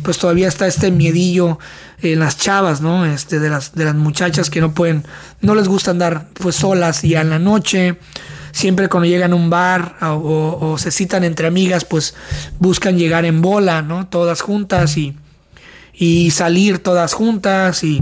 pues 0.03 0.17
todavía 0.17 0.47
está 0.47 0.67
este 0.67 0.91
miedillo 0.91 1.59
en 2.01 2.19
las 2.19 2.37
chavas, 2.37 2.81
¿no? 2.81 3.05
Este, 3.05 3.39
de 3.39 3.49
las, 3.49 3.75
de 3.75 3.85
las 3.85 3.95
muchachas 3.95 4.49
que 4.49 4.59
no 4.59 4.73
pueden, 4.73 5.05
no 5.41 5.55
les 5.55 5.67
gusta 5.67 5.91
andar 5.91 6.27
pues 6.33 6.55
solas 6.55 7.03
y 7.03 7.15
en 7.15 7.29
la 7.29 7.39
noche. 7.39 7.99
Siempre 8.51 8.89
cuando 8.89 9.07
llegan 9.07 9.33
a 9.33 9.35
un 9.35 9.51
bar 9.51 9.97
o, 10.01 10.57
o 10.59 10.77
se 10.79 10.89
citan 10.89 11.23
entre 11.23 11.45
amigas, 11.45 11.85
pues 11.85 12.15
buscan 12.57 12.97
llegar 12.97 13.23
en 13.25 13.43
bola, 13.43 13.83
¿no? 13.83 14.07
Todas 14.07 14.41
juntas 14.41 14.97
y 14.97 15.15
y 15.99 16.29
salir 16.29 16.77
todas 16.77 17.13
juntas 17.13 17.83
y, 17.83 18.01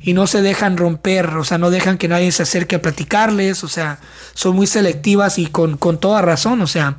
y, 0.00 0.14
no 0.14 0.26
se 0.26 0.40
dejan 0.40 0.78
romper, 0.78 1.26
o 1.36 1.44
sea, 1.44 1.58
no 1.58 1.68
dejan 1.70 1.98
que 1.98 2.08
nadie 2.08 2.32
se 2.32 2.44
acerque 2.44 2.76
a 2.76 2.82
platicarles, 2.82 3.62
o 3.62 3.68
sea, 3.68 3.98
son 4.32 4.56
muy 4.56 4.66
selectivas 4.66 5.38
y 5.38 5.46
con, 5.46 5.76
con 5.76 6.00
toda 6.00 6.22
razón, 6.22 6.62
o 6.62 6.66
sea, 6.66 6.96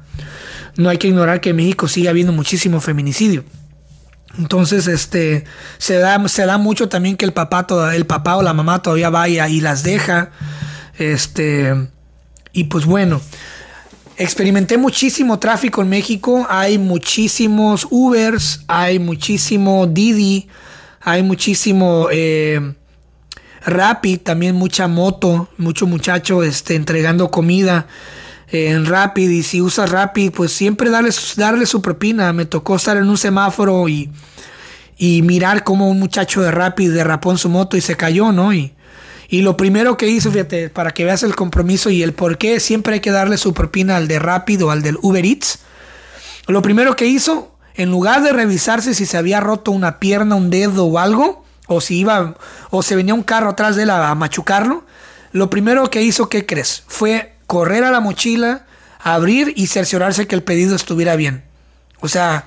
no 0.75 0.89
hay 0.89 0.99
que 0.99 1.07
ignorar 1.07 1.41
que 1.41 1.49
en 1.49 1.55
México 1.55 1.88
sigue 1.88 2.09
habiendo 2.09 2.33
muchísimo 2.33 2.79
feminicidio. 2.81 3.43
Entonces, 4.38 4.85
este, 4.85 5.45
se 5.79 5.97
da, 5.97 6.27
se 6.27 6.45
da 6.45 6.59
mucho 6.59 6.88
también 6.88 7.17
que 7.17 7.25
el 7.25 7.33
papá, 7.33 7.65
toda, 7.65 7.95
el 7.95 8.05
papá 8.05 8.35
o 8.35 8.43
la 8.43 8.53
mamá 8.53 8.83
todavía 8.83 9.09
vaya 9.09 9.49
y 9.49 9.59
las 9.59 9.81
deja, 9.81 10.29
este, 10.99 11.73
y 12.53 12.65
pues 12.65 12.85
bueno, 12.85 13.21
Experimenté 14.20 14.80
muchísimo 14.80 15.38
tráfico 15.38 15.84
en 15.84 15.89
México. 15.89 16.47
Hay 16.49 16.80
muchísimos 16.80 17.88
Ubers, 17.91 18.61
hay 18.68 18.97
muchísimo 18.97 19.86
Didi, 19.86 20.47
hay 21.01 21.22
muchísimo 21.22 22.07
eh, 22.11 22.74
Rapid, 23.63 24.22
también 24.22 24.55
mucha 24.55 24.88
moto, 24.88 25.49
mucho 25.59 25.86
muchacho 25.86 26.41
este, 26.41 26.74
entregando 26.74 27.30
comida 27.30 27.86
en 28.47 28.88
Rapid. 28.88 29.30
Y 29.30 29.43
si 29.43 29.61
usas 29.61 29.91
Rapid, 29.91 30.32
pues 30.32 30.51
siempre 30.51 30.89
darle, 30.89 31.11
su 31.11 31.82
propina. 31.84 32.34
Me 32.34 32.45
tocó 32.45 32.78
estar 32.78 32.97
en 32.97 33.07
un 33.09 33.20
semáforo 33.20 33.88
y, 33.88 34.09
y 34.97 35.22
mirar 35.22 35.63
cómo 35.63 35.88
un 35.91 35.99
muchacho 35.99 36.41
de 36.41 36.49
Rapid 36.49 36.91
derrapó 36.91 37.30
en 37.30 37.38
su 37.38 37.49
moto 37.49 37.78
y 37.78 37.82
se 37.82 37.95
cayó, 37.95 38.32
¿no? 38.32 38.51
Y, 38.51 38.74
y 39.30 39.41
lo 39.41 39.57
primero 39.57 39.97
que 39.97 40.07
hizo, 40.07 40.32
fíjate, 40.32 40.69
para 40.69 40.91
que 40.91 41.03
veas 41.03 41.23
el 41.23 41.36
compromiso 41.36 41.89
y 41.89 42.01
el 42.01 42.13
por 42.13 42.38
qué 42.38 42.59
siempre 42.59 42.95
hay 42.95 42.99
que 43.01 43.11
darle 43.11 43.38
su 43.38 43.53
propina 43.53 43.97
al 43.97 44.07
de 44.07 44.19
Rápido, 44.19 44.71
al 44.71 44.82
del 44.82 44.97
Uber 45.01 45.25
Eats. 45.25 45.59
Lo 46.47 46.61
primero 46.61 46.95
que 46.95 47.07
hizo, 47.07 47.53
en 47.75 47.91
lugar 47.91 48.23
de 48.23 48.32
revisarse 48.32 48.93
si 48.93 49.05
se 49.05 49.17
había 49.17 49.41
roto 49.41 49.71
una 49.71 49.99
pierna, 49.99 50.36
un 50.36 50.49
dedo 50.49 50.86
o 50.86 50.97
algo, 50.97 51.43
o 51.67 51.82
si 51.82 51.99
iba, 51.99 52.36
o 52.69 52.82
se 52.82 52.95
venía 52.95 53.13
un 53.13 53.23
carro 53.23 53.49
atrás 53.49 53.75
de 53.75 53.84
él 53.84 53.89
a, 53.89 54.15
machucarlo, 54.15 54.86
lo 55.34 55.49
primero 55.49 55.89
que 55.89 56.01
hizo, 56.01 56.30
¿qué 56.30 56.45
crees? 56.45 56.84
Fue 56.88 57.36
correr 57.47 57.84
a 57.84 57.91
la 57.91 57.99
mochila, 57.99 58.65
abrir 58.99 59.51
y 59.57 59.67
cerciorarse 59.67 60.25
que 60.25 60.36
el 60.36 60.43
pedido 60.43 60.73
estuviera 60.73 61.17
bien. 61.17 61.43
O 61.99 62.07
sea, 62.07 62.45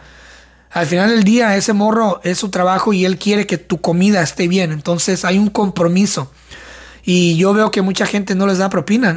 al 0.71 0.87
final 0.87 1.11
del 1.11 1.25
día 1.25 1.57
ese 1.57 1.75
morro 1.75 2.23
es 2.25 2.39
su 2.39 2.49
trabajo 2.49 2.95
y 2.95 3.05
él 3.05 3.19
quiere 3.19 3.47
que 3.47 3.59
tu 3.59 3.83
comida 3.83 4.23
esté 4.23 4.49
bien. 4.49 4.73
Entonces 4.73 5.27
hay 5.27 5.39
un 5.39 5.51
compromiso. 5.51 6.33
Y 7.03 7.37
yo 7.37 7.55
veo 7.55 7.71
que 7.71 7.83
mucha 7.83 8.07
gente 8.07 8.35
no 8.35 8.47
les 8.47 8.59
da 8.59 8.69
propina. 8.69 9.15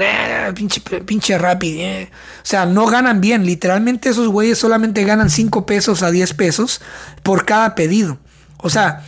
Pinche, 0.56 0.82
pinche 0.82 1.38
rápido. 1.38 1.82
Eh. 1.82 2.10
O 2.38 2.46
sea, 2.46 2.66
no 2.66 2.86
ganan 2.86 3.22
bien. 3.22 3.46
Literalmente 3.46 4.10
esos 4.10 4.28
güeyes 4.28 4.58
solamente 4.58 5.04
ganan 5.04 5.30
5 5.30 5.66
pesos 5.66 6.04
a 6.04 6.12
10 6.12 6.34
pesos 6.34 6.82
por 7.24 7.46
cada 7.46 7.76
pedido. 7.76 8.20
O 8.58 8.70
sea, 8.70 9.04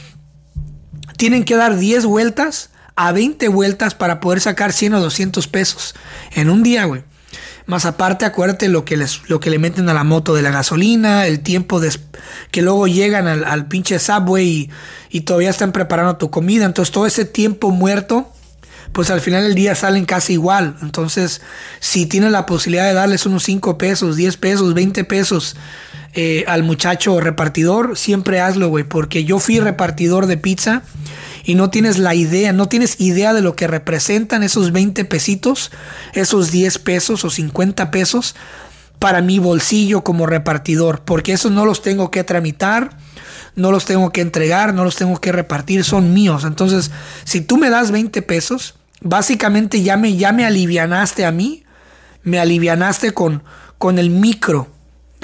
tienen 1.17 1.45
que 1.45 1.55
dar 1.55 1.77
10 1.77 2.05
vueltas 2.05 2.71
a 2.95 3.11
20 3.11 3.47
vueltas 3.49 3.95
para 3.95 4.19
poder 4.19 4.41
sacar 4.41 4.73
100 4.73 4.95
o 4.95 5.01
200 5.01 5.47
pesos 5.47 5.95
en 6.33 6.49
un 6.49 6.63
día, 6.63 6.85
güey. 6.85 7.03
Más 7.65 7.85
aparte, 7.85 8.25
acuérdate 8.25 8.69
lo 8.69 8.85
que, 8.85 8.95
les, 8.95 9.27
lo 9.27 9.39
que 9.39 9.49
le 9.49 9.57
meten 9.57 9.89
a 9.89 9.93
la 9.93 10.03
moto 10.03 10.35
de 10.35 10.43
la 10.43 10.51
gasolina, 10.51 11.25
el 11.25 11.39
tiempo 11.39 11.79
de, 11.79 11.91
que 12.51 12.61
luego 12.61 12.85
llegan 12.85 13.27
al, 13.27 13.43
al 13.43 13.67
pinche 13.67 13.97
subway 13.97 14.47
y, 14.47 14.69
y, 15.09 15.21
todavía 15.21 15.49
están 15.49 15.71
preparando 15.71 16.17
tu 16.17 16.29
comida. 16.29 16.65
Entonces, 16.65 16.93
todo 16.93 17.07
ese 17.07 17.25
tiempo 17.25 17.71
muerto 17.71 18.31
pues 18.95 19.09
al 19.09 19.19
final 19.19 19.43
del 19.43 19.55
día 19.55 19.75
salen 19.75 20.05
casi 20.05 20.33
igual. 20.33 20.77
Entonces, 20.81 21.41
si 21.81 22.05
tienes 22.05 22.31
la 22.31 22.45
posibilidad 22.45 22.85
de 22.85 22.93
darles 22.93 23.25
unos 23.25 23.43
5 23.43 23.77
pesos, 23.77 24.15
10 24.15 24.37
pesos, 24.37 24.73
20 24.73 25.03
pesos 25.03 25.57
eh, 26.13 26.45
al 26.47 26.63
muchacho 26.63 27.19
repartidor, 27.19 27.97
siempre 27.97 28.39
hazlo, 28.39 28.69
güey, 28.69 28.85
porque 28.85 29.25
yo 29.25 29.39
fui 29.39 29.59
repartidor 29.59 30.27
de 30.27 30.37
pizza 30.37 30.81
y 31.43 31.55
no 31.55 31.69
tienes 31.69 31.97
la 31.97 32.15
idea, 32.15 32.53
no 32.53 32.69
tienes 32.69 33.01
idea 33.01 33.33
de 33.33 33.41
lo 33.41 33.53
que 33.57 33.67
representan 33.67 34.43
esos 34.43 34.71
20 34.71 35.03
pesitos, 35.03 35.71
esos 36.13 36.49
10 36.51 36.79
pesos 36.79 37.25
o 37.25 37.29
50 37.29 37.91
pesos 37.91 38.33
para 38.99 39.21
mi 39.21 39.39
bolsillo 39.39 40.05
como 40.05 40.25
repartidor, 40.25 41.01
porque 41.01 41.33
esos 41.33 41.51
no 41.51 41.65
los 41.65 41.81
tengo 41.81 42.11
que 42.11 42.23
tramitar, 42.23 42.91
no 43.57 43.73
los 43.73 43.83
tengo 43.83 44.13
que 44.13 44.21
entregar, 44.21 44.73
no 44.73 44.85
los 44.85 44.95
tengo 44.95 45.19
que 45.19 45.33
repartir, 45.33 45.83
son 45.83 46.13
míos. 46.13 46.45
Entonces, 46.45 46.91
si 47.25 47.41
tú 47.41 47.57
me 47.57 47.69
das 47.69 47.91
20 47.91 48.21
pesos, 48.21 48.75
básicamente 49.05 49.83
ya 49.83 49.97
me, 49.97 50.17
ya 50.17 50.33
me 50.33 50.45
alivianaste 50.45 51.25
a 51.25 51.31
mí, 51.31 51.63
me 52.23 52.39
alivianaste 52.39 53.13
con, 53.13 53.43
con 53.77 53.99
el 53.99 54.09
micro, 54.09 54.67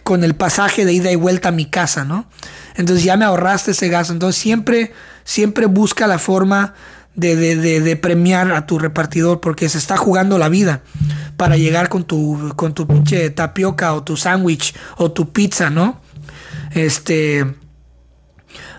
con 0.03 0.23
el 0.23 0.35
pasaje 0.35 0.85
de 0.85 0.93
ida 0.93 1.11
y 1.11 1.15
vuelta 1.15 1.49
a 1.49 1.51
mi 1.51 1.65
casa, 1.65 2.05
¿no? 2.05 2.27
Entonces 2.75 3.03
ya 3.03 3.17
me 3.17 3.25
ahorraste 3.25 3.71
ese 3.71 3.89
gasto. 3.89 4.13
Entonces 4.13 4.39
siempre, 4.39 4.93
siempre 5.23 5.65
busca 5.65 6.05
la 6.05 6.19
forma 6.19 6.75
de, 7.15 7.35
de, 7.35 7.95
premiar 7.97 8.51
a 8.51 8.67
tu 8.67 8.77
repartidor 8.77 9.41
porque 9.41 9.67
se 9.67 9.79
está 9.79 9.97
jugando 9.97 10.37
la 10.37 10.47
vida 10.47 10.81
para 11.35 11.57
llegar 11.57 11.89
con 11.89 12.03
tu, 12.03 12.53
con 12.55 12.73
tu 12.73 12.87
pinche 12.87 13.31
tapioca 13.31 13.93
o 13.93 14.03
tu 14.03 14.15
sándwich 14.15 14.75
o 14.97 15.11
tu 15.11 15.33
pizza, 15.33 15.71
¿no? 15.71 15.99
Este 16.71 17.45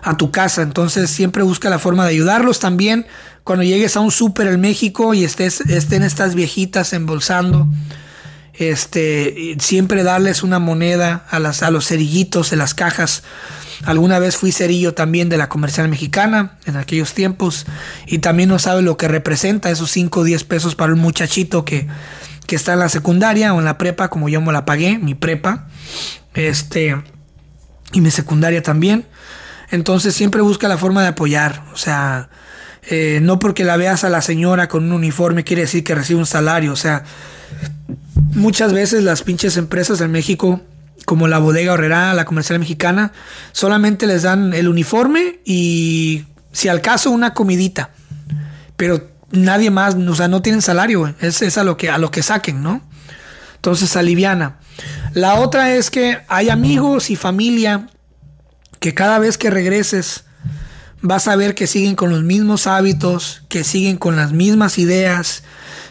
a 0.03 0.17
tu 0.17 0.31
casa. 0.31 0.61
Entonces 0.61 1.09
siempre 1.09 1.43
busca 1.43 1.69
la 1.69 1.79
forma 1.79 2.03
de 2.03 2.11
ayudarlos 2.11 2.59
también. 2.59 3.05
Cuando 3.43 3.63
llegues 3.63 3.97
a 3.97 3.99
un 3.99 4.11
súper 4.11 4.47
en 4.47 4.61
México 4.61 5.13
y 5.13 5.23
estés, 5.23 5.61
estén 5.61 6.03
estas 6.03 6.33
viejitas 6.33 6.93
embolsando, 6.93 7.67
este, 8.53 9.57
siempre 9.59 10.03
darles 10.03 10.43
una 10.43 10.59
moneda 10.59 11.25
a, 11.29 11.39
las, 11.39 11.63
a 11.63 11.71
los 11.71 11.87
cerillitos 11.87 12.51
de 12.51 12.55
las 12.55 12.73
cajas. 12.73 13.23
Alguna 13.83 14.19
vez 14.19 14.37
fui 14.37 14.51
cerillo 14.51 14.93
también 14.93 15.27
de 15.27 15.37
la 15.37 15.49
comercial 15.49 15.89
mexicana 15.89 16.57
en 16.65 16.77
aquellos 16.77 17.13
tiempos 17.13 17.65
y 18.05 18.19
también 18.19 18.47
no 18.47 18.59
sabe 18.59 18.81
lo 18.81 18.95
que 18.95 19.09
representa 19.09 19.71
esos 19.71 19.91
5 19.91 20.21
o 20.21 20.23
10 20.23 20.43
pesos 20.45 20.75
para 20.75 20.93
un 20.93 20.99
muchachito 20.99 21.65
que, 21.65 21.87
que 22.47 22.55
está 22.55 22.73
en 22.73 22.79
la 22.79 22.89
secundaria 22.89 23.53
o 23.53 23.59
en 23.59 23.65
la 23.65 23.77
prepa, 23.77 24.09
como 24.09 24.29
yo 24.29 24.39
me 24.39 24.53
la 24.53 24.63
pagué, 24.63 24.99
mi 24.99 25.15
prepa, 25.15 25.67
este, 26.33 27.01
y 27.91 27.99
mi 27.99 28.11
secundaria 28.11 28.61
también. 28.63 29.05
Entonces 29.69 30.13
siempre 30.13 30.41
busca 30.41 30.67
la 30.67 30.77
forma 30.77 31.01
de 31.01 31.09
apoyar. 31.09 31.63
O 31.73 31.77
sea, 31.77 32.29
eh, 32.89 33.19
no 33.21 33.39
porque 33.39 33.63
la 33.63 33.77
veas 33.77 34.03
a 34.03 34.09
la 34.09 34.21
señora 34.21 34.67
con 34.67 34.83
un 34.83 34.91
uniforme 34.91 35.43
quiere 35.43 35.63
decir 35.63 35.83
que 35.83 35.95
recibe 35.95 36.19
un 36.19 36.25
salario. 36.25 36.73
O 36.73 36.75
sea, 36.75 37.03
muchas 38.33 38.73
veces 38.73 39.03
las 39.03 39.23
pinches 39.23 39.57
empresas 39.57 40.01
en 40.01 40.11
México, 40.11 40.61
como 41.05 41.27
la 41.27 41.39
bodega 41.39 41.73
horrera, 41.73 42.13
la 42.13 42.25
comercial 42.25 42.59
mexicana, 42.59 43.11
solamente 43.51 44.07
les 44.07 44.23
dan 44.23 44.53
el 44.53 44.67
uniforme 44.67 45.39
y 45.45 46.25
si 46.51 46.67
al 46.67 46.81
caso 46.81 47.11
una 47.11 47.33
comidita. 47.33 47.91
Pero 48.75 49.09
nadie 49.31 49.71
más, 49.71 49.95
o 49.95 50.15
sea, 50.15 50.27
no 50.27 50.41
tienen 50.41 50.61
salario. 50.61 51.13
Es, 51.21 51.41
es 51.41 51.57
a, 51.57 51.63
lo 51.63 51.77
que, 51.77 51.89
a 51.89 51.97
lo 51.97 52.11
que 52.11 52.23
saquen, 52.23 52.61
¿no? 52.63 52.81
Entonces 53.55 53.95
aliviana. 53.95 54.57
La 55.13 55.35
otra 55.35 55.73
es 55.73 55.89
que 55.89 56.19
hay 56.27 56.49
amigos 56.49 57.09
y 57.09 57.15
familia 57.15 57.87
que 58.79 58.93
cada 58.93 59.19
vez 59.19 59.37
que 59.37 59.49
regreses 59.49 60.25
vas 61.03 61.27
a 61.27 61.35
ver 61.35 61.53
que 61.53 61.67
siguen 61.67 61.95
con 61.95 62.09
los 62.09 62.23
mismos 62.23 62.65
hábitos, 62.65 63.43
que 63.49 63.65
siguen 63.65 63.97
con 63.97 64.15
las 64.15 64.31
mismas 64.31 64.79
ideas, 64.79 65.43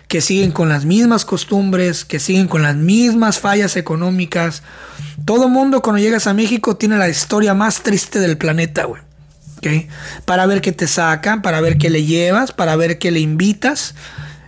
que 0.08 0.22
siguen 0.22 0.52
con 0.52 0.70
las 0.70 0.86
mismas 0.86 1.26
costumbres, 1.26 2.06
que 2.06 2.18
siguen 2.18 2.48
con 2.48 2.62
las 2.62 2.76
mismas 2.76 3.38
fallas 3.38 3.76
económicas. 3.76 4.62
Todo 5.26 5.50
mundo 5.50 5.82
cuando 5.82 6.00
llegas 6.00 6.26
a 6.26 6.34
México 6.34 6.76
tiene 6.76 6.96
la 6.96 7.10
historia 7.10 7.52
más 7.52 7.82
triste 7.82 8.18
del 8.20 8.38
planeta, 8.38 8.84
güey. 8.86 9.02
Para 10.24 10.46
ver 10.46 10.60
qué 10.60 10.72
te 10.72 10.88
sacan, 10.88 11.40
para 11.42 11.60
ver 11.60 11.76
qué 11.78 11.88
le 11.88 12.04
llevas, 12.04 12.50
para 12.50 12.74
ver 12.74 12.98
qué 12.98 13.10
le 13.10 13.20
invitas. 13.20 13.94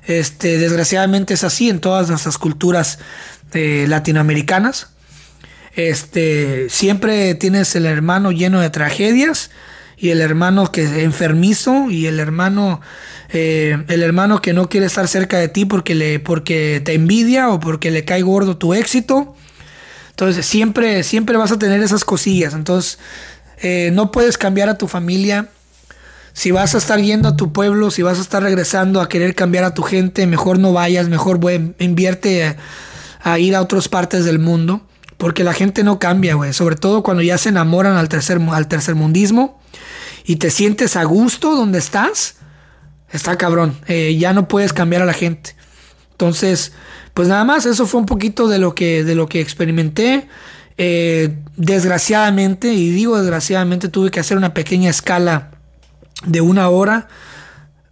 Este, 0.06 0.58
desgraciadamente 0.58 1.34
es 1.34 1.44
así 1.44 1.68
en 1.68 1.78
todas 1.78 2.08
nuestras 2.08 2.38
culturas 2.38 2.98
eh, 3.52 3.84
latinoamericanas. 3.86 4.88
Este, 5.76 6.68
siempre 6.70 7.34
tienes 7.34 7.76
el 7.76 7.84
hermano 7.84 8.32
lleno 8.32 8.60
de 8.60 8.70
tragedias 8.70 9.50
y 9.97 10.11
el 10.11 10.20
hermano 10.20 10.70
que 10.70 10.82
es 10.82 10.92
enfermizo 10.92 11.90
y 11.90 12.07
el 12.07 12.20
hermano 12.20 12.80
eh, 13.30 13.84
el 13.88 14.03
hermano 14.03 14.40
que 14.40 14.53
no 14.53 14.68
quiere 14.68 14.86
estar 14.86 15.09
cerca 15.09 15.38
de 15.38 15.49
ti 15.49 15.64
porque 15.64 15.95
le 15.95 16.20
porque 16.20 16.80
te 16.84 16.95
envidia 16.95 17.49
o 17.49 17.61
porque 17.61 17.90
le 17.90 18.05
cae 18.05 18.22
gordo 18.22 18.57
tu 18.57 18.74
éxito. 18.74 19.34
Entonces 20.11 20.47
siempre 20.47 21.03
siempre 21.03 21.36
vas 21.36 21.53
a 21.53 21.59
tener 21.59 21.82
esas 21.82 22.05
cosillas. 22.05 22.55
Entonces 22.55 22.99
eh, 23.62 23.90
no 23.92 24.11
puedes 24.11 24.38
cambiar 24.38 24.68
a 24.68 24.78
tu 24.78 24.88
familia. 24.88 25.49
Si 26.32 26.51
vas 26.51 26.74
a 26.74 26.78
estar 26.78 27.01
yendo 27.01 27.28
a 27.28 27.36
tu 27.36 27.53
pueblo 27.53 27.92
si 27.92 28.03
vas 28.03 28.18
a 28.18 28.22
estar 28.22 28.42
regresando 28.42 29.01
a 29.01 29.09
querer 29.09 29.36
cambiar 29.36 29.62
a 29.62 29.74
tu 29.74 29.82
gente 29.82 30.26
mejor 30.26 30.59
no 30.59 30.72
vayas 30.72 31.09
mejor 31.09 31.38
invierte 31.78 32.57
a, 33.22 33.38
ir 33.38 33.55
a 33.55 33.61
otras 33.61 33.88
partes 33.88 34.24
del 34.24 34.40
mundo 34.40 34.80
porque 35.16 35.45
la 35.45 35.53
gente 35.55 35.84
no 35.84 36.01
cambia, 36.01 36.34
güey. 36.34 36.53
Sobre 36.53 36.74
todo 36.74 37.05
cuando 37.05 37.22
ya 37.22 37.38
se 37.38 37.51
enamoran 37.51 37.97
al 37.97 38.09
tercer, 38.09 38.40
al 38.51 38.66
tercer 38.66 38.97
mundismo 38.97 39.63
y 40.24 40.36
te 40.36 40.50
sientes 40.50 40.96
a 40.96 41.04
gusto 41.04 41.54
donde 41.54 41.78
estás. 41.78 42.36
Está 43.10 43.36
cabrón. 43.36 43.78
Eh, 43.86 44.16
ya 44.18 44.32
no 44.32 44.48
puedes 44.48 44.72
cambiar 44.72 45.02
a 45.02 45.06
la 45.06 45.12
gente. 45.12 45.54
Entonces, 46.12 46.72
pues 47.12 47.28
nada 47.28 47.44
más, 47.44 47.66
eso 47.66 47.86
fue 47.86 48.00
un 48.00 48.06
poquito 48.06 48.48
de 48.48 48.58
lo 48.58 48.74
que, 48.74 49.04
de 49.04 49.14
lo 49.14 49.28
que 49.28 49.40
experimenté. 49.40 50.26
Eh, 50.78 51.36
desgraciadamente, 51.56 52.72
y 52.72 52.90
digo 52.90 53.18
desgraciadamente, 53.18 53.88
tuve 53.88 54.10
que 54.10 54.20
hacer 54.20 54.36
una 54.36 54.54
pequeña 54.54 54.90
escala 54.90 55.50
de 56.24 56.40
una 56.40 56.68
hora, 56.68 57.08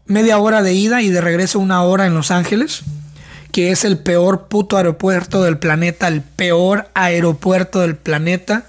media 0.06 0.38
hora 0.38 0.62
de 0.62 0.72
ida 0.72 1.02
y 1.02 1.10
de 1.10 1.20
regreso 1.20 1.58
una 1.58 1.82
hora 1.82 2.06
en 2.06 2.14
Los 2.14 2.30
Ángeles 2.30 2.82
que 3.52 3.70
es 3.70 3.84
el 3.84 3.98
peor 3.98 4.48
puto 4.48 4.78
aeropuerto 4.78 5.42
del 5.42 5.58
planeta, 5.58 6.08
el 6.08 6.22
peor 6.22 6.88
aeropuerto 6.94 7.80
del 7.80 7.96
planeta. 7.96 8.64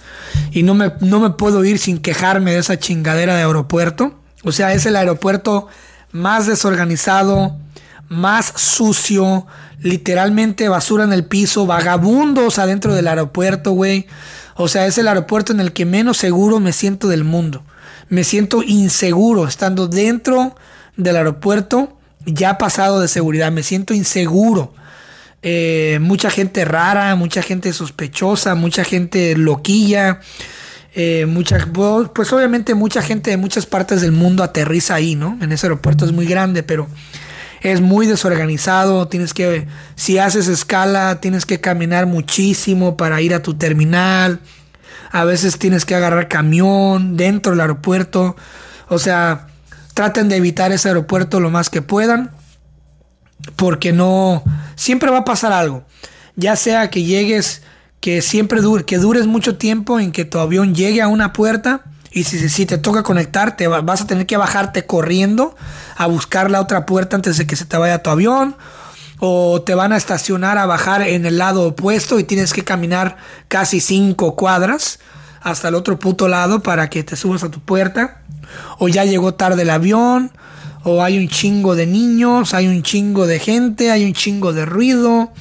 Y 0.54 0.62
no 0.62 0.76
me, 0.76 0.94
no 1.00 1.20
me 1.20 1.32
puedo 1.32 1.66
ir 1.66 1.80
sin 1.80 1.98
quejarme 1.98 2.52
de 2.52 2.60
esa 2.60 2.78
chingadera 2.78 3.36
de 3.36 3.42
aeropuerto. 3.42 4.14
O 4.44 4.52
sea, 4.52 4.74
es 4.74 4.86
el 4.86 4.96
aeropuerto 4.96 5.68
más 6.12 6.46
desorganizado, 6.46 7.58
más 8.08 8.54
sucio, 8.56 9.48
literalmente 9.82 10.70
basura 10.70 11.06
en 11.06 11.12
el 11.12 11.26
piso, 11.26 11.66
vagabundos 11.66 12.60
adentro 12.60 12.94
del 12.94 13.08
aeropuerto, 13.08 13.72
güey. 13.72 14.06
O 14.56 14.68
sea, 14.68 14.86
es 14.86 15.00
el 15.00 15.08
aeropuerto 15.08 15.52
en 15.52 15.60
el 15.60 15.74
que 15.74 15.86
menos 15.86 16.18
seguro 16.18 16.60
me 16.60 16.72
siento 16.72 17.08
del 17.08 17.24
mundo. 17.24 17.64
Me 18.10 18.24
siento 18.24 18.62
inseguro 18.62 19.48
estando 19.48 19.88
dentro 19.88 20.56
del 20.98 21.16
aeropuerto 21.16 21.98
ya 22.26 22.58
pasado 22.58 23.00
de 23.00 23.08
seguridad, 23.08 23.52
me 23.52 23.64
siento 23.64 23.94
inseguro. 23.94 24.74
Eh, 25.44 26.00
mucha 26.02 26.30
gente 26.30 26.66
rara, 26.66 27.16
mucha 27.16 27.42
gente 27.42 27.72
sospechosa, 27.74 28.56
mucha 28.56 28.84
gente 28.84 29.36
loquilla. 29.36 30.20
Eh, 30.96 31.28
pues 32.14 32.34
obviamente 32.34 32.76
mucha 32.76 33.02
gente 33.02 33.32
de 33.32 33.38
muchas 33.38 33.66
partes 33.66 34.02
del 34.02 34.12
mundo 34.12 34.44
aterriza 34.44 34.96
ahí, 34.96 35.16
¿no? 35.16 35.38
En 35.42 35.52
ese 35.52 35.68
aeropuerto 35.68 36.06
es 36.06 36.12
muy 36.12 36.26
grande, 36.26 36.64
pero 36.64 36.88
es 37.62 37.82
muy 37.82 38.08
desorganizado. 38.08 39.08
Tienes 39.08 39.34
que, 39.34 39.68
si 39.96 40.18
haces 40.18 40.48
escala, 40.48 41.20
tienes 41.20 41.46
que 41.46 41.60
caminar 41.60 42.06
muchísimo 42.06 42.98
para 42.98 43.22
ir 43.22 43.34
a 43.34 43.42
tu 43.42 43.56
terminal. 43.56 44.40
A 45.12 45.26
veces 45.26 45.60
tienes 45.60 45.86
que 45.86 45.96
agarrar 45.96 46.28
camión 46.28 47.18
dentro 47.18 47.52
del 47.52 47.62
aeropuerto. 47.62 48.36
O 48.88 48.98
sea, 48.98 49.48
Traten 49.94 50.28
de 50.28 50.38
evitar 50.38 50.72
ese 50.72 50.88
aeropuerto 50.88 51.40
lo 51.40 51.52
más 51.52 51.70
que 51.70 51.82
puedan. 51.82 52.32
Porque 53.56 53.92
no. 53.92 54.44
Siempre 54.76 55.12
va 55.12 55.20
a 55.20 55.26
pasar 55.26 55.52
algo. 55.52 55.84
Ya 56.36 56.56
sea 56.56 56.90
que 56.90 57.04
llegues. 57.04 57.62
Que 58.00 58.22
siempre 58.22 58.60
dure, 58.60 58.84
que 58.84 58.98
dures 58.98 59.28
mucho 59.28 59.56
tiempo 59.56 59.98
en 60.00 60.12
que 60.12 60.26
tu 60.26 60.40
avión 60.40 60.76
llegue 60.76 61.02
a 61.02 61.08
una 61.08 61.32
puerta. 61.32 61.84
Y 62.12 62.26
si, 62.26 62.66
te 62.66 62.78
toca 62.78 63.02
conectar, 63.02 63.56
te 63.56 63.68
vas 63.68 64.02
a 64.02 64.08
tener 64.08 64.26
que 64.28 64.38
bajarte 64.38 64.86
corriendo 64.86 65.56
a 65.96 66.06
buscar 66.06 66.52
la 66.52 66.62
otra 66.62 66.86
puerta 66.86 67.16
antes 67.16 67.38
de 67.38 67.48
que 67.48 67.56
se 67.56 67.66
te 67.66 67.78
vaya 67.78 68.04
tu 68.04 68.10
avión. 68.10 68.56
O 69.20 69.62
te 69.62 69.74
van 69.74 69.94
a 69.94 69.98
estacionar 69.98 70.58
a 70.58 70.66
bajar 70.66 71.02
en 71.02 71.26
el 71.26 71.38
lado 71.38 71.66
opuesto 71.68 72.20
y 72.20 72.24
tienes 72.26 72.52
que 72.52 72.64
caminar 72.64 73.18
casi 73.48 73.80
cinco 73.80 74.36
cuadras 74.36 75.00
hasta 75.42 75.70
el 75.70 75.76
otro 75.76 75.98
puto 75.98 76.28
lado 76.28 76.62
para 76.62 76.90
que 76.90 77.04
te 77.04 77.16
subas 77.16 77.44
a 77.44 77.52
tu 77.52 77.62
puerta 77.62 78.24
o 78.80 78.88
ya 78.88 79.06
llegó 79.06 79.34
tarde 79.34 79.64
el 79.64 79.70
avión, 79.70 80.32
o 80.84 81.02
hay 81.02 81.18
un 81.18 81.30
chingo 81.30 81.76
de 81.76 81.86
niños, 81.86 82.54
hay 82.54 82.68
un 82.68 82.84
chingo 82.84 83.26
de 83.26 83.40
gente, 83.40 83.90
hay 83.90 84.06
un 84.06 84.14
chingo 84.14 84.54
de 84.54 84.66
ruido. 84.66 85.32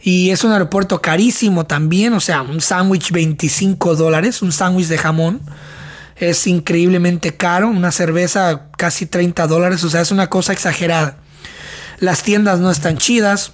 Y 0.00 0.30
es 0.30 0.42
un 0.42 0.52
aeropuerto 0.52 1.00
carísimo 1.00 1.66
también, 1.66 2.12
o 2.12 2.20
sea, 2.20 2.42
un 2.42 2.60
sándwich 2.60 3.12
25 3.12 3.94
dólares, 3.94 4.42
un 4.42 4.52
sándwich 4.52 4.88
de 4.88 4.98
jamón. 4.98 5.40
Es 6.16 6.46
increíblemente 6.46 7.36
caro, 7.36 7.68
una 7.68 7.92
cerveza 7.92 8.68
casi 8.76 9.06
30 9.06 9.46
dólares, 9.46 9.82
o 9.84 9.90
sea, 9.90 10.00
es 10.00 10.10
una 10.10 10.28
cosa 10.28 10.52
exagerada. 10.52 11.18
Las 11.98 12.22
tiendas 12.22 12.58
no 12.58 12.70
están 12.70 12.98
chidas, 12.98 13.52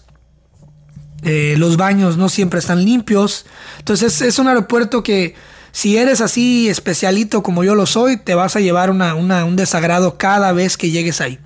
eh, 1.23 1.55
los 1.59 1.77
baños 1.77 2.17
no 2.17 2.29
siempre 2.29 2.61
están 2.61 2.85
limpios. 2.85 3.45
Entonces 3.79 4.21
es 4.23 4.39
un 4.39 4.49
aeropuerto 4.49 5.03
que 5.03 5.35
si 5.79 5.97
eres 5.97 6.21
así 6.21 6.69
especialito 6.69 7.45
como 7.45 7.63
yo 7.63 7.77
lo 7.77 7.87
soy, 7.87 8.17
te 8.17 8.35
vas 8.35 8.57
a 8.57 8.61
llevar 8.61 8.91
un 8.91 9.55
desagrado 9.55 10.19
cada 10.19 10.51
vez 10.51 10.77
que 10.77 10.91
llegues 10.91 11.21
ahí. 11.21 11.39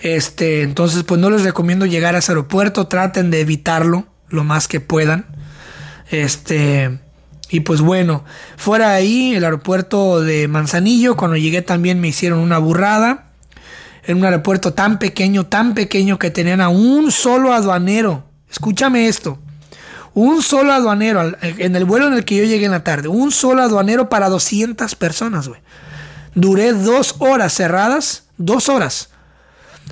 Este, 0.00 0.62
entonces, 0.62 1.04
pues 1.04 1.20
no 1.20 1.30
les 1.30 1.44
recomiendo 1.44 1.86
llegar 1.86 2.16
a 2.16 2.18
ese 2.18 2.32
aeropuerto, 2.32 2.88
traten 2.88 3.30
de 3.30 3.42
evitarlo 3.42 4.08
lo 4.30 4.42
más 4.42 4.66
que 4.66 4.80
puedan. 4.80 5.26
Este, 6.10 6.98
y 7.48 7.60
pues 7.60 7.82
bueno, 7.82 8.24
fuera 8.56 8.94
ahí, 8.94 9.36
el 9.36 9.44
aeropuerto 9.44 10.22
de 10.22 10.48
Manzanillo, 10.48 11.16
cuando 11.16 11.36
llegué 11.36 11.62
también 11.62 12.00
me 12.00 12.08
hicieron 12.08 12.40
una 12.40 12.58
burrada. 12.58 13.30
En 14.08 14.16
un 14.16 14.24
aeropuerto 14.24 14.72
tan 14.72 14.98
pequeño, 14.98 15.46
tan 15.46 15.74
pequeño 15.74 16.18
que 16.18 16.32
tenían 16.32 16.60
a 16.60 16.68
un 16.68 17.12
solo 17.12 17.52
aduanero. 17.52 18.24
Escúchame 18.50 19.06
esto. 19.06 19.38
Un 20.16 20.40
solo 20.40 20.72
aduanero, 20.72 21.34
en 21.42 21.76
el 21.76 21.84
vuelo 21.84 22.06
en 22.06 22.14
el 22.14 22.24
que 22.24 22.36
yo 22.36 22.44
llegué 22.44 22.64
en 22.64 22.70
la 22.70 22.82
tarde, 22.82 23.06
un 23.06 23.30
solo 23.30 23.60
aduanero 23.60 24.08
para 24.08 24.30
200 24.30 24.94
personas, 24.94 25.46
güey. 25.46 25.60
Duré 26.34 26.72
dos 26.72 27.16
horas 27.18 27.52
cerradas, 27.52 28.22
dos 28.38 28.70
horas. 28.70 29.10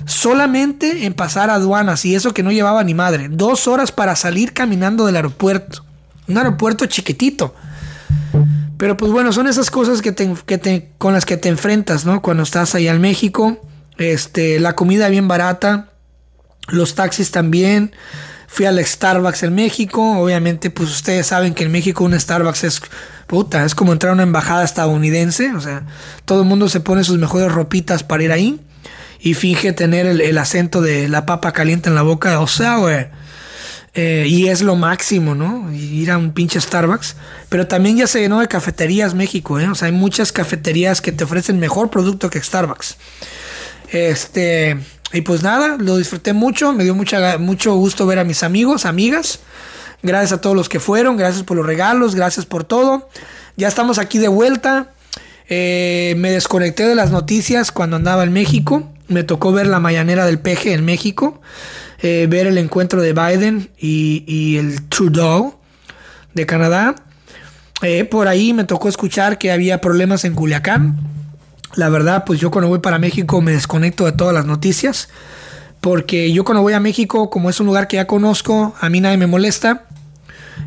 Solamente 0.05 1.05
en 1.05 1.13
pasar 1.13 1.51
aduanas 1.51 2.05
y 2.05 2.15
eso 2.15 2.33
que 2.33 2.41
no 2.41 2.51
llevaba 2.51 2.83
ni 2.83 2.95
madre. 2.95 3.27
Dos 3.29 3.67
horas 3.67 3.91
para 3.91 4.15
salir 4.15 4.51
caminando 4.53 5.05
del 5.05 5.15
aeropuerto. 5.17 5.85
Un 6.27 6.39
aeropuerto 6.39 6.87
chiquitito. 6.87 7.53
Pero 8.79 8.97
pues 8.97 9.11
bueno, 9.11 9.31
son 9.31 9.45
esas 9.45 9.69
cosas 9.69 10.01
que 10.01 10.11
te, 10.11 10.89
con 10.97 11.13
las 11.13 11.27
que 11.27 11.37
te 11.37 11.49
enfrentas, 11.49 12.03
¿no? 12.03 12.23
Cuando 12.23 12.41
estás 12.41 12.73
allá 12.73 12.93
en 12.93 13.01
México. 13.01 13.61
Este, 13.99 14.59
la 14.59 14.73
comida 14.73 15.07
bien 15.09 15.27
barata. 15.27 15.89
Los 16.69 16.95
taxis 16.95 17.29
también. 17.29 17.93
Fui 18.55 18.65
al 18.65 18.79
Starbucks 18.79 19.43
en 19.43 19.53
México. 19.53 20.17
Obviamente, 20.17 20.69
pues 20.69 20.89
ustedes 20.89 21.27
saben 21.27 21.53
que 21.53 21.65
en 21.65 21.73
México 21.73 22.05
un 22.05 22.17
Starbucks 22.17 22.63
es 22.63 22.81
puta, 23.27 23.65
es 23.65 23.75
como 23.75 23.91
entrar 23.91 24.11
a 24.11 24.13
una 24.13 24.23
embajada 24.23 24.63
estadounidense. 24.63 25.51
O 25.55 25.59
sea, 25.59 25.83
todo 26.23 26.43
el 26.43 26.47
mundo 26.47 26.69
se 26.69 26.79
pone 26.79 27.03
sus 27.03 27.17
mejores 27.17 27.51
ropitas 27.51 28.03
para 28.03 28.23
ir 28.23 28.31
ahí 28.31 28.61
y 29.19 29.33
finge 29.33 29.73
tener 29.73 30.05
el, 30.05 30.37
acento 30.37 30.81
de 30.81 31.09
la 31.09 31.25
papa 31.25 31.51
caliente 31.51 31.89
en 31.89 31.95
la 31.95 32.01
boca. 32.03 32.39
O 32.39 32.47
sea, 32.47 32.77
güey. 32.77 33.07
Eh, 33.93 34.25
y 34.25 34.47
es 34.47 34.61
lo 34.61 34.77
máximo, 34.77 35.35
¿no? 35.35 35.69
Ir 35.73 36.09
a 36.11 36.17
un 36.17 36.31
pinche 36.31 36.61
Starbucks. 36.61 37.17
Pero 37.49 37.67
también 37.67 37.97
ya 37.97 38.07
se 38.07 38.21
llenó 38.21 38.39
de 38.39 38.47
cafeterías 38.47 39.15
México, 39.15 39.59
¿eh? 39.59 39.67
O 39.67 39.75
sea, 39.75 39.87
hay 39.87 39.91
muchas 39.91 40.31
cafeterías 40.31 41.01
que 41.01 41.11
te 41.11 41.25
ofrecen 41.25 41.59
mejor 41.59 41.89
producto 41.89 42.29
que 42.29 42.41
Starbucks. 42.41 42.95
Este. 43.91 44.77
Y 45.15 45.21
pues 45.21 45.43
nada, 45.43 45.77
lo 45.79 45.95
disfruté 45.95 46.33
mucho, 46.33 46.73
me 46.73 46.83
dio 46.83 46.93
mucha, 46.93 47.37
mucho 47.37 47.73
gusto 47.75 48.05
ver 48.05 48.19
a 48.19 48.25
mis 48.25 48.43
amigos, 48.43 48.85
amigas. 48.85 49.39
Gracias 50.03 50.33
a 50.33 50.41
todos 50.41 50.57
los 50.57 50.67
que 50.67 50.81
fueron, 50.81 51.15
gracias 51.15 51.43
por 51.43 51.55
los 51.55 51.65
regalos, 51.65 52.15
gracias 52.15 52.45
por 52.45 52.65
todo. 52.65 53.09
Ya 53.55 53.69
estamos 53.69 53.97
aquí 53.97 54.17
de 54.17 54.27
vuelta. 54.27 54.89
Eh, 55.47 56.15
me 56.17 56.31
desconecté 56.31 56.85
de 56.85 56.95
las 56.95 57.11
noticias 57.11 57.71
cuando 57.71 57.95
andaba 57.95 58.25
en 58.25 58.33
México. 58.33 58.91
Me 59.07 59.23
tocó 59.23 59.53
ver 59.53 59.67
la 59.67 59.79
mañanera 59.79 60.25
del 60.25 60.37
peje 60.39 60.73
en 60.73 60.83
México. 60.83 61.39
Eh, 62.01 62.27
ver 62.29 62.45
el 62.45 62.57
encuentro 62.57 63.01
de 63.01 63.13
Biden 63.13 63.69
y, 63.79 64.57
el 64.57 64.81
Trudeau 64.89 65.55
de 66.33 66.45
Canadá. 66.45 66.93
Eh, 67.81 68.03
por 68.03 68.27
ahí 68.27 68.51
me 68.51 68.65
tocó 68.65 68.89
escuchar 68.89 69.37
que 69.37 69.53
había 69.53 69.79
problemas 69.79 70.25
en 70.25 70.33
Culiacán 70.33 71.15
la 71.75 71.89
verdad, 71.89 72.23
pues 72.25 72.39
yo 72.39 72.51
cuando 72.51 72.69
voy 72.69 72.79
para 72.79 72.99
México 72.99 73.41
me 73.41 73.51
desconecto 73.51 74.05
de 74.05 74.11
todas 74.11 74.33
las 74.33 74.45
noticias 74.45 75.09
porque 75.85 76.31
yo 76.33 76.43
cuando 76.43 76.63
voy 76.63 76.73
a 76.73 76.79
México, 76.79 77.29
como 77.29 77.47
es 77.47 77.59
un 77.59 77.67
lugar 77.67 77.87
que 77.87 77.97
ya 77.97 78.07
conozco, 78.07 78.73
a 78.81 78.89
mí 78.89 79.01
nadie 79.01 79.17
me 79.17 79.27
molesta. 79.27 79.85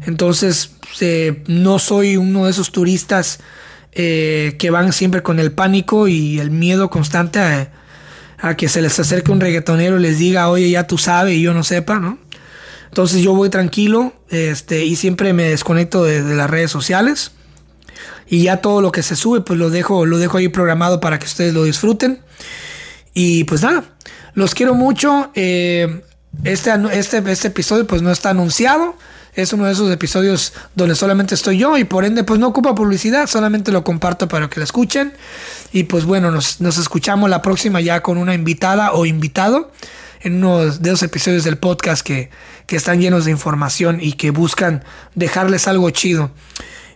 Entonces, 0.06 0.70
eh, 1.00 1.42
no 1.48 1.80
soy 1.80 2.16
uno 2.16 2.44
de 2.44 2.52
esos 2.52 2.70
turistas 2.70 3.40
eh, 3.90 4.54
que 4.60 4.70
van 4.70 4.92
siempre 4.92 5.24
con 5.24 5.40
el 5.40 5.50
pánico 5.50 6.06
y 6.06 6.38
el 6.38 6.52
miedo 6.52 6.88
constante 6.88 7.40
a, 7.40 8.56
que 8.56 8.68
se 8.68 8.80
les 8.80 8.96
acerque 9.00 9.32
un 9.32 9.40
reggaetonero 9.40 9.98
y 9.98 10.02
les 10.02 10.18
diga, 10.18 10.50
oye, 10.50 10.70
ya 10.70 10.86
tú 10.86 10.98
sabes 10.98 11.34
y 11.34 11.42
yo 11.42 11.52
no 11.52 11.64
sepa, 11.64 11.98
¿no? 11.98 12.20
Entonces 12.86 13.20
yo 13.20 13.34
voy 13.34 13.50
tranquilo 13.50 14.12
este, 14.30 14.84
y 14.84 14.94
siempre 14.94 15.32
me 15.32 15.50
desconecto 15.50 16.04
de, 16.04 16.22
las 16.22 16.48
redes 16.48 16.70
sociales. 16.70 17.32
Y 18.26 18.42
ya 18.42 18.58
todo 18.58 18.80
lo 18.80 18.92
que 18.92 19.02
se 19.02 19.16
sube, 19.16 19.40
pues 19.40 19.58
lo 19.58 19.70
dejo, 19.70 20.06
lo 20.06 20.18
dejo 20.18 20.38
ahí 20.38 20.48
programado 20.48 21.00
para 21.00 21.18
que 21.18 21.26
ustedes 21.26 21.54
lo 21.54 21.64
disfruten. 21.64 22.20
Y 23.14 23.44
pues 23.44 23.62
nada, 23.62 23.84
los 24.34 24.54
quiero 24.54 24.74
mucho. 24.74 25.30
Eh, 25.34 26.02
este, 26.44 26.70
este, 26.92 27.22
este 27.30 27.48
episodio 27.48 27.86
pues 27.86 28.02
no 28.02 28.10
está 28.10 28.30
anunciado. 28.30 28.96
Es 29.34 29.52
uno 29.52 29.66
de 29.66 29.72
esos 29.72 29.90
episodios 29.92 30.52
donde 30.74 30.94
solamente 30.94 31.34
estoy 31.34 31.58
yo 31.58 31.76
y 31.78 31.84
por 31.84 32.04
ende 32.04 32.24
pues 32.24 32.40
no 32.40 32.48
ocupa 32.48 32.74
publicidad, 32.74 33.28
solamente 33.28 33.70
lo 33.70 33.84
comparto 33.84 34.26
para 34.26 34.48
que 34.48 34.58
la 34.58 34.64
escuchen. 34.64 35.12
Y 35.72 35.84
pues 35.84 36.04
bueno, 36.04 36.30
nos, 36.30 36.60
escuchamos 36.60 37.30
la 37.30 37.40
próxima 37.40 37.80
ya 37.80 38.02
con 38.02 38.18
una 38.18 38.34
invitada 38.34 38.92
o 38.92 39.06
invitado 39.06 39.70
en 40.22 40.44
uno 40.44 40.66
de 40.66 40.90
esos 40.90 41.04
episodios 41.04 41.44
del 41.44 41.56
podcast 41.56 42.04
que, 42.04 42.30
que 42.66 42.74
están 42.74 43.00
llenos 43.00 43.26
de 43.26 43.30
información 43.30 43.98
y 44.00 44.14
que 44.14 44.30
buscan 44.30 44.82
dejarles 45.14 45.68
algo 45.68 45.88
chido. 45.90 46.32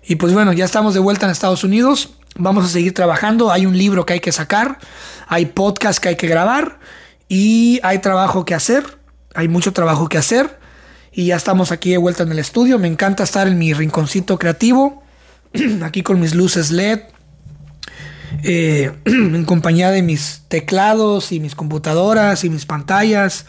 Y 0.05 0.17
pues 0.17 0.33
bueno, 0.33 0.53
ya 0.53 0.65
estamos 0.65 0.95
de 0.95 1.01
vuelta 1.01 1.27
en 1.27 1.33
Estados 1.33 1.65
Unidos. 1.65 2.11
Vamos 2.37 2.65
a 2.65 2.69
seguir 2.69 2.93
trabajando. 2.93 3.53
Hay 3.53 3.67
un 3.67 3.77
libro 3.77 4.05
que 4.05 4.15
hay 4.15 4.21
que 4.21 4.33
sacar. 4.33 4.79
Hay 5.29 5.47
podcast 5.47 6.01
que 6.01 6.11
hay 6.11 6.17
que 6.17 6.27
grabar. 6.27 6.81
Y 7.29 7.81
hay 7.83 7.99
trabajo 7.99 8.45
que 8.45 8.55
hacer. 8.55 8.85
Hay 9.35 9.49
mucho 9.49 9.73
trabajo 9.73 10.09
que 10.09 10.19
hacer. 10.19 10.59
Y 11.13 11.27
ya 11.27 11.37
estamos 11.37 11.71
aquí 11.71 11.91
de 11.91 11.99
vuelta 11.99 12.25
en 12.25 12.33
el 12.33 12.39
estudio. 12.39 12.79
Me 12.79 12.89
encanta 12.89 13.23
estar 13.23 13.47
en 13.47 13.59
mi 13.59 13.73
rinconcito 13.73 14.39
creativo. 14.39 15.03
aquí 15.83 16.03
con 16.03 16.19
mis 16.19 16.35
luces 16.35 16.71
LED. 16.71 17.01
Eh, 18.43 18.93
en 19.05 19.45
compañía 19.45 19.91
de 19.91 20.03
mis 20.03 20.43
teclados 20.49 21.31
y 21.31 21.39
mis 21.39 21.55
computadoras 21.55 22.43
y 22.45 22.51
mis 22.51 22.67
pantallas 22.67 23.47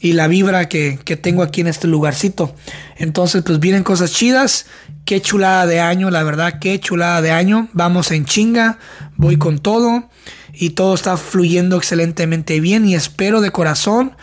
y 0.00 0.12
la 0.12 0.28
vibra 0.28 0.68
que, 0.68 0.98
que, 1.04 1.16
tengo 1.16 1.42
aquí 1.42 1.60
en 1.60 1.66
este 1.66 1.86
lugarcito. 1.86 2.54
Entonces, 2.96 3.42
pues 3.44 3.60
vienen 3.60 3.82
cosas 3.82 4.12
chidas. 4.12 4.66
Qué 5.04 5.20
chulada 5.20 5.66
de 5.66 5.80
año, 5.80 6.10
la 6.10 6.22
verdad, 6.22 6.58
qué 6.60 6.78
chulada 6.80 7.22
de 7.22 7.30
año. 7.30 7.68
Vamos 7.72 8.10
en 8.10 8.24
chinga, 8.24 8.78
voy 9.16 9.36
con 9.36 9.58
todo 9.58 10.08
y 10.52 10.70
todo 10.70 10.94
está 10.94 11.16
fluyendo 11.16 11.76
excelentemente 11.76 12.60
bien 12.60 12.86
y 12.86 12.94
espero 12.94 13.40
de 13.40 13.50
corazón 13.50 14.16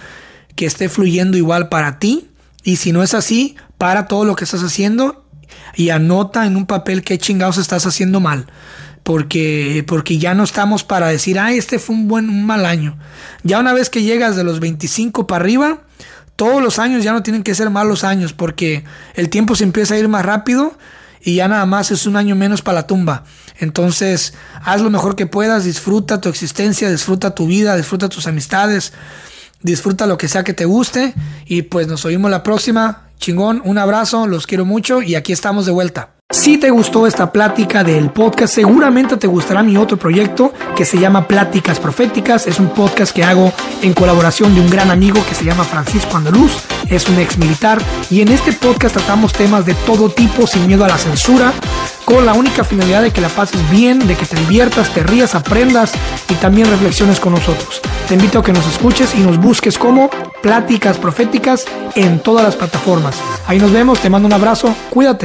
que 0.56 0.66
esté 0.66 0.90
fluyendo 0.90 1.38
igual 1.38 1.70
para 1.70 2.00
ti. 2.00 2.30
Y 2.64 2.78
si 2.78 2.92
no 2.92 3.04
es 3.04 3.14
así, 3.14 3.56
para 3.78 4.08
todo 4.08 4.26
lo 4.26 4.36
que 4.36 4.44
estás 4.44 4.64
haciendo 4.64 5.26
y 5.76 5.90
anota 5.90 6.46
en 6.46 6.56
un 6.56 6.66
papel 6.66 7.04
qué 7.04 7.18
chingados 7.18 7.58
estás 7.58 7.86
haciendo 7.86 8.20
mal. 8.20 8.48
Porque, 9.04 9.84
porque 9.86 10.18
ya 10.18 10.34
no 10.34 10.44
estamos 10.44 10.84
para 10.84 11.08
decir, 11.08 11.38
ah, 11.38 11.52
este 11.52 11.78
fue 11.78 11.96
un 11.96 12.08
buen, 12.08 12.30
un 12.30 12.46
mal 12.46 12.66
año. 12.66 12.98
Ya 13.44 13.60
una 13.60 13.74
vez 13.74 13.90
que 13.90 14.02
llegas 14.02 14.36
de 14.36 14.46
los 14.46 14.60
25 14.62 15.28
para 15.28 15.44
arriba, 15.44 15.82
todos 16.36 16.62
los 16.62 16.80
años 16.80 17.04
ya 17.04 17.12
no 17.14 17.22
tienen 17.22 17.44
que 17.44 17.54
ser 17.54 17.70
malos 17.70 18.04
años, 18.04 18.34
porque 18.34 18.84
el 19.16 19.30
tiempo 19.30 19.56
se 19.56 19.66
empieza 19.66 19.96
a 19.96 20.00
ir 20.00 20.08
más 20.08 20.26
rápido 20.26 20.78
y 21.22 21.36
ya 21.36 21.48
nada 21.48 21.66
más 21.66 21.92
es 21.92 22.06
un 22.06 22.16
año 22.16 22.36
menos 22.36 22.62
para 22.62 22.80
la 22.80 22.88
tumba. 22.88 23.24
Entonces, 23.60 24.34
haz 24.64 24.82
lo 24.82 24.90
mejor 24.90 25.16
que 25.16 25.26
puedas, 25.26 25.64
disfruta 25.64 26.20
tu 26.20 26.30
existencia, 26.30 26.90
disfruta 26.90 27.36
tu 27.36 27.48
vida, 27.48 27.78
disfruta 27.78 28.10
tus 28.10 28.28
amistades, 28.28 28.94
disfruta 29.62 30.06
lo 30.06 30.18
que 30.18 30.28
sea 30.28 30.44
que 30.44 30.54
te 30.54 30.66
guste 30.66 31.14
y 31.46 31.64
pues 31.64 31.88
nos 31.88 32.04
oímos 32.06 32.32
la 32.32 32.44
próxima. 32.44 33.04
Chingón, 33.20 33.62
un 33.64 33.78
abrazo, 33.78 34.28
los 34.28 34.48
quiero 34.48 34.66
mucho 34.66 35.02
y 35.02 35.16
aquí 35.16 35.32
estamos 35.32 35.66
de 35.66 35.72
vuelta. 35.72 36.14
Si 36.34 36.58
te 36.58 36.72
gustó 36.72 37.06
esta 37.06 37.32
plática 37.32 37.84
del 37.84 38.10
podcast, 38.10 38.56
seguramente 38.56 39.18
te 39.18 39.28
gustará 39.28 39.62
mi 39.62 39.78
otro 39.78 39.98
proyecto 39.98 40.52
que 40.76 40.84
se 40.84 40.98
llama 40.98 41.28
Pláticas 41.28 41.80
Proféticas. 41.80 42.48
Es 42.48 42.60
un 42.60 42.70
podcast 42.70 43.14
que 43.16 43.24
hago 43.24 43.54
en 43.84 43.94
colaboración 43.94 44.56
de 44.56 44.62
un 44.62 44.70
gran 44.70 44.90
amigo 44.90 45.24
que 45.30 45.36
se 45.36 45.46
llama 45.46 45.64
Francisco 45.64 46.18
Andaluz. 46.18 46.52
Es 46.90 47.08
un 47.08 47.20
ex 47.20 47.38
militar 47.38 47.80
y 48.10 48.22
en 48.22 48.30
este 48.30 48.52
podcast 48.52 48.96
tratamos 48.96 49.32
temas 49.32 49.68
de 49.68 49.76
todo 49.86 50.10
tipo 50.10 50.48
sin 50.48 50.66
miedo 50.66 50.84
a 50.84 50.88
la 50.88 50.98
censura, 50.98 51.54
con 52.04 52.26
la 52.26 52.34
única 52.34 52.64
finalidad 52.64 53.04
de 53.04 53.12
que 53.12 53.22
la 53.22 53.30
pases 53.30 53.62
bien, 53.70 54.08
de 54.08 54.16
que 54.16 54.26
te 54.26 54.36
diviertas, 54.36 54.92
te 54.92 55.04
rías, 55.04 55.36
aprendas 55.36 55.92
y 56.30 56.34
también 56.36 56.68
reflexiones 56.68 57.20
con 57.20 57.34
nosotros. 57.34 57.80
Te 58.08 58.16
invito 58.16 58.40
a 58.40 58.44
que 58.44 58.54
nos 58.54 58.66
escuches 58.68 59.14
y 59.16 59.20
nos 59.20 59.38
busques 59.38 59.78
como 59.78 60.10
Pláticas 60.42 60.98
Proféticas 60.98 61.66
en 61.96 62.20
todas 62.20 62.44
las 62.44 62.56
plataformas. 62.56 63.03
Ahí 63.48 63.60
nos 63.60 63.72
vemos, 63.72 64.00
te 64.00 64.10
mando 64.10 64.28
un 64.28 64.34
abrazo, 64.34 64.74
cuídate. 64.90 65.22